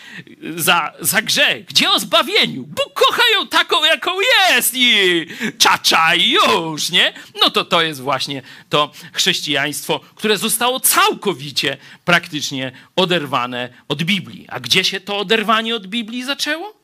za, 0.57 0.93
za 1.01 1.23
grzech, 1.23 1.65
gdzie 1.65 1.91
o 1.91 1.99
zbawieniu? 1.99 2.63
Bóg 2.63 2.93
kocha 2.95 3.23
ją 3.35 3.49
taką, 3.49 3.85
jaką 3.85 4.11
jest 4.21 4.75
i 4.75 5.27
czacza 5.59 6.15
już, 6.15 6.91
nie? 6.91 7.13
No 7.43 7.51
to 7.51 7.65
to 7.65 7.83
jest 7.83 8.01
właśnie 8.01 8.43
to 8.69 8.93
chrześcijaństwo, 9.13 10.01
które 10.15 10.39
zostało 10.39 10.81
całkowicie 10.81 11.77
praktycznie 12.05 12.73
oderwane 12.97 13.69
od 13.89 14.03
Biblii. 14.03 14.47
A 14.49 14.61
gdzie 14.61 14.85
się 14.85 15.01
to 15.01 15.19
oderwanie 15.19 15.77
od 15.77 15.87
Biblii 15.87 16.25
zaczęło? 16.25 16.78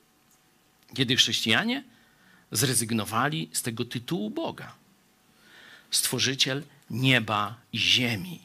Kiedy 0.95 1.17
chrześcijanie 1.17 1.85
zrezygnowali 2.53 3.51
z 3.53 3.63
tego 3.63 3.85
tytułu 3.85 4.31
Boga. 4.31 4.75
Stworzyciel 5.91 6.63
nieba 6.91 7.57
i 7.73 7.79
ziemi. 7.79 8.41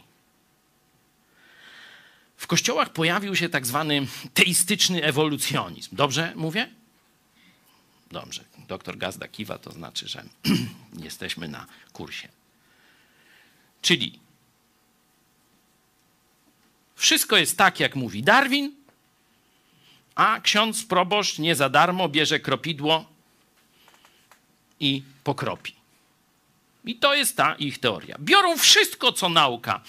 W 2.37 2.47
kościołach 2.47 2.93
pojawił 2.93 3.35
się 3.35 3.49
tak 3.49 3.65
zwany 3.65 4.07
teistyczny 4.33 5.03
ewolucjonizm. 5.03 5.95
Dobrze 5.95 6.33
mówię? 6.35 6.69
Dobrze. 8.11 8.43
Doktor 8.67 8.97
Gazda 8.97 9.27
kiwa, 9.27 9.57
to 9.57 9.71
znaczy, 9.71 10.07
że 10.07 10.23
jesteśmy 11.03 11.47
na 11.47 11.65
kursie. 11.93 12.27
Czyli 13.81 14.19
wszystko 16.95 17.37
jest 17.37 17.57
tak, 17.57 17.79
jak 17.79 17.95
mówi 17.95 18.23
Darwin, 18.23 18.75
a 20.19 20.39
ksiądz 20.39 20.83
proboszcz 20.83 21.39
nie 21.39 21.55
za 21.55 21.69
darmo 21.69 22.09
bierze 22.09 22.39
kropidło 22.39 23.05
i 24.79 25.03
pokropi. 25.23 25.73
I 26.85 26.95
to 26.95 27.13
jest 27.13 27.37
ta 27.37 27.55
ich 27.55 27.79
teoria. 27.79 28.15
Biorą 28.19 28.57
wszystko, 28.57 29.11
co 29.11 29.29
nauka, 29.29 29.81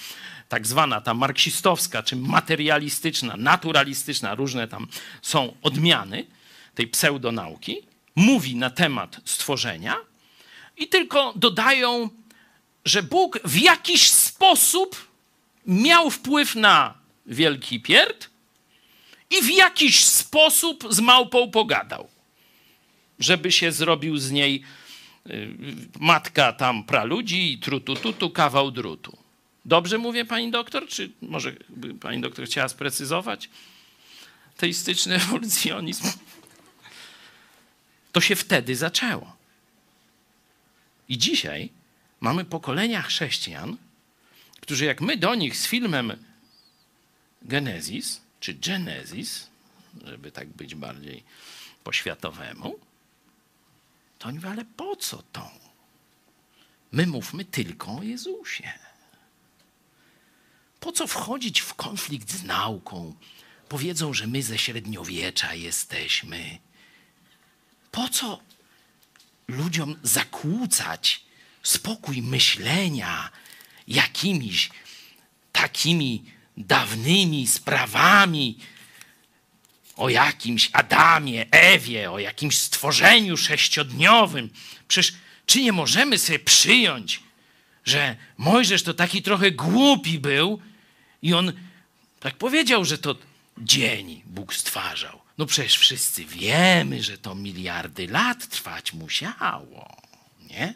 tak 0.49 0.67
zwana 0.67 1.01
ta 1.01 1.15
marksistowska, 1.15 2.03
czy 2.03 2.17
materialistyczna, 2.17 3.37
naturalistyczna, 3.37 4.35
różne 4.35 4.69
tam 4.69 4.87
są 5.23 5.57
odmiany 5.63 6.27
tej 6.75 6.89
pseudonauki, 6.89 7.77
mówi 8.17 8.57
na 8.57 8.71
temat 8.71 9.21
stworzenia 9.25 9.97
i 10.77 10.89
tylko 10.89 11.33
dodają, 11.37 12.11
że 12.85 13.03
Bóg 13.03 13.39
w 13.45 13.59
jakiś 13.59 14.11
sposób 14.11 15.09
miał 15.67 16.11
wpływ 16.11 16.55
na 16.55 16.95
Wielki 17.27 17.81
Pierd 17.81 18.30
i 19.31 19.43
w 19.43 19.51
jakiś 19.51 20.05
sposób 20.05 20.85
z 20.91 21.01
małpą 21.01 21.51
pogadał, 21.51 22.09
żeby 23.19 23.53
się 23.53 23.73
zrobił 23.73 24.19
z 24.19 24.31
niej 24.31 24.63
y, 25.31 25.49
matka 26.01 26.53
tam 26.53 26.85
praludzi 26.85 27.53
i 27.53 27.59
trutu 27.59 27.97
tutu 27.97 28.31
kawał 28.31 28.71
drutu. 28.71 29.17
Dobrze 29.65 29.99
mówię, 29.99 30.25
pani 30.25 30.51
doktor? 30.51 30.89
Czy 30.89 31.11
może 31.23 31.53
pani 32.01 32.21
doktor 32.21 32.47
chciała 32.47 32.69
sprecyzować? 32.69 33.51
Teistyczny 34.57 35.15
ewolucjonizm. 35.23 36.09
To 38.13 38.21
się 38.21 38.37
wtedy 38.37 38.77
zaczęło. 38.77 39.37
I 41.09 41.19
dzisiaj 41.19 41.69
mamy 42.21 42.45
pokolenia 42.45 43.03
chrześcijan, 43.03 43.77
którzy 44.61 44.85
jak 44.85 45.01
my 45.01 45.17
do 45.17 45.35
nich 45.35 45.57
z 45.57 45.67
filmem 45.67 46.13
Genesis, 47.43 48.21
czy 48.41 48.55
Genesis, 48.55 49.47
żeby 50.05 50.33
tak 50.33 50.49
być 50.49 50.75
bardziej 50.75 51.25
poświatowemu, 51.85 52.79
to 54.19 54.29
oni 54.29 54.45
ale 54.45 54.65
po 54.65 54.97
co 54.97 55.23
to? 55.33 55.51
My 56.93 57.07
mówmy 57.07 57.45
tylko 57.45 57.97
o 57.97 58.03
Jezusie. 58.03 58.73
Po 60.81 60.93
co 60.93 61.07
wchodzić 61.07 61.61
w 61.61 61.75
konflikt 61.75 62.33
z 62.33 62.43
nauką? 62.43 63.15
Powiedzą, 63.69 64.15
że 64.15 64.27
my 64.27 64.43
ze 64.43 64.59
średniowiecza 64.59 65.55
jesteśmy. 65.55 66.59
Po 67.91 68.09
co 68.09 68.41
ludziom 69.49 69.97
zakłócać 70.03 71.25
spokój 71.63 72.23
myślenia 72.23 73.31
jakimiś 73.89 74.71
takimi 75.53 76.25
dawnymi 76.57 77.47
sprawami 77.47 78.59
o 79.97 80.09
jakimś 80.09 80.71
Adamie, 80.73 81.47
Ewie, 81.51 82.11
o 82.11 82.19
jakimś 82.19 82.59
stworzeniu 82.59 83.37
sześciodniowym. 83.37 84.51
Przecież 84.89 85.15
czy 85.47 85.63
nie 85.63 85.73
możemy 85.73 86.19
sobie 86.19 86.39
przyjąć, 86.39 87.23
że 87.85 88.17
Mojżesz 88.39 88.83
to 88.83 88.95
taki 88.95 89.23
trochę 89.23 89.51
głupi 89.51 90.19
był 90.19 90.61
i 91.23 91.35
on 91.35 91.53
tak 92.21 92.35
powiedział, 92.35 92.85
że 92.85 92.99
to 92.99 93.17
dzień 93.59 94.23
Bóg 94.27 94.55
stwarzał. 94.55 95.21
No 95.39 95.47
przecież 95.47 95.79
wszyscy 95.79 96.25
wiemy, 96.25 97.03
że 97.03 97.19
to 97.19 97.35
miliardy 97.35 98.07
lat 98.07 98.49
trwać 98.49 98.93
musiało, 98.93 99.97
nie? 100.51 100.75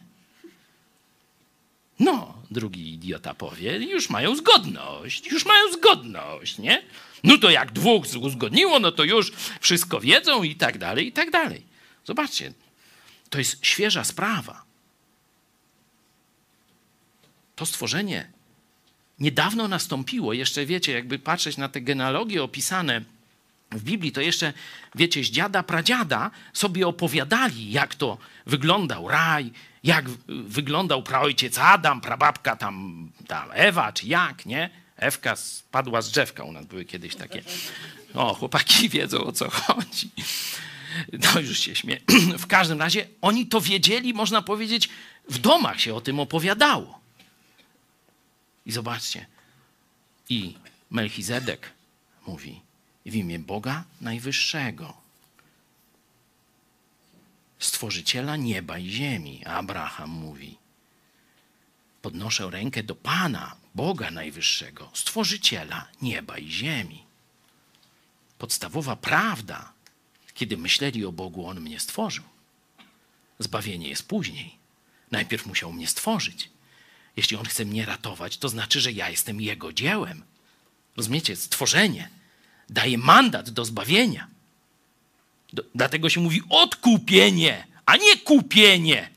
No, 2.05 2.35
drugi 2.51 2.93
idiota 2.95 3.35
powie, 3.35 3.79
już 3.79 4.11
mają 4.11 4.37
zgodność, 4.37 5.27
już 5.27 5.47
mają 5.47 5.73
zgodność, 5.73 6.59
nie? 6.59 6.83
No 7.25 7.39
to 7.39 7.51
jak 7.51 7.73
dwóch 7.73 8.05
uzgodniło, 8.21 8.79
no 8.79 8.93
to 8.93 9.05
już 9.05 9.33
wszystko 9.61 10.01
wiedzą 10.01 10.43
i 10.43 10.55
tak 10.57 10.79
dalej, 10.79 11.07
i 11.07 11.13
tak 11.13 11.31
dalej. 11.31 11.63
Zobaczcie, 12.05 12.53
to 13.31 13.39
jest 13.39 13.67
świeża 13.67 14.05
sprawa. 14.05 14.65
To 17.57 17.67
stworzenie 17.67 18.29
niedawno 19.19 19.69
nastąpiło. 19.69 20.33
Jeszcze 20.33 20.67
wiecie, 20.67 20.93
jakby 20.93 21.19
patrzeć 21.19 21.57
na 21.57 21.69
te 21.69 21.81
genealogie 21.81 22.43
opisane 22.43 23.03
w 23.73 23.83
Biblii, 23.83 24.13
to 24.13 24.21
jeszcze, 24.21 24.53
wiecie, 24.95 25.25
z 25.25 25.27
dziada, 25.27 25.63
pradziada 25.63 26.31
sobie 26.53 26.87
opowiadali, 26.87 27.73
jak 27.73 27.95
to 27.95 28.19
wyglądał 28.47 29.09
raj, 29.09 29.51
jak 29.85 30.11
wyglądał 30.29 31.03
praojciec 31.03 31.59
Adam, 31.59 32.01
prababka 32.01 32.57
tam, 32.57 33.09
tam 33.27 33.49
Ewa, 33.53 33.93
czy 33.93 34.07
jak, 34.07 34.47
nie? 34.47 34.71
Ewka 34.97 35.37
spadła 35.37 36.03
z 36.03 36.11
drzewka, 36.11 36.45
u 36.45 36.53
nas 36.53 36.67
były 36.67 36.85
kiedyś 36.85 37.17
takie. 37.17 37.43
O, 38.15 38.35
chłopaki 38.35 38.89
wiedzą 38.99 39.25
o 39.25 39.33
co 39.33 39.51
chodzi. 39.51 40.11
No 41.13 41.41
już 41.41 41.59
się 41.59 41.75
śmieję. 41.75 42.01
W 42.39 42.47
każdym 42.47 42.81
razie 42.81 43.07
oni 43.21 43.47
to 43.47 43.61
wiedzieli, 43.61 44.15
można 44.15 44.43
powiedzieć, 44.43 44.89
w 45.29 45.39
domach 45.39 45.81
się 45.81 45.95
o 45.95 46.01
tym 46.01 46.21
opowiadało. 46.21 47.01
I 48.67 48.73
zobaczcie. 48.73 49.27
I 50.29 50.55
Melchizedek 50.91 51.71
mówi 52.27 52.61
w 53.07 53.15
imię 53.15 53.39
Boga 53.39 53.85
Najwyższego, 54.01 55.04
Stworzyciela 57.65 58.37
nieba 58.37 58.79
i 58.79 58.89
ziemi. 58.91 59.45
Abraham 59.45 60.11
mówi, 60.11 60.59
podnoszę 62.03 62.51
rękę 62.51 62.83
do 62.83 62.95
Pana, 62.95 63.57
Boga 63.75 64.11
Najwyższego, 64.11 64.91
Stworzyciela 64.95 65.89
nieba 66.03 66.39
i 66.39 66.51
ziemi. 66.51 67.05
Podstawowa 68.39 68.97
prawda, 68.97 69.73
kiedy 70.35 70.57
myśleli 70.57 71.05
o 71.05 71.13
Bogu, 71.13 71.47
On 71.47 71.61
mnie 71.61 71.81
stworzył. 71.81 72.25
Zbawienie 73.39 73.89
jest 73.89 74.09
później. 74.09 74.59
Najpierw 75.11 75.47
musiał 75.47 75.73
mnie 75.73 75.87
stworzyć. 75.87 76.51
Jeśli 77.17 77.37
On 77.37 77.47
chce 77.47 77.65
mnie 77.65 77.87
ratować, 77.87 78.39
to 78.39 78.49
znaczy, 78.49 78.81
że 78.81 78.93
ja 78.93 79.11
jestem 79.11 79.41
Jego 79.41 79.73
dziełem. 79.73 80.25
Rozumiecie? 80.97 81.37
Stworzenie 81.37 82.09
daje 82.71 82.99
mandat 82.99 83.51
do 83.51 83.65
zbawienia. 83.65 84.34
Dlatego 85.75 86.09
się 86.09 86.21
mówi 86.21 86.43
odkupienie, 86.49 87.67
a 87.87 87.97
nie 87.97 88.17
kupienie. 88.17 89.11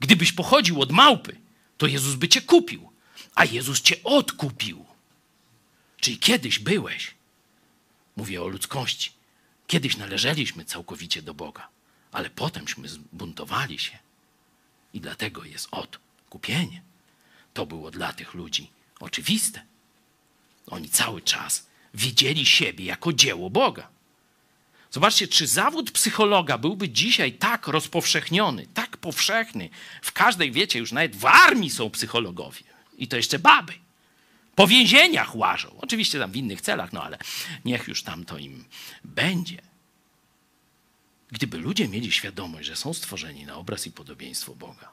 Gdybyś 0.00 0.32
pochodził 0.32 0.82
od 0.82 0.92
małpy, 0.92 1.36
to 1.78 1.86
Jezus 1.86 2.14
by 2.14 2.28
cię 2.28 2.42
kupił, 2.42 2.90
a 3.34 3.44
Jezus 3.44 3.80
cię 3.80 3.96
odkupił. 4.04 4.84
Czyli 6.00 6.18
kiedyś 6.18 6.58
byłeś, 6.58 7.14
mówię 8.16 8.42
o 8.42 8.48
ludzkości, 8.48 9.10
kiedyś 9.66 9.96
należeliśmy 9.96 10.64
całkowicie 10.64 11.22
do 11.22 11.34
Boga, 11.34 11.68
ale 12.12 12.30
potemśmy 12.30 12.88
zbuntowali 12.88 13.78
się 13.78 13.98
i 14.94 15.00
dlatego 15.00 15.44
jest 15.44 15.68
odkupienie. 15.70 16.82
To 17.54 17.66
było 17.66 17.90
dla 17.90 18.12
tych 18.12 18.34
ludzi 18.34 18.70
oczywiste. 19.00 19.64
Oni 20.66 20.88
cały 20.88 21.22
czas 21.22 21.66
widzieli 21.94 22.46
siebie 22.46 22.84
jako 22.84 23.12
dzieło 23.12 23.50
Boga. 23.50 23.93
Zobaczcie, 24.94 25.28
czy 25.28 25.46
zawód 25.46 25.90
psychologa 25.90 26.58
byłby 26.58 26.88
dzisiaj 26.88 27.32
tak 27.32 27.66
rozpowszechniony, 27.66 28.66
tak 28.74 28.96
powszechny. 28.96 29.70
W 30.02 30.12
każdej, 30.12 30.52
wiecie, 30.52 30.78
już 30.78 30.92
nawet 30.92 31.16
w 31.16 31.26
armii 31.26 31.70
są 31.70 31.90
psychologowie. 31.90 32.62
I 32.98 33.08
to 33.08 33.16
jeszcze 33.16 33.38
baby. 33.38 33.72
Po 34.54 34.66
więzieniach 34.66 35.36
łażą. 35.36 35.76
Oczywiście 35.80 36.18
tam 36.18 36.32
w 36.32 36.36
innych 36.36 36.60
celach, 36.60 36.92
no 36.92 37.02
ale 37.02 37.18
niech 37.64 37.88
już 37.88 38.02
tam 38.02 38.24
to 38.24 38.38
im 38.38 38.64
będzie. 39.04 39.62
Gdyby 41.30 41.58
ludzie 41.58 41.88
mieli 41.88 42.12
świadomość, 42.12 42.66
że 42.66 42.76
są 42.76 42.94
stworzeni 42.94 43.44
na 43.44 43.56
obraz 43.56 43.86
i 43.86 43.90
podobieństwo 43.90 44.54
Boga, 44.54 44.88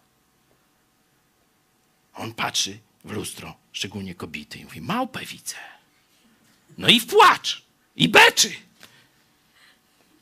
on 2.14 2.34
patrzy 2.34 2.80
w 3.06 3.12
lustro, 3.12 3.56
szczególnie 3.72 4.16
kobiety, 4.16 4.60
i 4.60 4.64
mówi: 4.64 4.82
Małpę 4.82 5.26
widzę. 5.26 5.56
No 6.78 6.90
i 6.90 7.00
w 7.00 7.06
płacz, 7.06 7.62
i 7.96 8.10
beczy. 8.10 8.71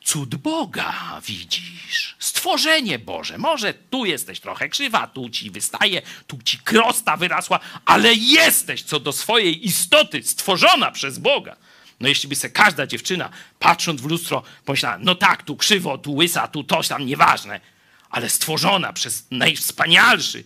Cud 0.03 0.35
Boga 0.35 1.21
widzisz, 1.25 2.15
stworzenie 2.19 2.99
Boże. 2.99 3.37
Może 3.37 3.73
tu 3.73 4.05
jesteś 4.05 4.39
trochę 4.39 4.69
krzywa, 4.69 5.07
tu 5.07 5.29
ci 5.29 5.51
wystaje, 5.51 6.01
tu 6.27 6.39
ci 6.43 6.57
krosta 6.57 7.17
wyrasła, 7.17 7.59
ale 7.85 8.13
jesteś 8.13 8.83
co 8.83 8.99
do 8.99 9.11
swojej 9.11 9.67
istoty 9.67 10.23
stworzona 10.23 10.91
przez 10.91 11.19
Boga. 11.19 11.55
No 11.99 12.07
jeśli 12.07 12.29
by 12.29 12.35
se 12.35 12.49
każda 12.49 12.87
dziewczyna, 12.87 13.29
patrząc 13.59 14.01
w 14.01 14.05
lustro, 14.05 14.43
pomyślała, 14.65 14.97
no 14.97 15.15
tak, 15.15 15.43
tu 15.43 15.55
krzywo, 15.57 15.97
tu 15.97 16.15
łysa, 16.15 16.47
tu 16.47 16.63
coś 16.63 16.87
tam, 16.87 17.05
nieważne, 17.05 17.59
ale 18.09 18.29
stworzona 18.29 18.93
przez 18.93 19.25
najwspanialszy, 19.31 20.43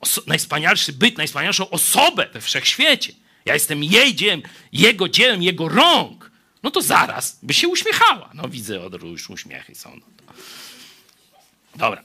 oso- 0.00 0.22
najwspanialszy 0.26 0.92
byt, 0.92 1.18
najwspanialszą 1.18 1.70
osobę 1.70 2.28
we 2.32 2.40
wszechświecie. 2.40 3.12
Ja 3.44 3.54
jestem 3.54 3.84
jej 3.84 4.14
dziełem, 4.14 4.42
jego 4.72 5.08
dziełem, 5.08 5.42
jego 5.42 5.68
rąk. 5.68 6.19
No 6.62 6.70
to 6.70 6.82
zaraz 6.82 7.38
by 7.42 7.54
się 7.54 7.68
uśmiechała. 7.68 8.30
No 8.34 8.48
widzę, 8.48 8.80
od 8.80 9.02
już 9.02 9.30
uśmiechy 9.30 9.74
są. 9.74 9.90
No. 10.26 10.32
Dobra, 11.76 12.02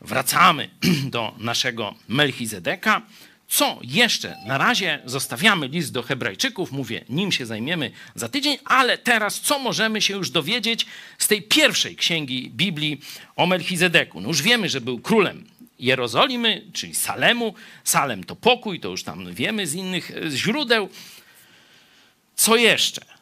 wracamy 0.00 0.70
do 1.10 1.34
naszego 1.38 1.94
Melchizedeka. 2.08 3.02
Co 3.48 3.78
jeszcze? 3.82 4.36
Na 4.46 4.58
razie 4.58 5.02
zostawiamy 5.04 5.68
list 5.68 5.92
do 5.92 6.02
Hebrajczyków, 6.02 6.72
mówię, 6.72 7.04
nim 7.08 7.32
się 7.32 7.46
zajmiemy 7.46 7.90
za 8.14 8.28
tydzień, 8.28 8.58
ale 8.64 8.98
teraz 8.98 9.40
co 9.40 9.58
możemy 9.58 10.02
się 10.02 10.14
już 10.14 10.30
dowiedzieć 10.30 10.86
z 11.18 11.28
tej 11.28 11.42
pierwszej 11.42 11.96
księgi 11.96 12.50
Biblii 12.50 13.00
o 13.36 13.46
Melchizedeku? 13.46 14.20
No 14.20 14.28
już 14.28 14.42
wiemy, 14.42 14.68
że 14.68 14.80
był 14.80 14.98
królem 14.98 15.44
Jerozolimy, 15.78 16.62
czyli 16.72 16.94
Salemu. 16.94 17.54
Salem 17.84 18.24
to 18.24 18.36
pokój, 18.36 18.80
to 18.80 18.88
już 18.88 19.02
tam 19.02 19.34
wiemy 19.34 19.66
z 19.66 19.74
innych 19.74 20.10
e, 20.10 20.30
źródeł. 20.30 20.88
Co 22.36 22.56
jeszcze? 22.56 23.17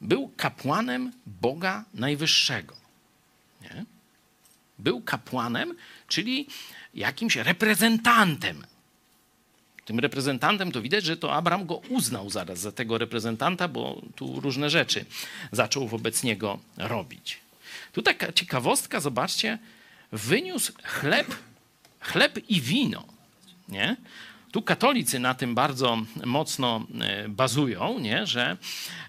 Był 0.00 0.32
kapłanem 0.36 1.12
Boga 1.26 1.84
Najwyższego. 1.94 2.76
Nie? 3.62 3.84
Był 4.78 5.00
kapłanem, 5.00 5.74
czyli 6.08 6.46
jakimś 6.94 7.36
reprezentantem. 7.36 8.64
Tym 9.84 10.00
reprezentantem 10.00 10.72
to 10.72 10.82
widać, 10.82 11.04
że 11.04 11.16
to 11.16 11.34
Abraham 11.34 11.66
go 11.66 11.76
uznał 11.76 12.30
zaraz 12.30 12.58
za 12.58 12.72
tego 12.72 12.98
reprezentanta, 12.98 13.68
bo 13.68 14.02
tu 14.16 14.40
różne 14.40 14.70
rzeczy 14.70 15.04
zaczął 15.52 15.88
wobec 15.88 16.22
niego 16.22 16.58
robić. 16.76 17.38
Tu 17.92 18.02
taka 18.02 18.32
ciekawostka, 18.32 19.00
zobaczcie, 19.00 19.58
wyniósł 20.12 20.72
chleb, 20.82 21.36
chleb 22.00 22.38
i 22.48 22.60
wino. 22.60 23.04
Nie? 23.68 23.96
Tu 24.52 24.62
katolicy 24.62 25.18
na 25.18 25.34
tym 25.34 25.54
bardzo 25.54 25.98
mocno 26.24 26.86
e, 27.00 27.28
bazują, 27.28 27.98
nie? 27.98 28.26
że 28.26 28.56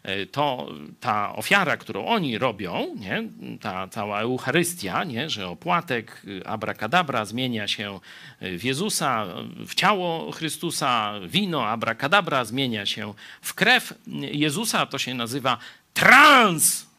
e, 0.03 0.25
to, 0.25 0.67
ta 0.99 1.35
ofiara, 1.35 1.77
którą 1.77 2.05
oni 2.05 2.37
robią, 2.37 2.95
nie? 2.95 3.23
ta 3.61 3.87
cała 3.87 4.21
Eucharystia, 4.21 5.03
nie? 5.03 5.29
że 5.29 5.47
opłatek 5.47 6.21
e, 6.41 6.47
abracadabra 6.47 7.25
zmienia 7.25 7.67
się 7.67 7.99
w 8.41 8.63
Jezusa, 8.63 9.25
w 9.67 9.75
ciało 9.75 10.31
Chrystusa, 10.31 11.13
wino 11.27 11.67
abracadabra 11.67 12.45
zmienia 12.45 12.85
się 12.85 13.13
w 13.41 13.53
krew 13.53 13.93
Jezusa, 14.31 14.85
to 14.85 14.97
się 14.97 15.13
nazywa 15.13 15.57
trans 15.93 16.90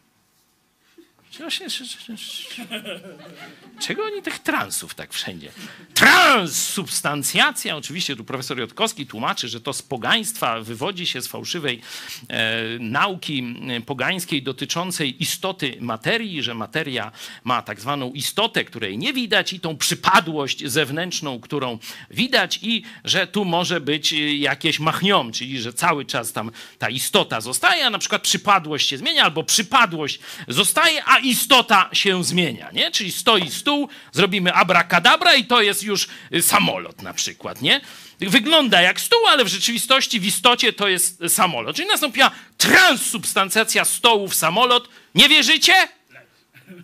Czego 3.81 4.05
oni 4.05 4.23
tych 4.23 4.39
transów 4.39 4.95
tak 4.95 5.13
wszędzie? 5.13 5.53
Transsubstancjacja, 5.95 7.77
oczywiście 7.77 8.17
tu 8.17 8.25
profesor 8.25 8.59
Jotkowski 8.59 9.07
tłumaczy, 9.07 9.49
że 9.49 9.61
to 9.61 9.73
z 9.73 9.83
pogaństwa 9.83 10.61
wywodzi 10.61 11.07
się 11.07 11.23
z 11.23 11.27
fałszywej 11.27 11.81
e, 12.29 12.63
nauki 12.79 13.57
pogańskiej 13.87 14.43
dotyczącej 14.43 15.23
istoty 15.23 15.77
materii, 15.81 16.43
że 16.43 16.55
materia 16.55 17.13
ma 17.45 17.63
tak 17.63 17.81
zwaną 17.81 18.13
istotę, 18.13 18.65
której 18.65 18.99
nie 18.99 19.13
widać 19.13 19.53
i 19.53 19.61
tą 19.61 19.77
przypadłość 19.77 20.67
zewnętrzną, 20.67 21.41
którą 21.41 21.79
widać 22.11 22.59
i 22.63 22.83
że 23.05 23.27
tu 23.27 23.45
może 23.45 23.81
być 23.81 24.13
jakieś 24.39 24.79
machniom, 24.81 25.33
czyli 25.33 25.61
że 25.61 25.73
cały 25.73 26.05
czas 26.05 26.33
tam 26.33 26.51
ta 26.79 26.89
istota 26.89 27.41
zostaje, 27.41 27.87
a 27.87 27.91
na 27.91 27.99
przykład 27.99 28.23
przypadłość 28.23 28.89
się 28.89 28.99
zmienia 28.99 29.25
albo 29.25 29.45
przypadłość 29.45 30.19
zostaje, 30.49 31.05
a 31.05 31.22
istota 31.23 31.91
się 31.93 32.25
zmienia, 32.25 32.71
nie? 32.73 32.91
Czyli 32.91 33.13
stoi 33.13 33.51
stół, 33.51 33.89
zrobimy 34.13 34.55
abracadabra 34.55 35.35
i 35.35 35.45
to 35.45 35.63
jest 35.63 35.83
już 35.83 36.09
y, 36.35 36.43
samolot 36.43 37.03
na 37.03 37.15
przykład, 37.15 37.63
nie? 37.63 37.81
Wygląda 38.21 38.83
jak 38.83 39.01
stół, 39.01 39.27
ale 39.27 39.45
w 39.45 39.49
rzeczywistości, 39.49 40.21
w 40.21 40.27
istocie 40.27 40.73
to 40.73 40.89
jest 40.89 41.23
samolot. 41.29 41.77
Czyli 41.77 41.89
nastąpiła 41.89 42.31
transsubstancjacja 42.59 43.85
stołu 43.85 44.29
w 44.29 44.35
samolot. 44.35 44.89
Nie 45.15 45.29
wierzycie? 45.29 45.75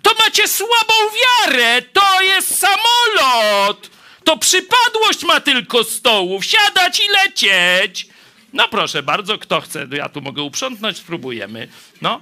To 0.03 0.11
macie 0.24 0.49
słabą 0.49 0.95
wiarę. 1.20 1.82
To 1.82 2.22
jest 2.22 2.59
samolot. 2.59 3.91
To 4.24 4.39
przypadłość 4.39 5.24
ma 5.24 5.41
tylko 5.41 5.84
stołów. 5.84 6.45
Siadać 6.45 7.01
i 7.01 7.09
lecieć. 7.09 8.07
No 8.53 8.68
proszę 8.68 9.03
bardzo, 9.03 9.39
kto 9.39 9.61
chce, 9.61 9.86
ja 9.93 10.09
tu 10.09 10.20
mogę 10.20 10.43
uprzątnąć, 10.43 10.97
spróbujemy. 10.99 11.68
No. 12.03 12.20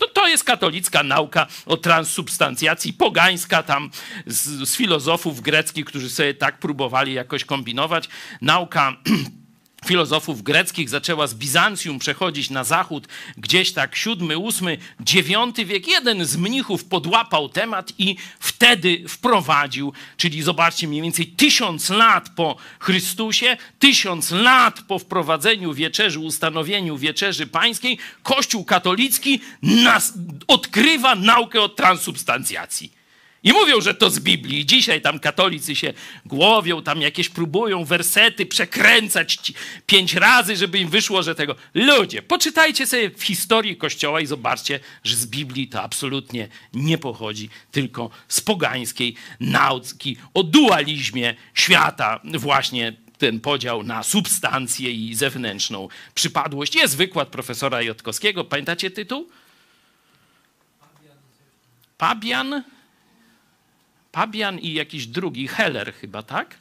No 0.00 0.06
to 0.06 0.28
jest 0.28 0.44
katolicka 0.44 1.02
nauka 1.02 1.46
o 1.66 1.76
transsubstancjacji, 1.76 2.92
pogańska 2.92 3.62
tam 3.62 3.90
z, 4.26 4.68
z 4.68 4.76
filozofów 4.76 5.40
greckich, 5.40 5.84
którzy 5.84 6.10
sobie 6.10 6.34
tak 6.34 6.58
próbowali 6.58 7.14
jakoś 7.14 7.44
kombinować. 7.44 8.08
Nauka 8.40 8.96
filozofów 9.86 10.42
greckich 10.42 10.88
zaczęła 10.88 11.26
z 11.26 11.34
Bizancjum 11.34 11.98
przechodzić 11.98 12.50
na 12.50 12.64
zachód, 12.64 13.08
gdzieś 13.36 13.72
tak 13.72 13.96
siódmy, 13.96 14.38
ósmy, 14.38 14.78
dziewiąty 15.00 15.64
wiek. 15.64 15.88
Jeden 15.88 16.24
z 16.24 16.36
mnichów 16.36 16.84
podłapał 16.84 17.48
temat 17.48 17.92
i 17.98 18.16
wtedy 18.40 19.04
wprowadził, 19.08 19.92
czyli 20.16 20.42
zobaczcie, 20.42 20.88
mniej 20.88 21.02
więcej 21.02 21.26
tysiąc 21.26 21.90
lat 21.90 22.28
po 22.28 22.56
Chrystusie, 22.78 23.56
tysiąc 23.78 24.30
lat 24.30 24.80
po 24.88 24.98
wprowadzeniu 24.98 25.74
wieczerzy, 25.74 26.18
ustanowieniu 26.18 26.98
wieczerzy 26.98 27.46
pańskiej, 27.46 27.98
Kościół 28.22 28.64
katolicki 28.64 29.40
nas 29.62 30.12
odkrywa 30.46 31.14
naukę 31.14 31.60
o 31.60 31.68
transubstancjacji. 31.68 32.97
I 33.48 33.52
mówią, 33.52 33.80
że 33.80 33.94
to 33.94 34.10
z 34.10 34.18
Biblii. 34.18 34.66
Dzisiaj 34.66 35.00
tam 35.00 35.18
katolicy 35.18 35.76
się 35.76 35.92
głowią, 36.26 36.82
tam 36.82 37.00
jakieś 37.00 37.28
próbują 37.28 37.84
wersety 37.84 38.46
przekręcać 38.46 39.52
pięć 39.86 40.14
razy, 40.14 40.56
żeby 40.56 40.78
im 40.78 40.88
wyszło, 40.88 41.22
że 41.22 41.34
tego. 41.34 41.54
Ludzie, 41.74 42.22
poczytajcie 42.22 42.86
sobie 42.86 43.10
w 43.10 43.22
historii 43.22 43.76
Kościoła 43.76 44.20
i 44.20 44.26
zobaczcie, 44.26 44.80
że 45.04 45.16
z 45.16 45.26
Biblii 45.26 45.68
to 45.68 45.82
absolutnie 45.82 46.48
nie 46.74 46.98
pochodzi, 46.98 47.50
tylko 47.72 48.10
z 48.28 48.40
pogańskiej 48.40 49.14
nauki 49.40 50.16
o 50.34 50.42
dualizmie 50.42 51.34
świata, 51.54 52.20
właśnie 52.24 52.92
ten 53.18 53.40
podział 53.40 53.82
na 53.82 54.02
substancję 54.02 54.90
i 54.90 55.14
zewnętrzną 55.14 55.88
przypadłość. 56.14 56.74
Jest 56.74 56.96
wykład 56.96 57.28
profesora 57.28 57.82
Jotkowskiego. 57.82 58.44
Pamiętacie 58.44 58.90
tytuł? 58.90 59.28
Pabian 61.98 62.62
Pabian 64.12 64.58
i 64.58 64.72
jakiś 64.72 65.06
drugi, 65.06 65.48
Heller 65.48 65.94
chyba, 65.94 66.22
tak? 66.22 66.58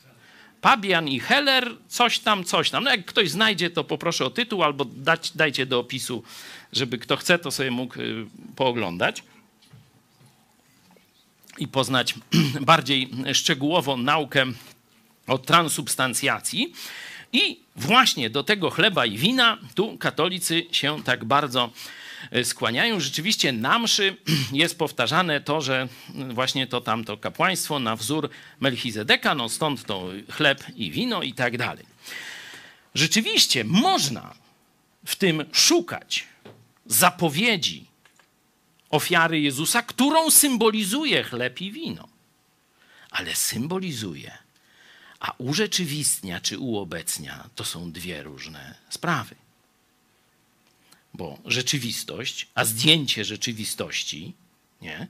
Pabian 0.62 1.08
i 1.08 1.20
Heller, 1.20 1.78
coś 1.88 2.20
tam, 2.20 2.44
coś 2.44 2.70
tam. 2.70 2.84
No 2.84 2.92
jak 2.92 3.06
ktoś 3.06 3.30
znajdzie, 3.30 3.70
to 3.70 3.84
poproszę 3.84 4.26
o 4.26 4.30
tytuł 4.30 4.64
albo 4.64 4.86
dać, 4.86 5.32
dajcie 5.32 5.66
do 5.66 5.80
opisu, 5.80 6.24
żeby 6.74 6.98
kto 6.98 7.18
chce, 7.18 7.40
to 7.40 7.52
sobie 7.52 7.72
mógł 7.72 8.02
y, 8.02 8.26
pooglądać 8.56 9.24
i 11.58 11.68
poznać 11.68 12.16
bardziej 12.62 13.10
szczegółowo 13.34 13.98
naukę 13.98 14.46
o 15.28 15.38
transubstancjacji. 15.38 16.74
I 17.34 17.60
właśnie 17.76 18.30
do 18.30 18.44
tego 18.44 18.70
chleba 18.70 19.06
i 19.06 19.18
wina 19.18 19.58
tu 19.76 19.98
katolicy 19.98 20.66
się 20.72 21.04
tak 21.04 21.26
bardzo 21.26 21.70
skłaniają. 22.44 23.00
Rzeczywiście 23.00 23.52
na 23.52 23.80
mszy 23.80 24.18
jest 24.52 24.78
powtarzane 24.78 25.42
to, 25.42 25.62
że 25.62 25.88
właśnie 26.34 26.68
to 26.68 26.82
tamto 26.82 27.18
kapłaństwo 27.18 27.80
na 27.80 27.96
wzór 27.96 28.30
Melchizedeka, 28.60 29.36
no 29.36 29.50
stąd 29.50 29.84
to 29.84 30.10
chleb 30.30 30.64
i 30.76 30.92
wino 30.92 31.24
i 31.24 31.34
tak 31.34 31.58
dalej. 31.58 31.86
Rzeczywiście 32.96 33.64
można 33.64 34.36
w 35.06 35.16
tym 35.16 35.46
szukać 35.52 36.28
zapowiedzi 36.86 37.86
ofiary 38.90 39.40
Jezusa, 39.40 39.82
którą 39.82 40.32
symbolizuje 40.32 41.24
chleb 41.24 41.62
i 41.62 41.72
wino. 41.72 42.08
Ale 43.12 43.36
symbolizuje, 43.36 44.38
a 45.20 45.34
urzeczywistnia 45.38 46.42
czy 46.42 46.58
uobecnia 46.58 47.50
to 47.56 47.64
są 47.64 47.92
dwie 47.92 48.24
różne 48.24 48.76
sprawy. 48.90 49.36
Bo 51.18 51.38
rzeczywistość, 51.46 52.48
a 52.56 52.66
zdjęcie 52.66 53.26
rzeczywistości, 53.26 54.34
nie, 54.82 55.08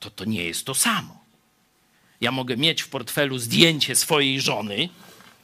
to 0.00 0.10
to 0.10 0.24
nie 0.24 0.44
jest 0.44 0.64
to 0.64 0.74
samo. 0.74 1.24
Ja 2.20 2.32
mogę 2.32 2.56
mieć 2.56 2.82
w 2.82 2.88
portfelu 2.88 3.38
zdjęcie 3.38 3.96
swojej 3.96 4.40
żony, 4.40 4.88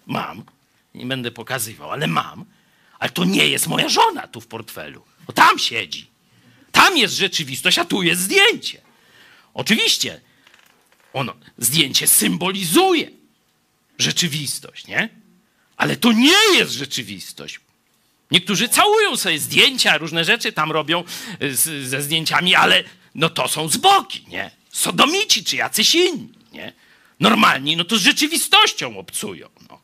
mam, 0.07 0.45
nie 0.95 1.07
będę 1.07 1.31
pokazywał, 1.31 1.91
ale 1.91 2.07
mam, 2.07 2.45
ale 2.99 3.11
to 3.11 3.25
nie 3.25 3.49
jest 3.49 3.67
moja 3.67 3.89
żona 3.89 4.29
tu 4.29 4.41
w 4.41 4.47
portfelu. 4.47 5.03
O, 5.27 5.33
tam 5.33 5.59
siedzi. 5.59 6.07
Tam 6.73 6.97
jest 6.97 7.15
rzeczywistość, 7.15 7.79
a 7.79 7.85
tu 7.85 8.03
jest 8.03 8.23
zdjęcie. 8.23 8.81
Oczywiście, 9.55 10.21
ono, 11.13 11.35
zdjęcie 11.59 12.07
symbolizuje 12.07 13.11
rzeczywistość, 13.99 14.87
nie? 14.87 15.09
Ale 15.77 15.97
to 15.97 16.13
nie 16.13 16.59
jest 16.59 16.73
rzeczywistość. 16.73 17.61
Niektórzy 18.31 18.69
całują 18.69 19.17
sobie 19.17 19.39
zdjęcia, 19.39 19.99
różne 19.99 20.25
rzeczy 20.25 20.53
tam 20.53 20.73
robią 20.73 21.05
y, 21.43 21.57
z, 21.57 21.89
ze 21.89 22.03
zdjęciami, 22.03 22.55
ale 22.55 22.85
no 23.15 23.31
to 23.31 23.49
są 23.49 23.69
zboki, 23.69 24.25
nie? 24.29 24.51
Sodomici 24.71 25.45
czy 25.45 25.57
jacyś 25.57 25.95
inni, 25.95 26.29
nie? 26.53 26.73
Normalni, 27.21 27.77
no 27.77 27.85
to 27.85 27.99
z 27.99 28.03
rzeczywistością 28.03 28.99
obcują. 28.99 29.49
No. 29.71 29.81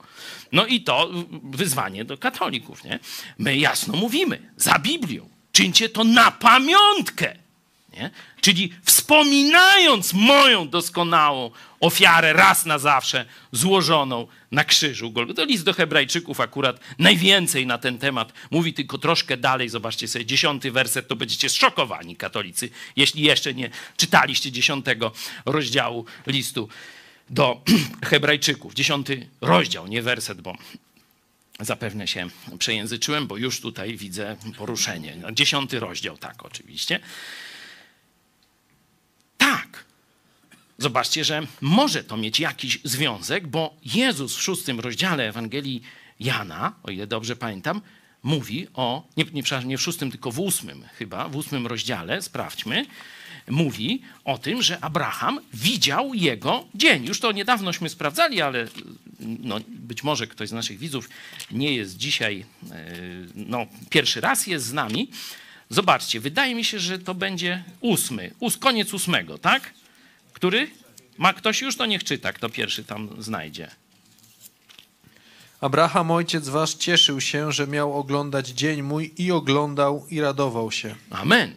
no 0.52 0.66
i 0.66 0.80
to 0.80 1.10
wyzwanie 1.42 2.04
do 2.04 2.18
katolików, 2.18 2.84
nie? 2.84 2.98
My 3.38 3.56
jasno 3.56 3.96
mówimy, 3.96 4.52
za 4.56 4.78
Biblią. 4.78 5.28
Czyńcie 5.52 5.88
to 5.88 6.04
na 6.04 6.30
pamiątkę. 6.30 7.36
Nie? 7.96 8.10
Czyli 8.40 8.72
wspominając 8.84 10.12
moją 10.12 10.68
doskonałą 10.68 11.50
ofiarę 11.80 12.32
raz 12.32 12.66
na 12.66 12.78
zawsze 12.78 13.26
złożoną 13.52 14.26
na 14.50 14.64
krzyżu. 14.64 15.12
To 15.36 15.44
list 15.44 15.64
do 15.64 15.72
Hebrajczyków 15.72 16.40
akurat 16.40 16.80
najwięcej 16.98 17.66
na 17.66 17.78
ten 17.78 17.98
temat 17.98 18.32
mówi, 18.50 18.74
tylko 18.74 18.98
troszkę 18.98 19.36
dalej. 19.36 19.68
Zobaczcie 19.68 20.08
sobie 20.08 20.26
dziesiąty 20.26 20.72
werset, 20.72 21.08
to 21.08 21.16
będziecie 21.16 21.48
zszokowani, 21.48 22.16
katolicy, 22.16 22.70
jeśli 22.96 23.22
jeszcze 23.22 23.54
nie 23.54 23.70
czytaliście 23.96 24.52
dziesiątego 24.52 25.12
rozdziału 25.46 26.04
listu 26.26 26.68
do 27.30 27.62
Hebrajczyków. 28.10 28.74
Dziesiąty 28.74 29.28
rozdział, 29.40 29.86
nie 29.86 30.02
werset, 30.02 30.40
bo 30.40 30.56
zapewne 31.60 32.08
się 32.08 32.28
przejęzyczyłem, 32.58 33.26
bo 33.26 33.36
już 33.36 33.60
tutaj 33.60 33.96
widzę 33.96 34.36
poruszenie. 34.56 35.16
Dziesiąty 35.32 35.80
rozdział, 35.80 36.18
tak, 36.18 36.44
oczywiście. 36.44 37.00
Tak. 39.46 39.84
Zobaczcie, 40.78 41.24
że 41.24 41.46
może 41.60 42.04
to 42.04 42.16
mieć 42.16 42.40
jakiś 42.40 42.78
związek, 42.84 43.46
bo 43.46 43.74
Jezus 43.84 44.36
w 44.36 44.42
szóstym 44.42 44.80
rozdziale 44.80 45.28
Ewangelii 45.28 45.82
Jana, 46.20 46.72
o 46.82 46.90
ile 46.90 47.06
dobrze 47.06 47.36
pamiętam, 47.36 47.80
mówi 48.22 48.66
o, 48.74 49.08
nie, 49.16 49.24
nie, 49.32 49.42
przepraszam, 49.42 49.68
nie 49.68 49.78
w 49.78 49.82
szóstym, 49.82 50.10
tylko 50.10 50.30
w 50.30 50.40
ósmym 50.40 50.84
chyba, 50.94 51.28
w 51.28 51.36
ósmym 51.36 51.66
rozdziale, 51.66 52.22
sprawdźmy, 52.22 52.86
mówi 53.48 54.02
o 54.24 54.38
tym, 54.38 54.62
że 54.62 54.84
Abraham 54.84 55.40
widział 55.54 56.14
jego 56.14 56.64
dzień. 56.74 57.04
Już 57.04 57.20
to 57.20 57.32
niedawnośmy 57.32 57.88
sprawdzali, 57.88 58.42
ale 58.42 58.68
no, 59.20 59.60
być 59.68 60.02
może 60.02 60.26
ktoś 60.26 60.48
z 60.48 60.52
naszych 60.52 60.78
widzów 60.78 61.08
nie 61.50 61.74
jest 61.74 61.96
dzisiaj, 61.96 62.44
e, 62.70 62.86
no, 63.34 63.66
pierwszy 63.90 64.20
raz 64.20 64.46
jest 64.46 64.66
z 64.66 64.72
nami. 64.72 65.10
Zobaczcie, 65.70 66.20
wydaje 66.20 66.54
mi 66.54 66.64
się, 66.64 66.78
że 66.78 66.98
to 66.98 67.14
będzie 67.14 67.64
ósmy, 67.80 68.34
ós, 68.40 68.56
koniec 68.56 68.94
ósmego, 68.94 69.38
tak? 69.38 69.74
Który? 70.32 70.70
Ma 71.18 71.32
ktoś 71.32 71.60
już, 71.60 71.76
to 71.76 71.86
niech 71.86 72.04
czyta, 72.04 72.32
kto 72.32 72.48
pierwszy 72.48 72.84
tam 72.84 73.22
znajdzie. 73.22 73.70
Abraham, 75.60 76.10
ojciec 76.10 76.48
wasz, 76.48 76.74
cieszył 76.74 77.20
się, 77.20 77.52
że 77.52 77.66
miał 77.66 77.98
oglądać 77.98 78.48
dzień 78.48 78.82
mój 78.82 79.14
i 79.18 79.32
oglądał 79.32 80.06
i 80.10 80.20
radował 80.20 80.72
się. 80.72 80.94
Amen. 81.10 81.54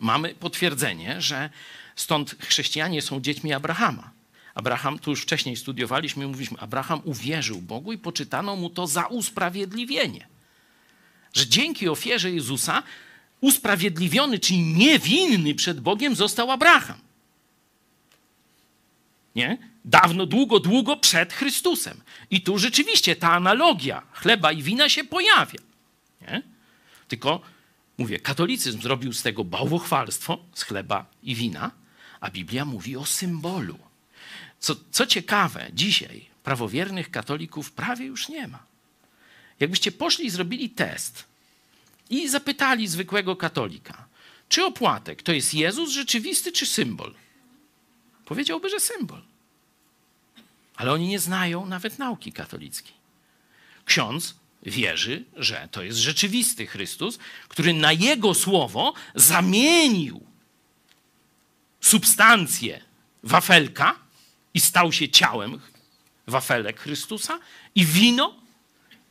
Mamy 0.00 0.34
potwierdzenie, 0.34 1.20
że 1.20 1.50
stąd 1.96 2.36
chrześcijanie 2.40 3.02
są 3.02 3.20
dziećmi 3.20 3.52
Abrahama. 3.52 4.10
Abraham, 4.54 4.98
tu 4.98 5.10
już 5.10 5.22
wcześniej 5.22 5.56
studiowaliśmy, 5.56 6.26
mówiliśmy, 6.26 6.58
Abraham 6.60 7.00
uwierzył 7.04 7.60
Bogu 7.60 7.92
i 7.92 7.98
poczytano 7.98 8.56
mu 8.56 8.70
to 8.70 8.86
za 8.86 9.06
usprawiedliwienie. 9.06 10.26
Że 11.34 11.46
dzięki 11.46 11.88
ofierze 11.88 12.30
Jezusa 12.30 12.82
usprawiedliwiony, 13.40 14.38
czyli 14.38 14.60
niewinny 14.60 15.54
przed 15.54 15.80
Bogiem 15.80 16.14
został 16.14 16.50
Abraham. 16.50 16.98
Nie? 19.34 19.58
Dawno, 19.84 20.26
długo, 20.26 20.60
długo 20.60 20.96
przed 20.96 21.32
Chrystusem. 21.32 22.00
I 22.30 22.40
tu 22.40 22.58
rzeczywiście 22.58 23.16
ta 23.16 23.32
analogia 23.32 24.02
chleba 24.12 24.52
i 24.52 24.62
wina 24.62 24.88
się 24.88 25.04
pojawia. 25.04 25.58
Nie? 26.20 26.42
Tylko, 27.08 27.40
mówię, 27.98 28.18
katolicyzm 28.18 28.82
zrobił 28.82 29.12
z 29.12 29.22
tego 29.22 29.44
bałwochwalstwo, 29.44 30.38
z 30.54 30.62
chleba 30.62 31.06
i 31.22 31.34
wina, 31.34 31.70
a 32.20 32.30
Biblia 32.30 32.64
mówi 32.64 32.96
o 32.96 33.06
symbolu. 33.06 33.78
Co, 34.58 34.76
co 34.90 35.06
ciekawe, 35.06 35.66
dzisiaj 35.72 36.26
prawowiernych 36.44 37.10
katolików 37.10 37.72
prawie 37.72 38.06
już 38.06 38.28
nie 38.28 38.48
ma. 38.48 38.73
Jakbyście 39.60 39.92
poszli 39.92 40.26
i 40.26 40.30
zrobili 40.30 40.70
test 40.70 41.24
i 42.10 42.28
zapytali 42.28 42.88
zwykłego 42.88 43.36
katolika, 43.36 44.06
czy 44.48 44.64
opłatek 44.64 45.22
to 45.22 45.32
jest 45.32 45.54
Jezus 45.54 45.90
rzeczywisty, 45.90 46.52
czy 46.52 46.66
symbol? 46.66 47.14
Powiedziałby, 48.24 48.70
że 48.70 48.80
symbol. 48.80 49.22
Ale 50.76 50.92
oni 50.92 51.08
nie 51.08 51.18
znają 51.18 51.66
nawet 51.66 51.98
nauki 51.98 52.32
katolickiej. 52.32 52.94
Ksiądz 53.84 54.34
wierzy, 54.62 55.24
że 55.36 55.68
to 55.70 55.82
jest 55.82 55.98
rzeczywisty 55.98 56.66
Chrystus, 56.66 57.18
który 57.48 57.74
na 57.74 57.92
jego 57.92 58.34
słowo 58.34 58.94
zamienił 59.14 60.26
substancję 61.80 62.80
wafelka 63.22 63.98
i 64.54 64.60
stał 64.60 64.92
się 64.92 65.08
ciałem 65.08 65.60
wafelek 66.26 66.80
Chrystusa, 66.80 67.38
i 67.74 67.84
wino 67.84 68.43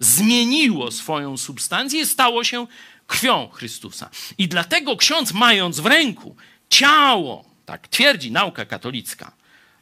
zmieniło 0.04 0.92
swoją 0.92 1.38
substancję 1.38 2.06
stało 2.06 2.44
się 2.44 2.68
krwią 3.08 3.50
Chrystusa. 3.50 4.10
I 4.38 4.48
dlatego 4.48 4.98
ksiądz, 4.98 5.34
mając 5.34 5.80
w 5.80 5.86
ręku 5.86 6.36
ciało, 6.70 7.46
tak 7.66 7.88
twierdzi 7.88 8.32
nauka 8.32 8.66
katolicka, 8.66 9.32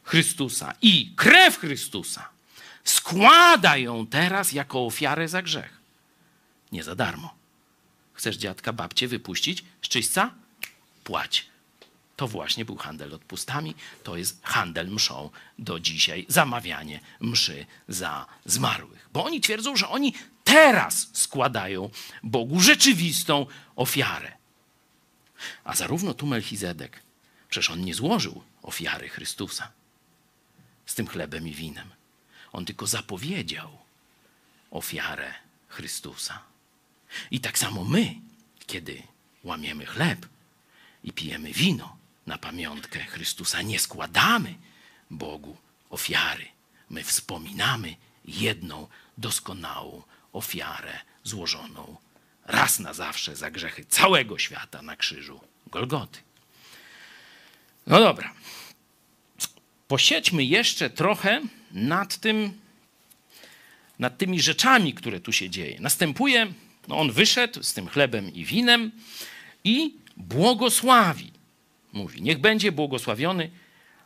Chrystusa 0.04 0.74
i 0.82 1.12
krew 1.16 1.58
Chrystusa, 1.58 2.28
składa 2.84 3.76
ją 3.76 4.06
teraz 4.06 4.52
jako 4.52 4.86
ofiarę 4.86 5.28
za 5.28 5.42
grzech. 5.42 5.80
Nie 6.72 6.82
za 6.82 6.94
darmo. 6.94 7.34
Chcesz 8.12 8.36
dziadka, 8.36 8.72
babcię 8.72 9.08
wypuścić 9.08 9.64
z 9.82 9.88
czyśćca? 9.88 10.30
Płać. 11.04 11.51
To 12.22 12.28
właśnie 12.28 12.64
był 12.64 12.76
handel 12.76 13.14
odpustami, 13.14 13.74
to 14.02 14.16
jest 14.16 14.40
handel 14.42 14.88
mszą 14.88 15.30
do 15.58 15.80
dzisiaj, 15.80 16.26
zamawianie 16.28 17.00
mszy 17.20 17.66
za 17.88 18.26
zmarłych. 18.44 19.08
Bo 19.12 19.24
oni 19.24 19.40
twierdzą, 19.40 19.76
że 19.76 19.88
oni 19.88 20.14
teraz 20.44 21.08
składają 21.12 21.90
Bogu 22.22 22.60
rzeczywistą 22.60 23.46
ofiarę. 23.76 24.32
A 25.64 25.74
zarówno 25.74 26.14
tu 26.14 26.26
Melchizedek, 26.26 27.02
przecież 27.48 27.70
on 27.70 27.84
nie 27.84 27.94
złożył 27.94 28.42
ofiary 28.62 29.08
Chrystusa 29.08 29.72
z 30.86 30.94
tym 30.94 31.06
chlebem 31.06 31.48
i 31.48 31.54
winem. 31.54 31.88
On 32.52 32.64
tylko 32.64 32.86
zapowiedział 32.86 33.78
ofiarę 34.70 35.34
Chrystusa. 35.68 36.42
I 37.30 37.40
tak 37.40 37.58
samo 37.58 37.84
my, 37.84 38.14
kiedy 38.66 39.02
łamiemy 39.44 39.86
chleb 39.86 40.26
i 41.04 41.12
pijemy 41.12 41.52
wino 41.52 42.01
na 42.26 42.38
pamiątkę 42.38 42.98
Chrystusa, 42.98 43.62
nie 43.62 43.78
składamy 43.78 44.54
Bogu 45.10 45.56
ofiary. 45.90 46.46
My 46.90 47.04
wspominamy 47.04 47.96
jedną 48.24 48.88
doskonałą 49.18 50.02
ofiarę 50.32 50.98
złożoną 51.24 51.96
raz 52.46 52.78
na 52.78 52.94
zawsze 52.94 53.36
za 53.36 53.50
grzechy 53.50 53.84
całego 53.84 54.38
świata 54.38 54.82
na 54.82 54.96
krzyżu 54.96 55.40
Golgoty. 55.66 56.18
No 57.86 58.00
dobra 58.00 58.34
posiedźmy 59.92 60.44
jeszcze 60.44 60.90
trochę 60.90 61.42
nad 61.72 62.16
tym, 62.16 62.52
nad 63.98 64.18
tymi 64.18 64.40
rzeczami, 64.40 64.94
które 64.94 65.20
tu 65.20 65.32
się 65.32 65.50
dzieje. 65.50 65.80
Następuje, 65.80 66.52
no 66.88 66.98
on 66.98 67.12
wyszedł 67.12 67.62
z 67.62 67.74
tym 67.74 67.88
chlebem 67.88 68.34
i 68.34 68.44
winem 68.44 68.90
i 69.64 69.94
błogosławi. 70.16 71.31
Mówi, 71.92 72.22
niech 72.22 72.38
będzie 72.38 72.72
błogosławiony 72.72 73.50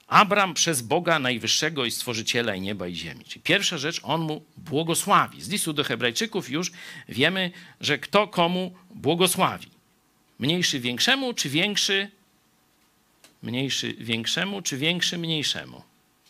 Abram 0.06 0.54
przez 0.54 0.82
Boga 0.82 1.18
Najwyższego 1.18 1.84
i 1.84 1.90
Stworzyciela 1.90 2.54
i 2.54 2.60
nieba 2.60 2.86
i 2.86 2.94
ziemi. 2.94 3.24
Czyli 3.24 3.42
pierwsza 3.42 3.78
rzecz, 3.78 4.00
on 4.02 4.20
mu 4.20 4.42
błogosławi. 4.56 5.42
Z 5.42 5.48
listu 5.48 5.72
do 5.72 5.84
Hebrajczyków 5.84 6.50
już 6.50 6.72
wiemy, 7.08 7.50
że 7.80 7.98
kto 7.98 8.28
komu 8.28 8.74
błogosławi. 8.90 9.68
Mniejszy 10.38 10.80
większemu, 10.80 11.34
czy 11.34 11.48
większy 11.48 12.10
Mniejszy 13.42 13.94
większemu, 13.98 14.62
czy 14.62 14.76
większy 14.76 15.18
mniejszemu? 15.18 15.82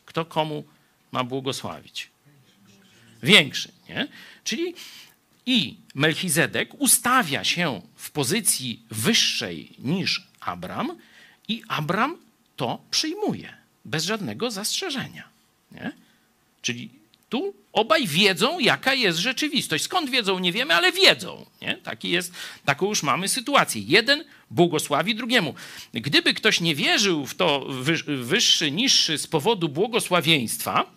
Kto 0.05 0.25
komu 0.25 0.65
ma 1.13 1.25
błogosławić? 1.25 2.11
Większy, 3.23 3.73
nie? 3.89 4.09
Czyli 4.45 4.75
i 5.47 5.77
Melchizedek 5.95 6.81
ustawia 6.81 7.45
się 7.45 7.83
w 7.97 8.11
pozycji 8.11 8.83
wyższej 8.91 9.73
niż 9.79 10.29
Abram 10.41 10.99
i 11.49 11.63
Abram 11.69 12.19
to 12.57 12.79
przyjmuje 12.91 13.55
bez 13.85 14.05
żadnego 14.05 14.51
zastrzeżenia. 14.51 15.29
Nie? 15.73 15.93
Czyli 16.63 16.91
tu 17.29 17.55
obaj 17.73 18.07
wiedzą, 18.07 18.59
jaka 18.59 18.95
jest 18.95 19.19
rzeczywistość. 19.19 19.85
Skąd 19.85 20.11
wiedzą, 20.11 20.39
nie 20.39 20.53
wiemy, 20.53 20.75
ale 20.75 20.93
wiedzą. 20.93 21.47
Nie? 21.63 21.77
Taki 21.77 22.11
jest, 22.11 22.33
taką 22.65 22.87
już 22.87 23.03
mamy 23.03 23.29
sytuację. 23.29 23.83
Jeden 23.83 24.25
błogosławi 24.51 25.15
drugiemu. 25.15 25.55
Gdyby 25.93 26.35
ktoś 26.35 26.61
nie 26.61 26.75
wierzył 26.75 27.27
w 27.27 27.35
to 27.35 27.67
wyższy, 28.23 28.71
niższy 28.71 29.19
z 29.19 29.27
powodu 29.27 29.69
błogosławieństwa, 29.69 30.91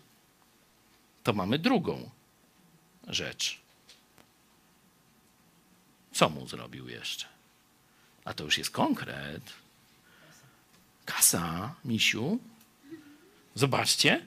to 1.24 1.34
mamy 1.34 1.60
drugą 1.60 2.10
rzecz. 3.08 3.60
Co 6.14 6.30
mu 6.30 6.48
zrobił 6.48 6.90
jeszcze? 6.90 7.26
A 8.26 8.34
to 8.34 8.44
już 8.44 8.58
jest 8.58 8.72
konkret. 8.72 9.42
Kasa, 11.10 11.76
misiu. 11.86 12.40
Zobaczcie, 13.56 14.26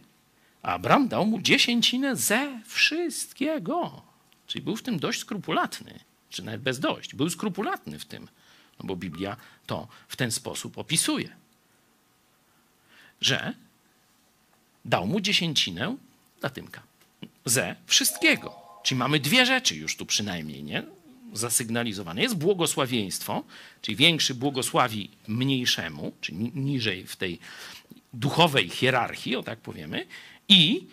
Abram 0.62 1.08
dał 1.08 1.26
mu 1.26 1.40
dziesięcinę 1.40 2.16
ze 2.16 2.60
wszystkiego. 2.66 4.02
Czyli 4.46 4.64
był 4.64 4.76
w 4.76 4.82
tym 4.82 4.98
dość 4.98 5.20
skrupulatny, 5.20 6.00
czy 6.30 6.42
nawet 6.42 6.62
bez 6.62 6.80
dość. 6.80 7.14
Był 7.14 7.30
skrupulatny 7.30 7.98
w 7.98 8.04
tym, 8.04 8.28
no 8.78 8.84
bo 8.86 8.96
Biblia 8.96 9.36
to 9.66 9.88
w 10.08 10.16
ten 10.16 10.30
sposób 10.30 10.78
opisuje. 10.78 11.36
Że 13.20 13.54
dał 14.84 15.06
mu 15.06 15.20
dziesięcinę 15.20 15.96
Latymka 16.42 16.82
ze 17.44 17.76
wszystkiego. 17.86 18.54
Czyli 18.84 18.98
mamy 18.98 19.20
dwie 19.20 19.46
rzeczy 19.46 19.76
już 19.76 19.96
tu 19.96 20.06
przynajmniej, 20.06 20.64
nie? 20.64 20.82
Zasygnalizowane. 21.32 22.22
Jest 22.22 22.36
błogosławieństwo, 22.36 23.44
czyli 23.80 23.96
większy 23.96 24.34
błogosławi 24.34 25.10
mniejszemu, 25.28 26.12
czyli 26.20 26.52
niżej 26.54 27.06
w 27.06 27.16
tej 27.16 27.38
duchowej 28.14 28.68
hierarchii, 28.68 29.36
o 29.36 29.42
tak 29.42 29.58
powiemy, 29.58 30.06
i 30.48 30.86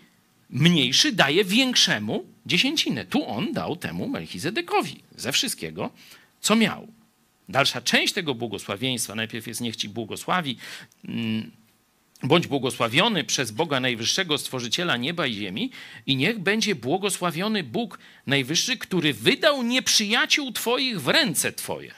mniejszy 0.50 1.12
daje 1.12 1.46
większemu 1.46 2.26
dziesięcinę. 2.46 3.06
Tu 3.06 3.30
on 3.30 3.54
dał 3.54 3.76
temu 3.76 4.08
Melchizedekowi 4.08 5.00
ze 5.16 5.32
wszystkiego, 5.32 5.90
co 6.42 6.56
miał. 6.56 6.88
Dalsza 7.50 7.82
część 7.82 8.14
tego 8.14 8.36
błogosławieństwa, 8.36 9.16
najpierw 9.16 9.48
jest 9.48 9.62
niech 9.62 9.76
ci 9.76 9.90
błogosławi, 9.90 10.58
mm, 11.06 11.52
Bądź 12.24 12.48
błogosławiony 12.48 13.24
przez 13.24 13.52
Boga 13.52 13.80
Najwyższego, 13.80 14.38
Stworzyciela 14.38 14.98
nieba 14.98 15.28
i 15.28 15.34
ziemi, 15.34 15.72
i 16.06 16.16
niech 16.16 16.40
będzie 16.40 16.76
błogosławiony 16.76 17.64
Bóg 17.64 18.00
Najwyższy, 18.28 18.78
który 18.78 19.14
wydał 19.14 19.64
nieprzyjaciół 19.64 20.52
Twoich 20.52 21.02
w 21.02 21.08
ręce 21.08 21.54
Twoje. 21.54 21.94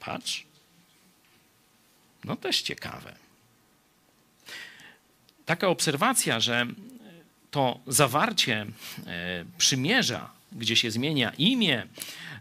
Patrz. 0.00 0.46
No 2.24 2.36
też 2.36 2.62
ciekawe. 2.62 3.16
Taka 5.46 5.68
obserwacja, 5.68 6.40
że 6.40 6.66
to 7.50 7.80
zawarcie 7.86 8.66
e, 9.06 9.44
przymierza, 9.58 10.30
gdzie 10.52 10.76
się 10.76 10.90
zmienia 10.90 11.32
imię, 11.38 11.86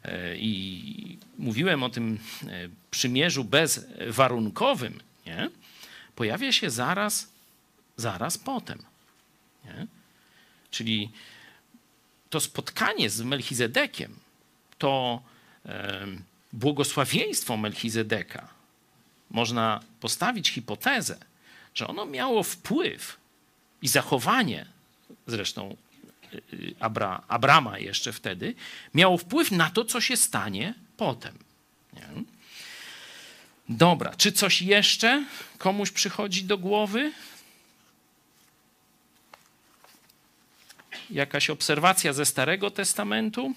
e, 0.04 0.38
i 0.38 1.18
mówiłem 1.38 1.84
o 1.84 1.90
tym 1.90 2.20
e, 2.48 2.70
przymierzu 2.92 3.44
bezwarunkowym, 3.44 5.00
nie? 5.26 5.50
Pojawia 6.16 6.52
się 6.52 6.70
zaraz, 6.70 7.32
zaraz 7.98 8.38
potem. 8.38 8.84
Nie? 9.66 9.88
Czyli 10.72 11.12
to 12.30 12.40
spotkanie 12.40 13.10
z 13.10 13.22
Melchizedekiem, 13.22 14.20
to 14.78 15.22
e, 15.66 16.08
błogosławieństwo 16.54 17.58
Melchizedeka, 17.58 18.48
można 19.30 19.80
postawić 20.00 20.50
hipotezę, 20.50 21.18
że 21.74 21.88
ono 21.88 22.06
miało 22.06 22.44
wpływ 22.44 23.18
i 23.82 23.88
zachowanie, 23.88 24.66
zresztą 25.28 25.78
Abra, 26.80 27.24
Abrama 27.28 27.80
jeszcze 27.80 28.14
wtedy, 28.14 28.56
miało 28.94 29.18
wpływ 29.18 29.52
na 29.52 29.70
to, 29.70 29.86
co 29.86 30.02
się 30.02 30.18
stanie 30.18 30.74
potem. 30.98 31.38
Nie? 31.94 32.08
Dobra, 33.70 34.16
czy 34.16 34.32
coś 34.32 34.62
jeszcze 34.62 35.26
komuś 35.58 35.92
przychodzi 35.92 36.44
do 36.44 36.58
głowy? 36.58 37.12
Jakaś 41.10 41.50
obserwacja 41.50 42.14
ze 42.14 42.26
Starego 42.26 42.72
Testamentu? 42.72 43.54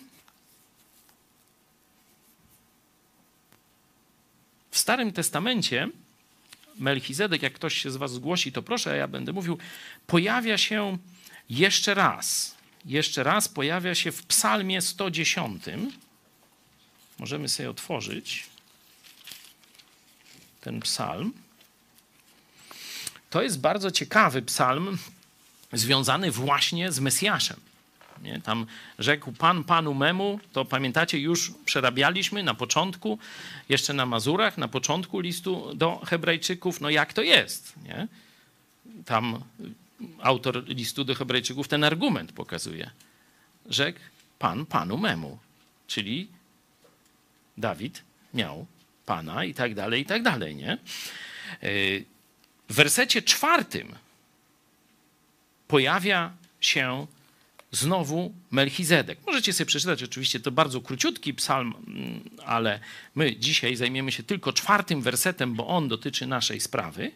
W 4.70 4.78
Starym 4.78 5.12
Testamencie 5.12 5.88
Melchizedek, 6.78 7.42
jak 7.42 7.52
ktoś 7.52 7.74
się 7.74 7.90
z 7.90 7.96
Was 7.96 8.12
zgłosi, 8.12 8.52
to 8.52 8.62
proszę, 8.62 8.90
a 8.90 8.94
ja 8.94 9.08
będę 9.08 9.32
mówił, 9.32 9.58
pojawia 10.06 10.58
się 10.58 10.98
jeszcze 11.50 11.94
raz. 11.94 12.56
Jeszcze 12.84 13.22
raz 13.22 13.48
pojawia 13.48 13.94
się 13.94 14.12
w 14.12 14.26
Psalmie 14.26 14.82
110. 14.82 15.62
Możemy 17.18 17.48
sobie 17.48 17.70
otworzyć 17.70 18.46
ten 20.66 20.80
psalm. 20.80 21.32
To 23.30 23.42
jest 23.42 23.60
bardzo 23.60 23.90
ciekawy 23.90 24.42
psalm, 24.42 24.98
związany 25.72 26.30
właśnie 26.30 26.92
z 26.92 27.00
Mesjaszem. 27.00 27.60
Nie? 28.22 28.40
Tam 28.40 28.66
rzekł 28.98 29.32
Pan 29.32 29.64
Panu 29.64 29.94
memu, 29.94 30.40
to 30.52 30.64
pamiętacie, 30.64 31.18
już 31.18 31.52
przerabialiśmy 31.64 32.42
na 32.42 32.54
początku, 32.54 33.18
jeszcze 33.68 33.92
na 33.92 34.06
Mazurach, 34.06 34.58
na 34.58 34.68
początku 34.68 35.20
listu 35.20 35.74
do 35.74 35.98
Hebrajczyków, 36.06 36.80
no 36.80 36.90
jak 36.90 37.12
to 37.12 37.22
jest. 37.22 37.74
Nie? 37.84 38.08
Tam 39.04 39.40
autor 40.22 40.64
listu 40.68 41.04
do 41.04 41.14
Hebrajczyków 41.14 41.68
ten 41.68 41.84
argument 41.84 42.32
pokazuje. 42.32 42.90
Rzekł 43.66 44.00
Pan 44.38 44.66
Panu 44.66 44.98
memu, 44.98 45.38
czyli 45.86 46.28
Dawid 47.56 48.02
miał 48.34 48.66
Pana 49.06 49.44
i 49.44 49.54
tak 49.54 49.74
dalej, 49.74 50.02
i 50.02 50.06
tak 50.06 50.22
dalej, 50.22 50.56
nie? 50.56 50.78
W 52.68 52.74
wersecie 52.74 53.22
czwartym 53.22 53.94
pojawia 55.68 56.32
się 56.60 57.06
znowu 57.72 58.34
Melchizedek. 58.50 59.18
Możecie 59.26 59.52
sobie 59.52 59.66
przeczytać, 59.66 60.02
oczywiście 60.02 60.40
to 60.40 60.50
bardzo 60.50 60.80
króciutki 60.80 61.34
psalm, 61.34 61.74
mm, 61.86 62.30
ale 62.44 62.80
my 63.14 63.36
dzisiaj 63.36 63.76
zajmiemy 63.76 64.12
się 64.12 64.22
tylko 64.22 64.52
czwartym 64.52 65.02
wersetem, 65.02 65.54
bo 65.54 65.66
on 65.66 65.88
dotyczy 65.88 66.26
naszej 66.26 66.60
sprawy. 66.60 67.12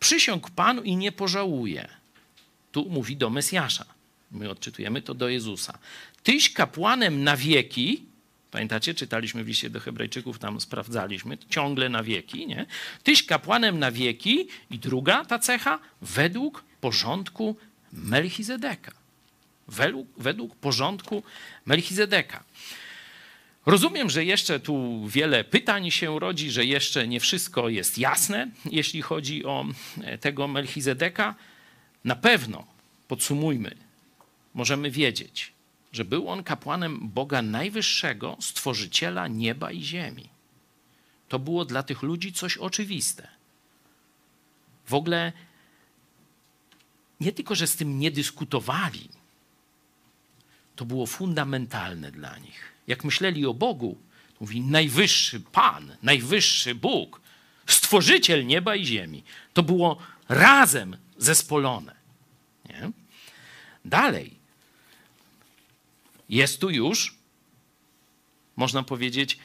Przysiągł 0.00 0.50
Panu 0.50 0.82
i 0.82 0.96
nie 0.96 1.12
pożałuje. 1.12 1.88
Tu 2.72 2.90
mówi 2.90 3.16
do 3.16 3.30
Mesjasza. 3.30 3.84
My 4.30 4.50
odczytujemy 4.50 5.02
to 5.02 5.14
do 5.14 5.28
Jezusa. 5.28 5.78
Tyś 6.22 6.52
kapłanem 6.52 7.24
na 7.24 7.36
wieki, 7.36 8.02
Pamiętacie, 8.54 8.94
czytaliśmy 8.94 9.44
w 9.44 9.48
liście 9.48 9.70
do 9.70 9.80
Hebrajczyków, 9.80 10.38
tam 10.38 10.60
sprawdzaliśmy, 10.60 11.38
ciągle 11.48 11.88
na 11.88 12.02
wieki, 12.02 12.46
nie? 12.46 12.66
Tyś 13.02 13.26
kapłanem 13.26 13.78
na 13.78 13.92
wieki 13.92 14.48
i 14.70 14.78
druga 14.78 15.24
ta 15.24 15.38
cecha, 15.38 15.78
według 16.02 16.64
porządku 16.80 17.56
Melchizedeka. 17.92 18.92
Według, 19.68 20.08
według 20.16 20.56
porządku 20.56 21.22
Melchizedeka. 21.66 22.44
Rozumiem, 23.66 24.10
że 24.10 24.24
jeszcze 24.24 24.60
tu 24.60 25.06
wiele 25.08 25.44
pytań 25.44 25.90
się 25.90 26.20
rodzi, 26.20 26.50
że 26.50 26.64
jeszcze 26.64 27.08
nie 27.08 27.20
wszystko 27.20 27.68
jest 27.68 27.98
jasne, 27.98 28.50
jeśli 28.70 29.02
chodzi 29.02 29.44
o 29.44 29.66
e, 30.02 30.18
tego 30.18 30.48
Melchizedeka. 30.48 31.34
Na 32.04 32.16
pewno, 32.16 32.66
podsumujmy, 33.08 33.76
możemy 34.54 34.90
wiedzieć, 34.90 35.53
że 35.94 36.04
był 36.04 36.28
on 36.28 36.44
kapłanem 36.44 37.08
Boga 37.08 37.42
Najwyższego, 37.42 38.36
stworzyciela 38.40 39.28
nieba 39.28 39.72
i 39.72 39.82
ziemi. 39.82 40.28
To 41.28 41.38
było 41.38 41.64
dla 41.64 41.82
tych 41.82 42.02
ludzi 42.02 42.32
coś 42.32 42.56
oczywiste. 42.56 43.28
W 44.86 44.94
ogóle 44.94 45.32
nie 47.20 47.32
tylko, 47.32 47.54
że 47.54 47.66
z 47.66 47.76
tym 47.76 47.98
nie 47.98 48.10
dyskutowali, 48.10 49.08
to 50.76 50.84
było 50.84 51.06
fundamentalne 51.06 52.10
dla 52.10 52.38
nich. 52.38 52.72
Jak 52.86 53.04
myśleli 53.04 53.46
o 53.46 53.54
Bogu, 53.54 53.98
to 54.28 54.36
mówi 54.40 54.60
najwyższy 54.60 55.40
Pan, 55.40 55.96
najwyższy 56.02 56.74
Bóg, 56.74 57.20
stworzyciel 57.66 58.46
nieba 58.46 58.76
i 58.76 58.86
ziemi. 58.86 59.24
To 59.52 59.62
było 59.62 59.98
razem 60.28 60.96
zespolone. 61.18 61.94
Nie? 62.68 62.90
Dalej, 63.84 64.43
jest 66.28 66.60
tu 66.60 66.70
już, 66.70 67.18
można 68.56 68.82
powiedzieć, 68.82 69.38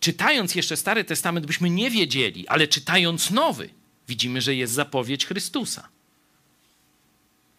czytając 0.00 0.54
jeszcze 0.54 0.76
Stary 0.76 1.04
Testament, 1.04 1.46
byśmy 1.46 1.70
nie 1.70 1.90
wiedzieli, 1.90 2.48
ale 2.48 2.68
czytając 2.68 3.30
Nowy, 3.30 3.70
widzimy, 4.08 4.40
że 4.40 4.54
jest 4.54 4.72
zapowiedź 4.72 5.26
Chrystusa. 5.26 5.88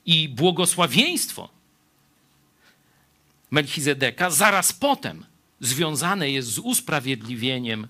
I 0.05 0.29
błogosławieństwo 0.29 1.49
Melchizedeka 3.51 4.29
zaraz 4.29 4.73
potem 4.73 5.25
związane 5.59 6.31
jest 6.31 6.47
z 6.47 6.59
usprawiedliwieniem 6.59 7.87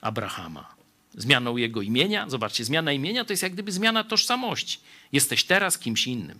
Abrahama. 0.00 0.76
Zmianą 1.14 1.56
jego 1.56 1.82
imienia. 1.82 2.28
Zobaczcie, 2.28 2.64
zmiana 2.64 2.92
imienia 2.92 3.24
to 3.24 3.32
jest 3.32 3.42
jak 3.42 3.52
gdyby 3.52 3.72
zmiana 3.72 4.04
tożsamości. 4.04 4.78
Jesteś 5.12 5.44
teraz 5.44 5.78
kimś 5.78 6.06
innym. 6.06 6.38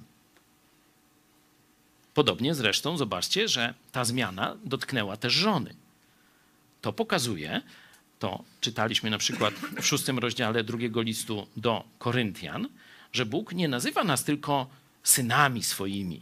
Podobnie 2.16 2.54
zresztą 2.54 2.96
zobaczcie, 2.96 3.48
że 3.48 3.74
ta 3.92 4.04
zmiana 4.04 4.56
dotknęła 4.64 5.16
też 5.16 5.32
żony. 5.32 5.74
To 6.80 6.92
pokazuje, 6.92 7.62
to 8.18 8.44
czytaliśmy 8.60 9.10
na 9.10 9.18
przykład 9.18 9.54
w 9.54 9.86
szóstym 9.86 10.18
rozdziale 10.18 10.64
drugiego 10.64 11.02
listu 11.02 11.46
do 11.56 11.84
Koryntian, 11.98 12.68
że 13.12 13.26
Bóg 13.26 13.52
nie 13.52 13.68
nazywa 13.68 14.04
nas 14.04 14.24
tylko 14.24 14.66
synami 15.02 15.62
swoimi. 15.62 16.20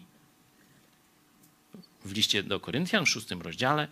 W 2.05 2.13
liście 2.13 2.43
do 2.43 2.61
Koryntian, 2.61 3.07
w 3.07 3.09
szóstym 3.09 3.43
rozdziale, 3.43 3.89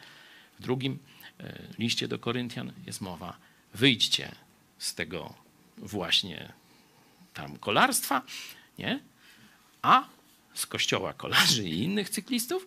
w 0.58 0.62
drugim 0.62 0.98
e, 1.40 1.62
liście 1.78 2.08
do 2.08 2.18
Koryntian 2.18 2.72
jest 2.86 3.00
mowa: 3.00 3.36
wyjdźcie 3.74 4.34
z 4.78 4.94
tego 4.94 5.34
właśnie 5.78 6.52
tam 7.34 7.58
kolarstwa, 7.58 8.22
nie? 8.78 9.00
A 9.82 10.04
z 10.54 10.66
kościoła 10.66 11.12
kolarzy 11.12 11.68
i 11.68 11.82
innych 11.82 12.10
cyklistów, 12.10 12.66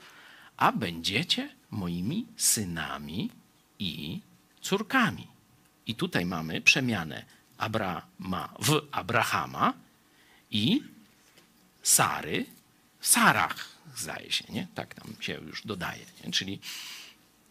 a 0.58 0.72
będziecie 0.72 1.50
moimi 1.72 2.26
synami 2.38 3.32
i 3.80 4.20
córkami. 4.62 5.28
I 5.88 5.96
tutaj 5.96 6.26
mamy 6.26 6.62
przemianę 6.62 7.26
Abrama 7.58 8.54
w 8.60 8.82
Abrahama 8.92 9.74
i 10.52 10.84
Sary 11.84 12.46
w 13.00 13.08
Sarach, 13.08 13.70
zdaje 13.96 14.32
się, 14.32 14.46
nie? 14.50 14.68
Tak 14.76 14.96
tam 14.96 15.16
się 15.20 15.34
już 15.34 15.66
dodaje. 15.66 16.06
Nie? 16.24 16.32
Czyli 16.32 16.60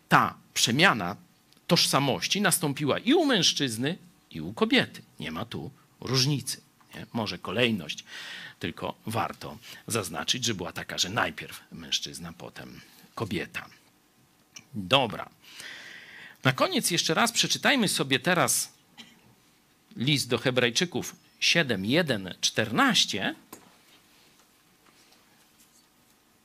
ta 0.08 0.34
przemiana 0.54 1.16
tożsamości 1.66 2.40
nastąpiła 2.40 2.98
i 2.98 3.14
u 3.14 3.24
mężczyzny, 3.24 3.98
i 4.30 4.40
u 4.40 4.52
kobiety. 4.52 5.02
Nie 5.20 5.30
ma 5.30 5.44
tu 5.44 5.70
różnicy. 6.00 6.60
Nie? 6.94 7.06
Może 7.12 7.38
kolejność 7.38 8.04
tylko 8.64 8.94
warto 9.06 9.58
zaznaczyć, 9.86 10.44
że 10.44 10.54
była 10.54 10.72
taka, 10.72 10.98
że 10.98 11.08
najpierw 11.08 11.60
mężczyzna, 11.72 12.32
potem 12.32 12.80
kobieta. 13.14 13.66
Dobra. 14.74 15.30
Na 16.44 16.52
koniec 16.52 16.90
jeszcze 16.90 17.14
raz 17.14 17.32
przeczytajmy 17.32 17.88
sobie 17.88 18.18
teraz 18.18 18.72
list 19.96 20.28
do 20.28 20.38
Hebrajczyków 20.38 21.16
7, 21.40 21.84
1, 21.84 22.34
14 22.40 23.34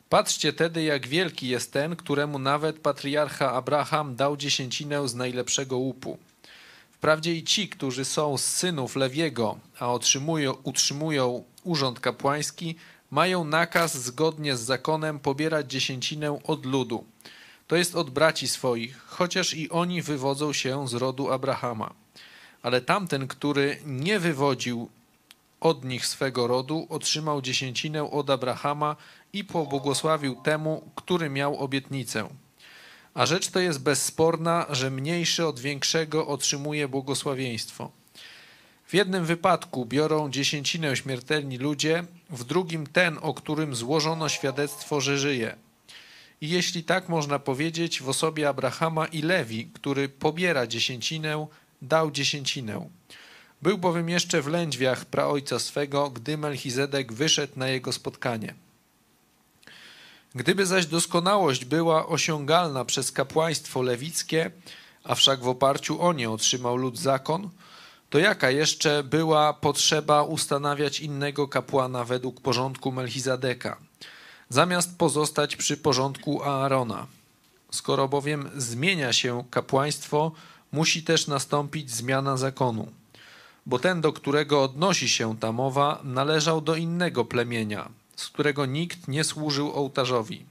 Patrzcie 0.09 0.53
tedy, 0.53 0.83
jak 0.83 1.07
wielki 1.07 1.47
jest 1.47 1.73
ten, 1.73 1.95
któremu 1.95 2.39
nawet 2.39 2.79
patriarcha 2.79 3.51
Abraham 3.51 4.15
dał 4.15 4.37
dziesięcinę 4.37 5.07
z 5.07 5.15
najlepszego 5.15 5.77
łupu. 5.77 6.17
Wprawdzie 7.03 7.35
i 7.35 7.43
ci, 7.43 7.69
którzy 7.69 8.05
są 8.05 8.37
z 8.37 8.45
synów 8.45 8.95
Lewiego, 8.95 9.59
a 9.79 9.93
otrzymują, 9.93 10.53
utrzymują 10.63 11.43
urząd 11.63 11.99
kapłański, 11.99 12.75
mają 13.11 13.43
nakaz 13.43 13.97
zgodnie 13.97 14.55
z 14.55 14.61
zakonem 14.61 15.19
pobierać 15.19 15.71
dziesięcinę 15.71 16.39
od 16.43 16.65
ludu, 16.65 17.05
to 17.67 17.75
jest 17.75 17.95
od 17.95 18.09
braci 18.09 18.47
swoich, 18.47 19.05
chociaż 19.05 19.53
i 19.53 19.69
oni 19.69 20.01
wywodzą 20.01 20.53
się 20.53 20.87
z 20.87 20.93
rodu 20.93 21.31
Abrahama. 21.31 21.93
Ale 22.61 22.81
tamten, 22.81 23.27
który 23.27 23.77
nie 23.85 24.19
wywodził 24.19 24.89
od 25.59 25.85
nich 25.85 26.05
swego 26.05 26.47
rodu, 26.47 26.87
otrzymał 26.89 27.41
dziesięcinę 27.41 28.11
od 28.11 28.29
Abrahama 28.29 28.95
i 29.33 29.43
pobłogosławił 29.43 30.35
temu, 30.35 30.91
który 30.95 31.29
miał 31.29 31.57
obietnicę. 31.57 32.29
A 33.13 33.25
rzecz 33.25 33.47
to 33.47 33.59
jest 33.59 33.79
bezsporna, 33.79 34.65
że 34.69 34.91
mniejszy 34.91 35.45
od 35.45 35.59
większego 35.59 36.27
otrzymuje 36.27 36.87
błogosławieństwo. 36.87 37.91
W 38.87 38.93
jednym 38.93 39.25
wypadku 39.25 39.85
biorą 39.85 40.31
dziesięcinę 40.31 40.95
śmiertelni 40.95 41.57
ludzie, 41.57 42.03
w 42.29 42.43
drugim 42.43 42.87
ten, 42.87 43.17
o 43.21 43.33
którym 43.33 43.75
złożono 43.75 44.29
świadectwo, 44.29 45.01
że 45.01 45.17
żyje. 45.17 45.55
I 46.41 46.49
jeśli 46.49 46.83
tak 46.83 47.09
można 47.09 47.39
powiedzieć, 47.39 48.01
w 48.01 48.09
osobie 48.09 48.49
Abrahama 48.49 49.05
i 49.05 49.21
Lewi, 49.21 49.65
który 49.73 50.09
pobiera 50.09 50.67
dziesięcinę, 50.67 51.47
dał 51.81 52.11
dziesięcinę. 52.11 52.89
Był 53.61 53.77
bowiem 53.77 54.09
jeszcze 54.09 54.41
w 54.41 54.47
lędźwiach 54.47 55.05
praojca 55.05 55.59
swego, 55.59 56.09
gdy 56.09 56.37
Melchizedek 56.37 57.13
wyszedł 57.13 57.53
na 57.55 57.67
jego 57.67 57.91
spotkanie. 57.91 58.53
Gdyby 60.35 60.65
zaś 60.65 60.85
doskonałość 60.85 61.65
była 61.65 62.07
osiągalna 62.07 62.85
przez 62.85 63.11
kapłaństwo 63.11 63.81
lewickie, 63.81 64.51
a 65.03 65.15
wszak 65.15 65.43
w 65.43 65.47
oparciu 65.47 66.01
o 66.01 66.13
nie 66.13 66.29
otrzymał 66.29 66.77
lud 66.77 66.99
zakon, 66.99 67.49
to 68.09 68.19
jaka 68.19 68.49
jeszcze 68.49 69.03
była 69.03 69.53
potrzeba 69.53 70.23
ustanawiać 70.23 70.99
innego 70.99 71.47
kapłana 71.47 72.03
według 72.03 72.41
porządku 72.41 72.91
Melchizedeka, 72.91 73.77
zamiast 74.49 74.97
pozostać 74.97 75.55
przy 75.55 75.77
porządku 75.77 76.43
Aarona? 76.43 77.07
Skoro 77.71 78.07
bowiem 78.07 78.49
zmienia 78.57 79.13
się 79.13 79.43
kapłaństwo, 79.49 80.31
musi 80.71 81.03
też 81.03 81.27
nastąpić 81.27 81.91
zmiana 81.91 82.37
zakonu. 82.37 82.87
Bo 83.65 83.79
ten, 83.79 84.01
do 84.01 84.13
którego 84.13 84.63
odnosi 84.63 85.09
się 85.09 85.37
ta 85.37 85.51
mowa, 85.51 85.99
należał 86.03 86.61
do 86.61 86.75
innego 86.75 87.25
plemienia, 87.25 87.89
z 88.15 88.29
którego 88.29 88.65
nikt 88.65 89.07
nie 89.07 89.23
służył 89.23 89.71
ołtarzowi. 89.71 90.45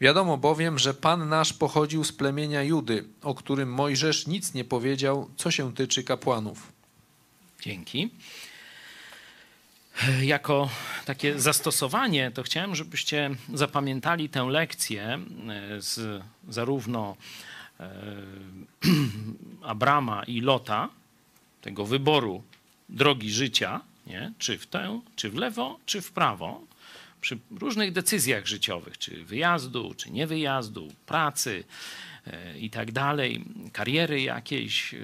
Wiadomo 0.00 0.36
bowiem, 0.36 0.78
że 0.78 0.94
Pan 0.94 1.28
nasz 1.28 1.52
pochodził 1.52 2.04
z 2.04 2.12
plemienia 2.12 2.62
Judy, 2.62 3.04
o 3.22 3.34
którym 3.34 3.72
Mojżesz 3.72 4.26
nic 4.26 4.54
nie 4.54 4.64
powiedział, 4.64 5.30
co 5.36 5.50
się 5.50 5.74
tyczy 5.74 6.04
kapłanów. 6.04 6.72
Dzięki. 7.60 8.10
Jako 10.22 10.70
takie 11.04 11.40
zastosowanie, 11.40 12.30
to 12.30 12.42
chciałem, 12.42 12.74
żebyście 12.74 13.30
zapamiętali 13.54 14.28
tę 14.28 14.42
lekcję 14.42 15.02
e, 15.02 15.80
z 15.80 16.22
zarówno 16.48 17.16
e, 17.80 17.90
Abrama 19.62 20.24
i 20.24 20.40
Lota, 20.40 20.88
tego 21.60 21.86
wyboru 21.86 22.42
drogi 22.88 23.30
życia, 23.30 23.80
nie? 24.06 24.32
czy 24.38 24.58
w 24.58 24.66
tę, 24.66 25.00
czy 25.16 25.30
w 25.30 25.34
lewo, 25.34 25.78
czy 25.86 26.00
w 26.00 26.12
prawo, 26.12 26.60
przy 27.24 27.38
różnych 27.50 27.92
decyzjach 27.92 28.46
życiowych, 28.46 28.98
czy 28.98 29.24
wyjazdu, 29.24 29.94
czy 29.96 30.10
niewyjazdu, 30.10 30.88
pracy 31.06 31.64
e, 32.26 32.58
i 32.58 32.70
tak 32.70 32.92
dalej, 32.92 33.44
kariery 33.72 34.22
jakiejś, 34.22 34.94
e, 34.94 34.98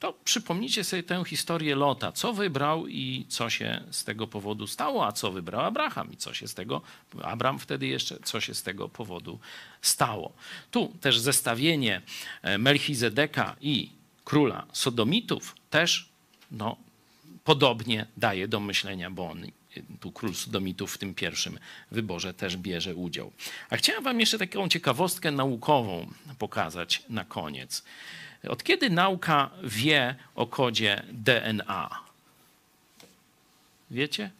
to 0.00 0.14
przypomnijcie 0.24 0.84
sobie 0.84 1.02
tę 1.02 1.24
historię 1.26 1.74
Lota. 1.74 2.12
Co 2.12 2.32
wybrał 2.32 2.86
i 2.86 3.26
co 3.28 3.50
się 3.50 3.84
z 3.90 4.04
tego 4.04 4.26
powodu 4.26 4.66
stało, 4.66 5.06
a 5.06 5.12
co 5.12 5.32
wybrał 5.32 5.60
Abraham 5.60 6.12
i 6.12 6.16
co 6.16 6.34
się 6.34 6.48
z 6.48 6.54
tego, 6.54 6.82
Abraham 7.22 7.58
wtedy 7.58 7.86
jeszcze, 7.86 8.18
co 8.24 8.40
się 8.40 8.54
z 8.54 8.62
tego 8.62 8.88
powodu 8.88 9.38
stało. 9.82 10.32
Tu 10.70 10.92
też 11.00 11.18
zestawienie 11.18 12.02
e, 12.42 12.58
Melchizedeka 12.58 13.56
i 13.60 13.90
króla 14.24 14.66
Sodomitów 14.72 15.54
też 15.70 16.08
no, 16.50 16.76
podobnie 17.44 18.06
daje 18.16 18.48
do 18.48 18.60
myślenia, 18.60 19.10
bo 19.10 19.30
on 19.30 19.46
tu 20.00 20.12
król 20.12 20.34
Sodomitów 20.34 20.94
w 20.94 20.98
tym 20.98 21.14
pierwszym 21.14 21.58
wyborze 21.90 22.34
też 22.34 22.56
bierze 22.56 22.94
udział. 22.94 23.32
A 23.70 23.76
chciałem 23.76 24.04
wam 24.04 24.20
jeszcze 24.20 24.38
taką 24.38 24.68
ciekawostkę 24.68 25.30
naukową 25.30 26.06
pokazać 26.38 27.02
na 27.08 27.24
koniec. 27.24 27.84
Od 28.48 28.64
kiedy 28.64 28.90
nauka 28.90 29.50
wie 29.62 30.14
o 30.34 30.46
kodzie 30.46 31.02
DNA? 31.12 31.90
Wiecie? 33.90 34.30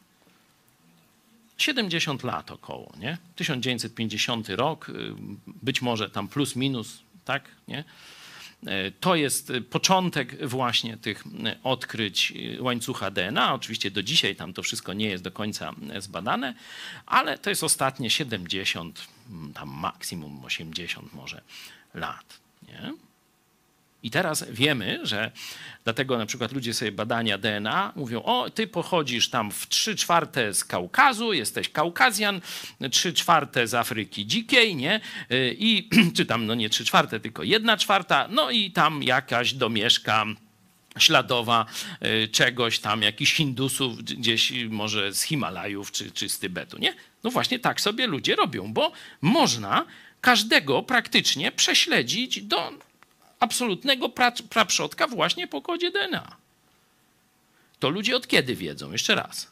70 1.58 2.22
lat 2.22 2.50
około, 2.50 2.92
nie? 2.98 3.18
1950 3.36 4.48
rok, 4.48 4.88
y, 4.88 4.92
być 5.46 5.82
może 5.82 6.10
tam 6.10 6.28
plus 6.28 6.56
minus, 6.56 7.02
tak, 7.24 7.44
nie? 7.68 7.84
E, 8.66 8.90
to 8.90 9.14
jest 9.14 9.52
początek 9.70 10.48
właśnie 10.48 10.96
tych 10.96 11.24
odkryć 11.62 12.32
łańcucha 12.60 13.10
DNA. 13.10 13.54
Oczywiście 13.54 13.90
do 13.90 14.02
dzisiaj 14.02 14.36
tam 14.36 14.52
to 14.52 14.62
wszystko 14.62 14.92
nie 14.92 15.08
jest 15.08 15.24
do 15.24 15.30
końca 15.30 15.74
zbadane, 15.98 16.54
ale 17.06 17.38
to 17.38 17.50
jest 17.50 17.64
ostatnie 17.64 18.10
70, 18.10 19.08
tam 19.54 19.68
maksimum 19.68 20.44
80 20.44 21.14
może 21.14 21.40
lat. 21.94 22.40
Nie? 22.68 23.05
I 24.06 24.10
teraz 24.10 24.44
wiemy, 24.50 25.00
że 25.02 25.30
dlatego 25.84 26.18
na 26.18 26.26
przykład 26.26 26.52
ludzie 26.52 26.74
sobie 26.74 26.92
badania 26.92 27.38
DNA 27.38 27.92
mówią, 27.96 28.22
o, 28.22 28.50
ty 28.50 28.66
pochodzisz 28.66 29.30
tam 29.30 29.50
w 29.50 29.68
3 29.68 29.96
czwarte 29.96 30.54
z 30.54 30.64
Kaukazu, 30.64 31.32
jesteś 31.32 31.68
Kaukazjan, 31.68 32.40
3 32.90 33.12
czwarte 33.12 33.66
z 33.66 33.74
Afryki 33.74 34.26
Dzikiej, 34.26 34.76
nie? 34.76 35.00
I, 35.58 35.88
czy 36.16 36.26
tam, 36.26 36.46
no 36.46 36.54
nie 36.54 36.70
3 36.70 36.84
czwarte, 36.84 37.20
tylko 37.20 37.42
1 37.42 37.78
czwarta, 37.78 38.28
no 38.30 38.50
i 38.50 38.70
tam 38.70 39.02
jakaś 39.02 39.54
domieszka 39.54 40.24
śladowa 40.98 41.66
y, 42.24 42.28
czegoś 42.28 42.78
tam, 42.78 43.02
jakichś 43.02 43.34
Hindusów 43.34 44.04
gdzieś 44.04 44.52
może 44.70 45.14
z 45.14 45.22
Himalajów 45.22 45.92
czy, 45.92 46.10
czy 46.10 46.28
z 46.28 46.38
Tybetu, 46.38 46.78
nie? 46.78 46.94
No 47.24 47.30
właśnie 47.30 47.58
tak 47.58 47.80
sobie 47.80 48.06
ludzie 48.06 48.36
robią, 48.36 48.72
bo 48.72 48.92
można 49.20 49.86
każdego 50.20 50.82
praktycznie 50.82 51.52
prześledzić 51.52 52.42
do 52.42 52.85
absolutnego 53.40 54.08
pra- 54.08 54.42
praprzodka 54.42 55.08
właśnie 55.08 55.48
po 55.48 55.62
kodzie 55.62 55.90
DNA. 55.90 56.36
To 57.78 57.88
ludzie 57.88 58.16
od 58.16 58.26
kiedy 58.26 58.56
wiedzą? 58.56 58.92
Jeszcze 58.92 59.14
raz. 59.14 59.50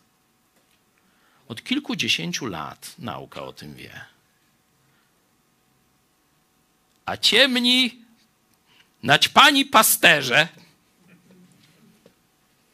Od 1.48 1.64
kilkudziesięciu 1.64 2.46
lat 2.46 2.94
nauka 2.98 3.42
o 3.42 3.52
tym 3.52 3.74
wie. 3.74 4.04
A 7.06 7.16
ciemni, 7.16 8.02
naćpani 9.02 9.64
pasterze, 9.64 10.48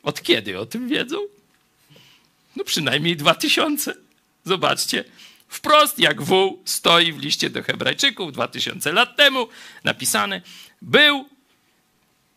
od 0.03 0.23
kiedy 0.23 0.59
o 0.59 0.67
tym 0.67 0.89
wiedzą? 0.89 1.17
No 2.57 2.65
przynajmniej 2.65 3.17
dwa 3.17 3.35
tysiące. 3.35 3.95
Zobaczcie, 4.45 5.05
wprost 5.49 5.99
jak 5.99 6.23
wół 6.23 6.63
stoi 6.65 7.13
w 7.13 7.19
liście 7.19 7.51
do 7.51 7.63
Hebrajczyków 7.63 8.33
dwa 8.33 8.49
tysiące 8.49 8.93
lat 8.93 9.17
temu 9.17 9.49
napisane, 9.85 10.43
był 10.83 11.29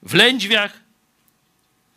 w 0.04 0.14
lędźwiach 0.14 0.80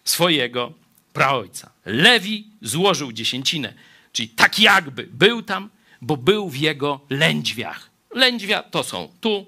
swojego 0.05 0.73
praojca. 1.13 1.71
Lewi 1.85 2.47
złożył 2.63 3.13
dziesięcinę, 3.13 3.75
czyli 4.13 4.29
tak 4.29 4.59
jakby 4.59 5.09
był 5.11 5.43
tam, 5.43 5.71
bo 6.01 6.17
był 6.17 6.51
w 6.51 6.57
jego 6.57 7.01
lędźwiach. 7.11 7.91
Lędźwia 8.11 8.63
to 8.63 8.85
są 8.85 9.09
tu, 9.21 9.47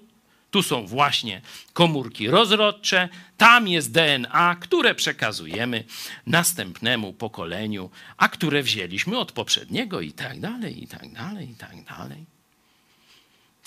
tu 0.51 0.62
są 0.62 0.86
właśnie 0.86 1.40
komórki 1.72 2.28
rozrodcze, 2.28 3.09
tam 3.36 3.68
jest 3.68 3.92
DNA, 3.92 4.57
które 4.61 4.94
przekazujemy 4.94 5.84
następnemu 6.26 7.12
pokoleniu, 7.12 7.90
a 8.16 8.28
które 8.28 8.62
wzięliśmy 8.62 9.18
od 9.18 9.32
poprzedniego 9.32 10.01
i 10.01 10.12
tak 10.12 10.40
dalej, 10.40 10.82
i 10.84 10.86
tak 10.86 11.12
dalej, 11.12 11.51
i 11.51 11.55
tak 11.55 11.84
dalej. 11.84 12.24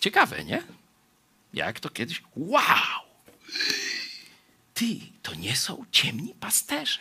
Ciekawe, 0.02 0.44
nie? 0.44 0.64
Jak 1.54 1.80
to 1.80 1.90
kiedyś? 1.90 2.24
Wow! 2.36 3.11
Ty, 4.74 5.00
to 5.22 5.36
nie 5.36 5.56
są 5.56 5.86
ciemni 5.92 6.36
pasterze. 6.40 7.00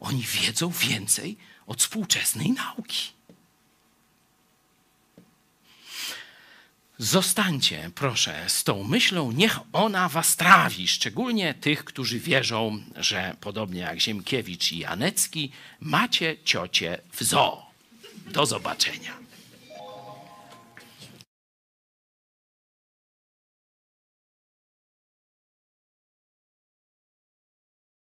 Oni 0.00 0.22
wiedzą 0.22 0.70
więcej 0.70 1.36
od 1.66 1.80
współczesnej 1.80 2.50
nauki. 2.50 3.14
Zostańcie, 6.98 7.90
proszę, 7.94 8.44
z 8.48 8.64
tą 8.64 8.84
myślą, 8.84 9.32
niech 9.32 9.58
ona 9.72 10.08
was 10.08 10.36
trawi, 10.36 10.88
szczególnie 10.88 11.54
tych, 11.54 11.84
którzy 11.84 12.20
wierzą, 12.20 12.82
że 12.96 13.36
podobnie 13.40 13.80
jak 13.80 14.00
Ziemkiewicz 14.00 14.72
i 14.72 14.78
Janecki, 14.78 15.50
macie 15.80 16.36
ciocie 16.44 17.00
w 17.12 17.22
zoo. 17.22 17.66
Do 18.26 18.46
zobaczenia. 18.46 19.23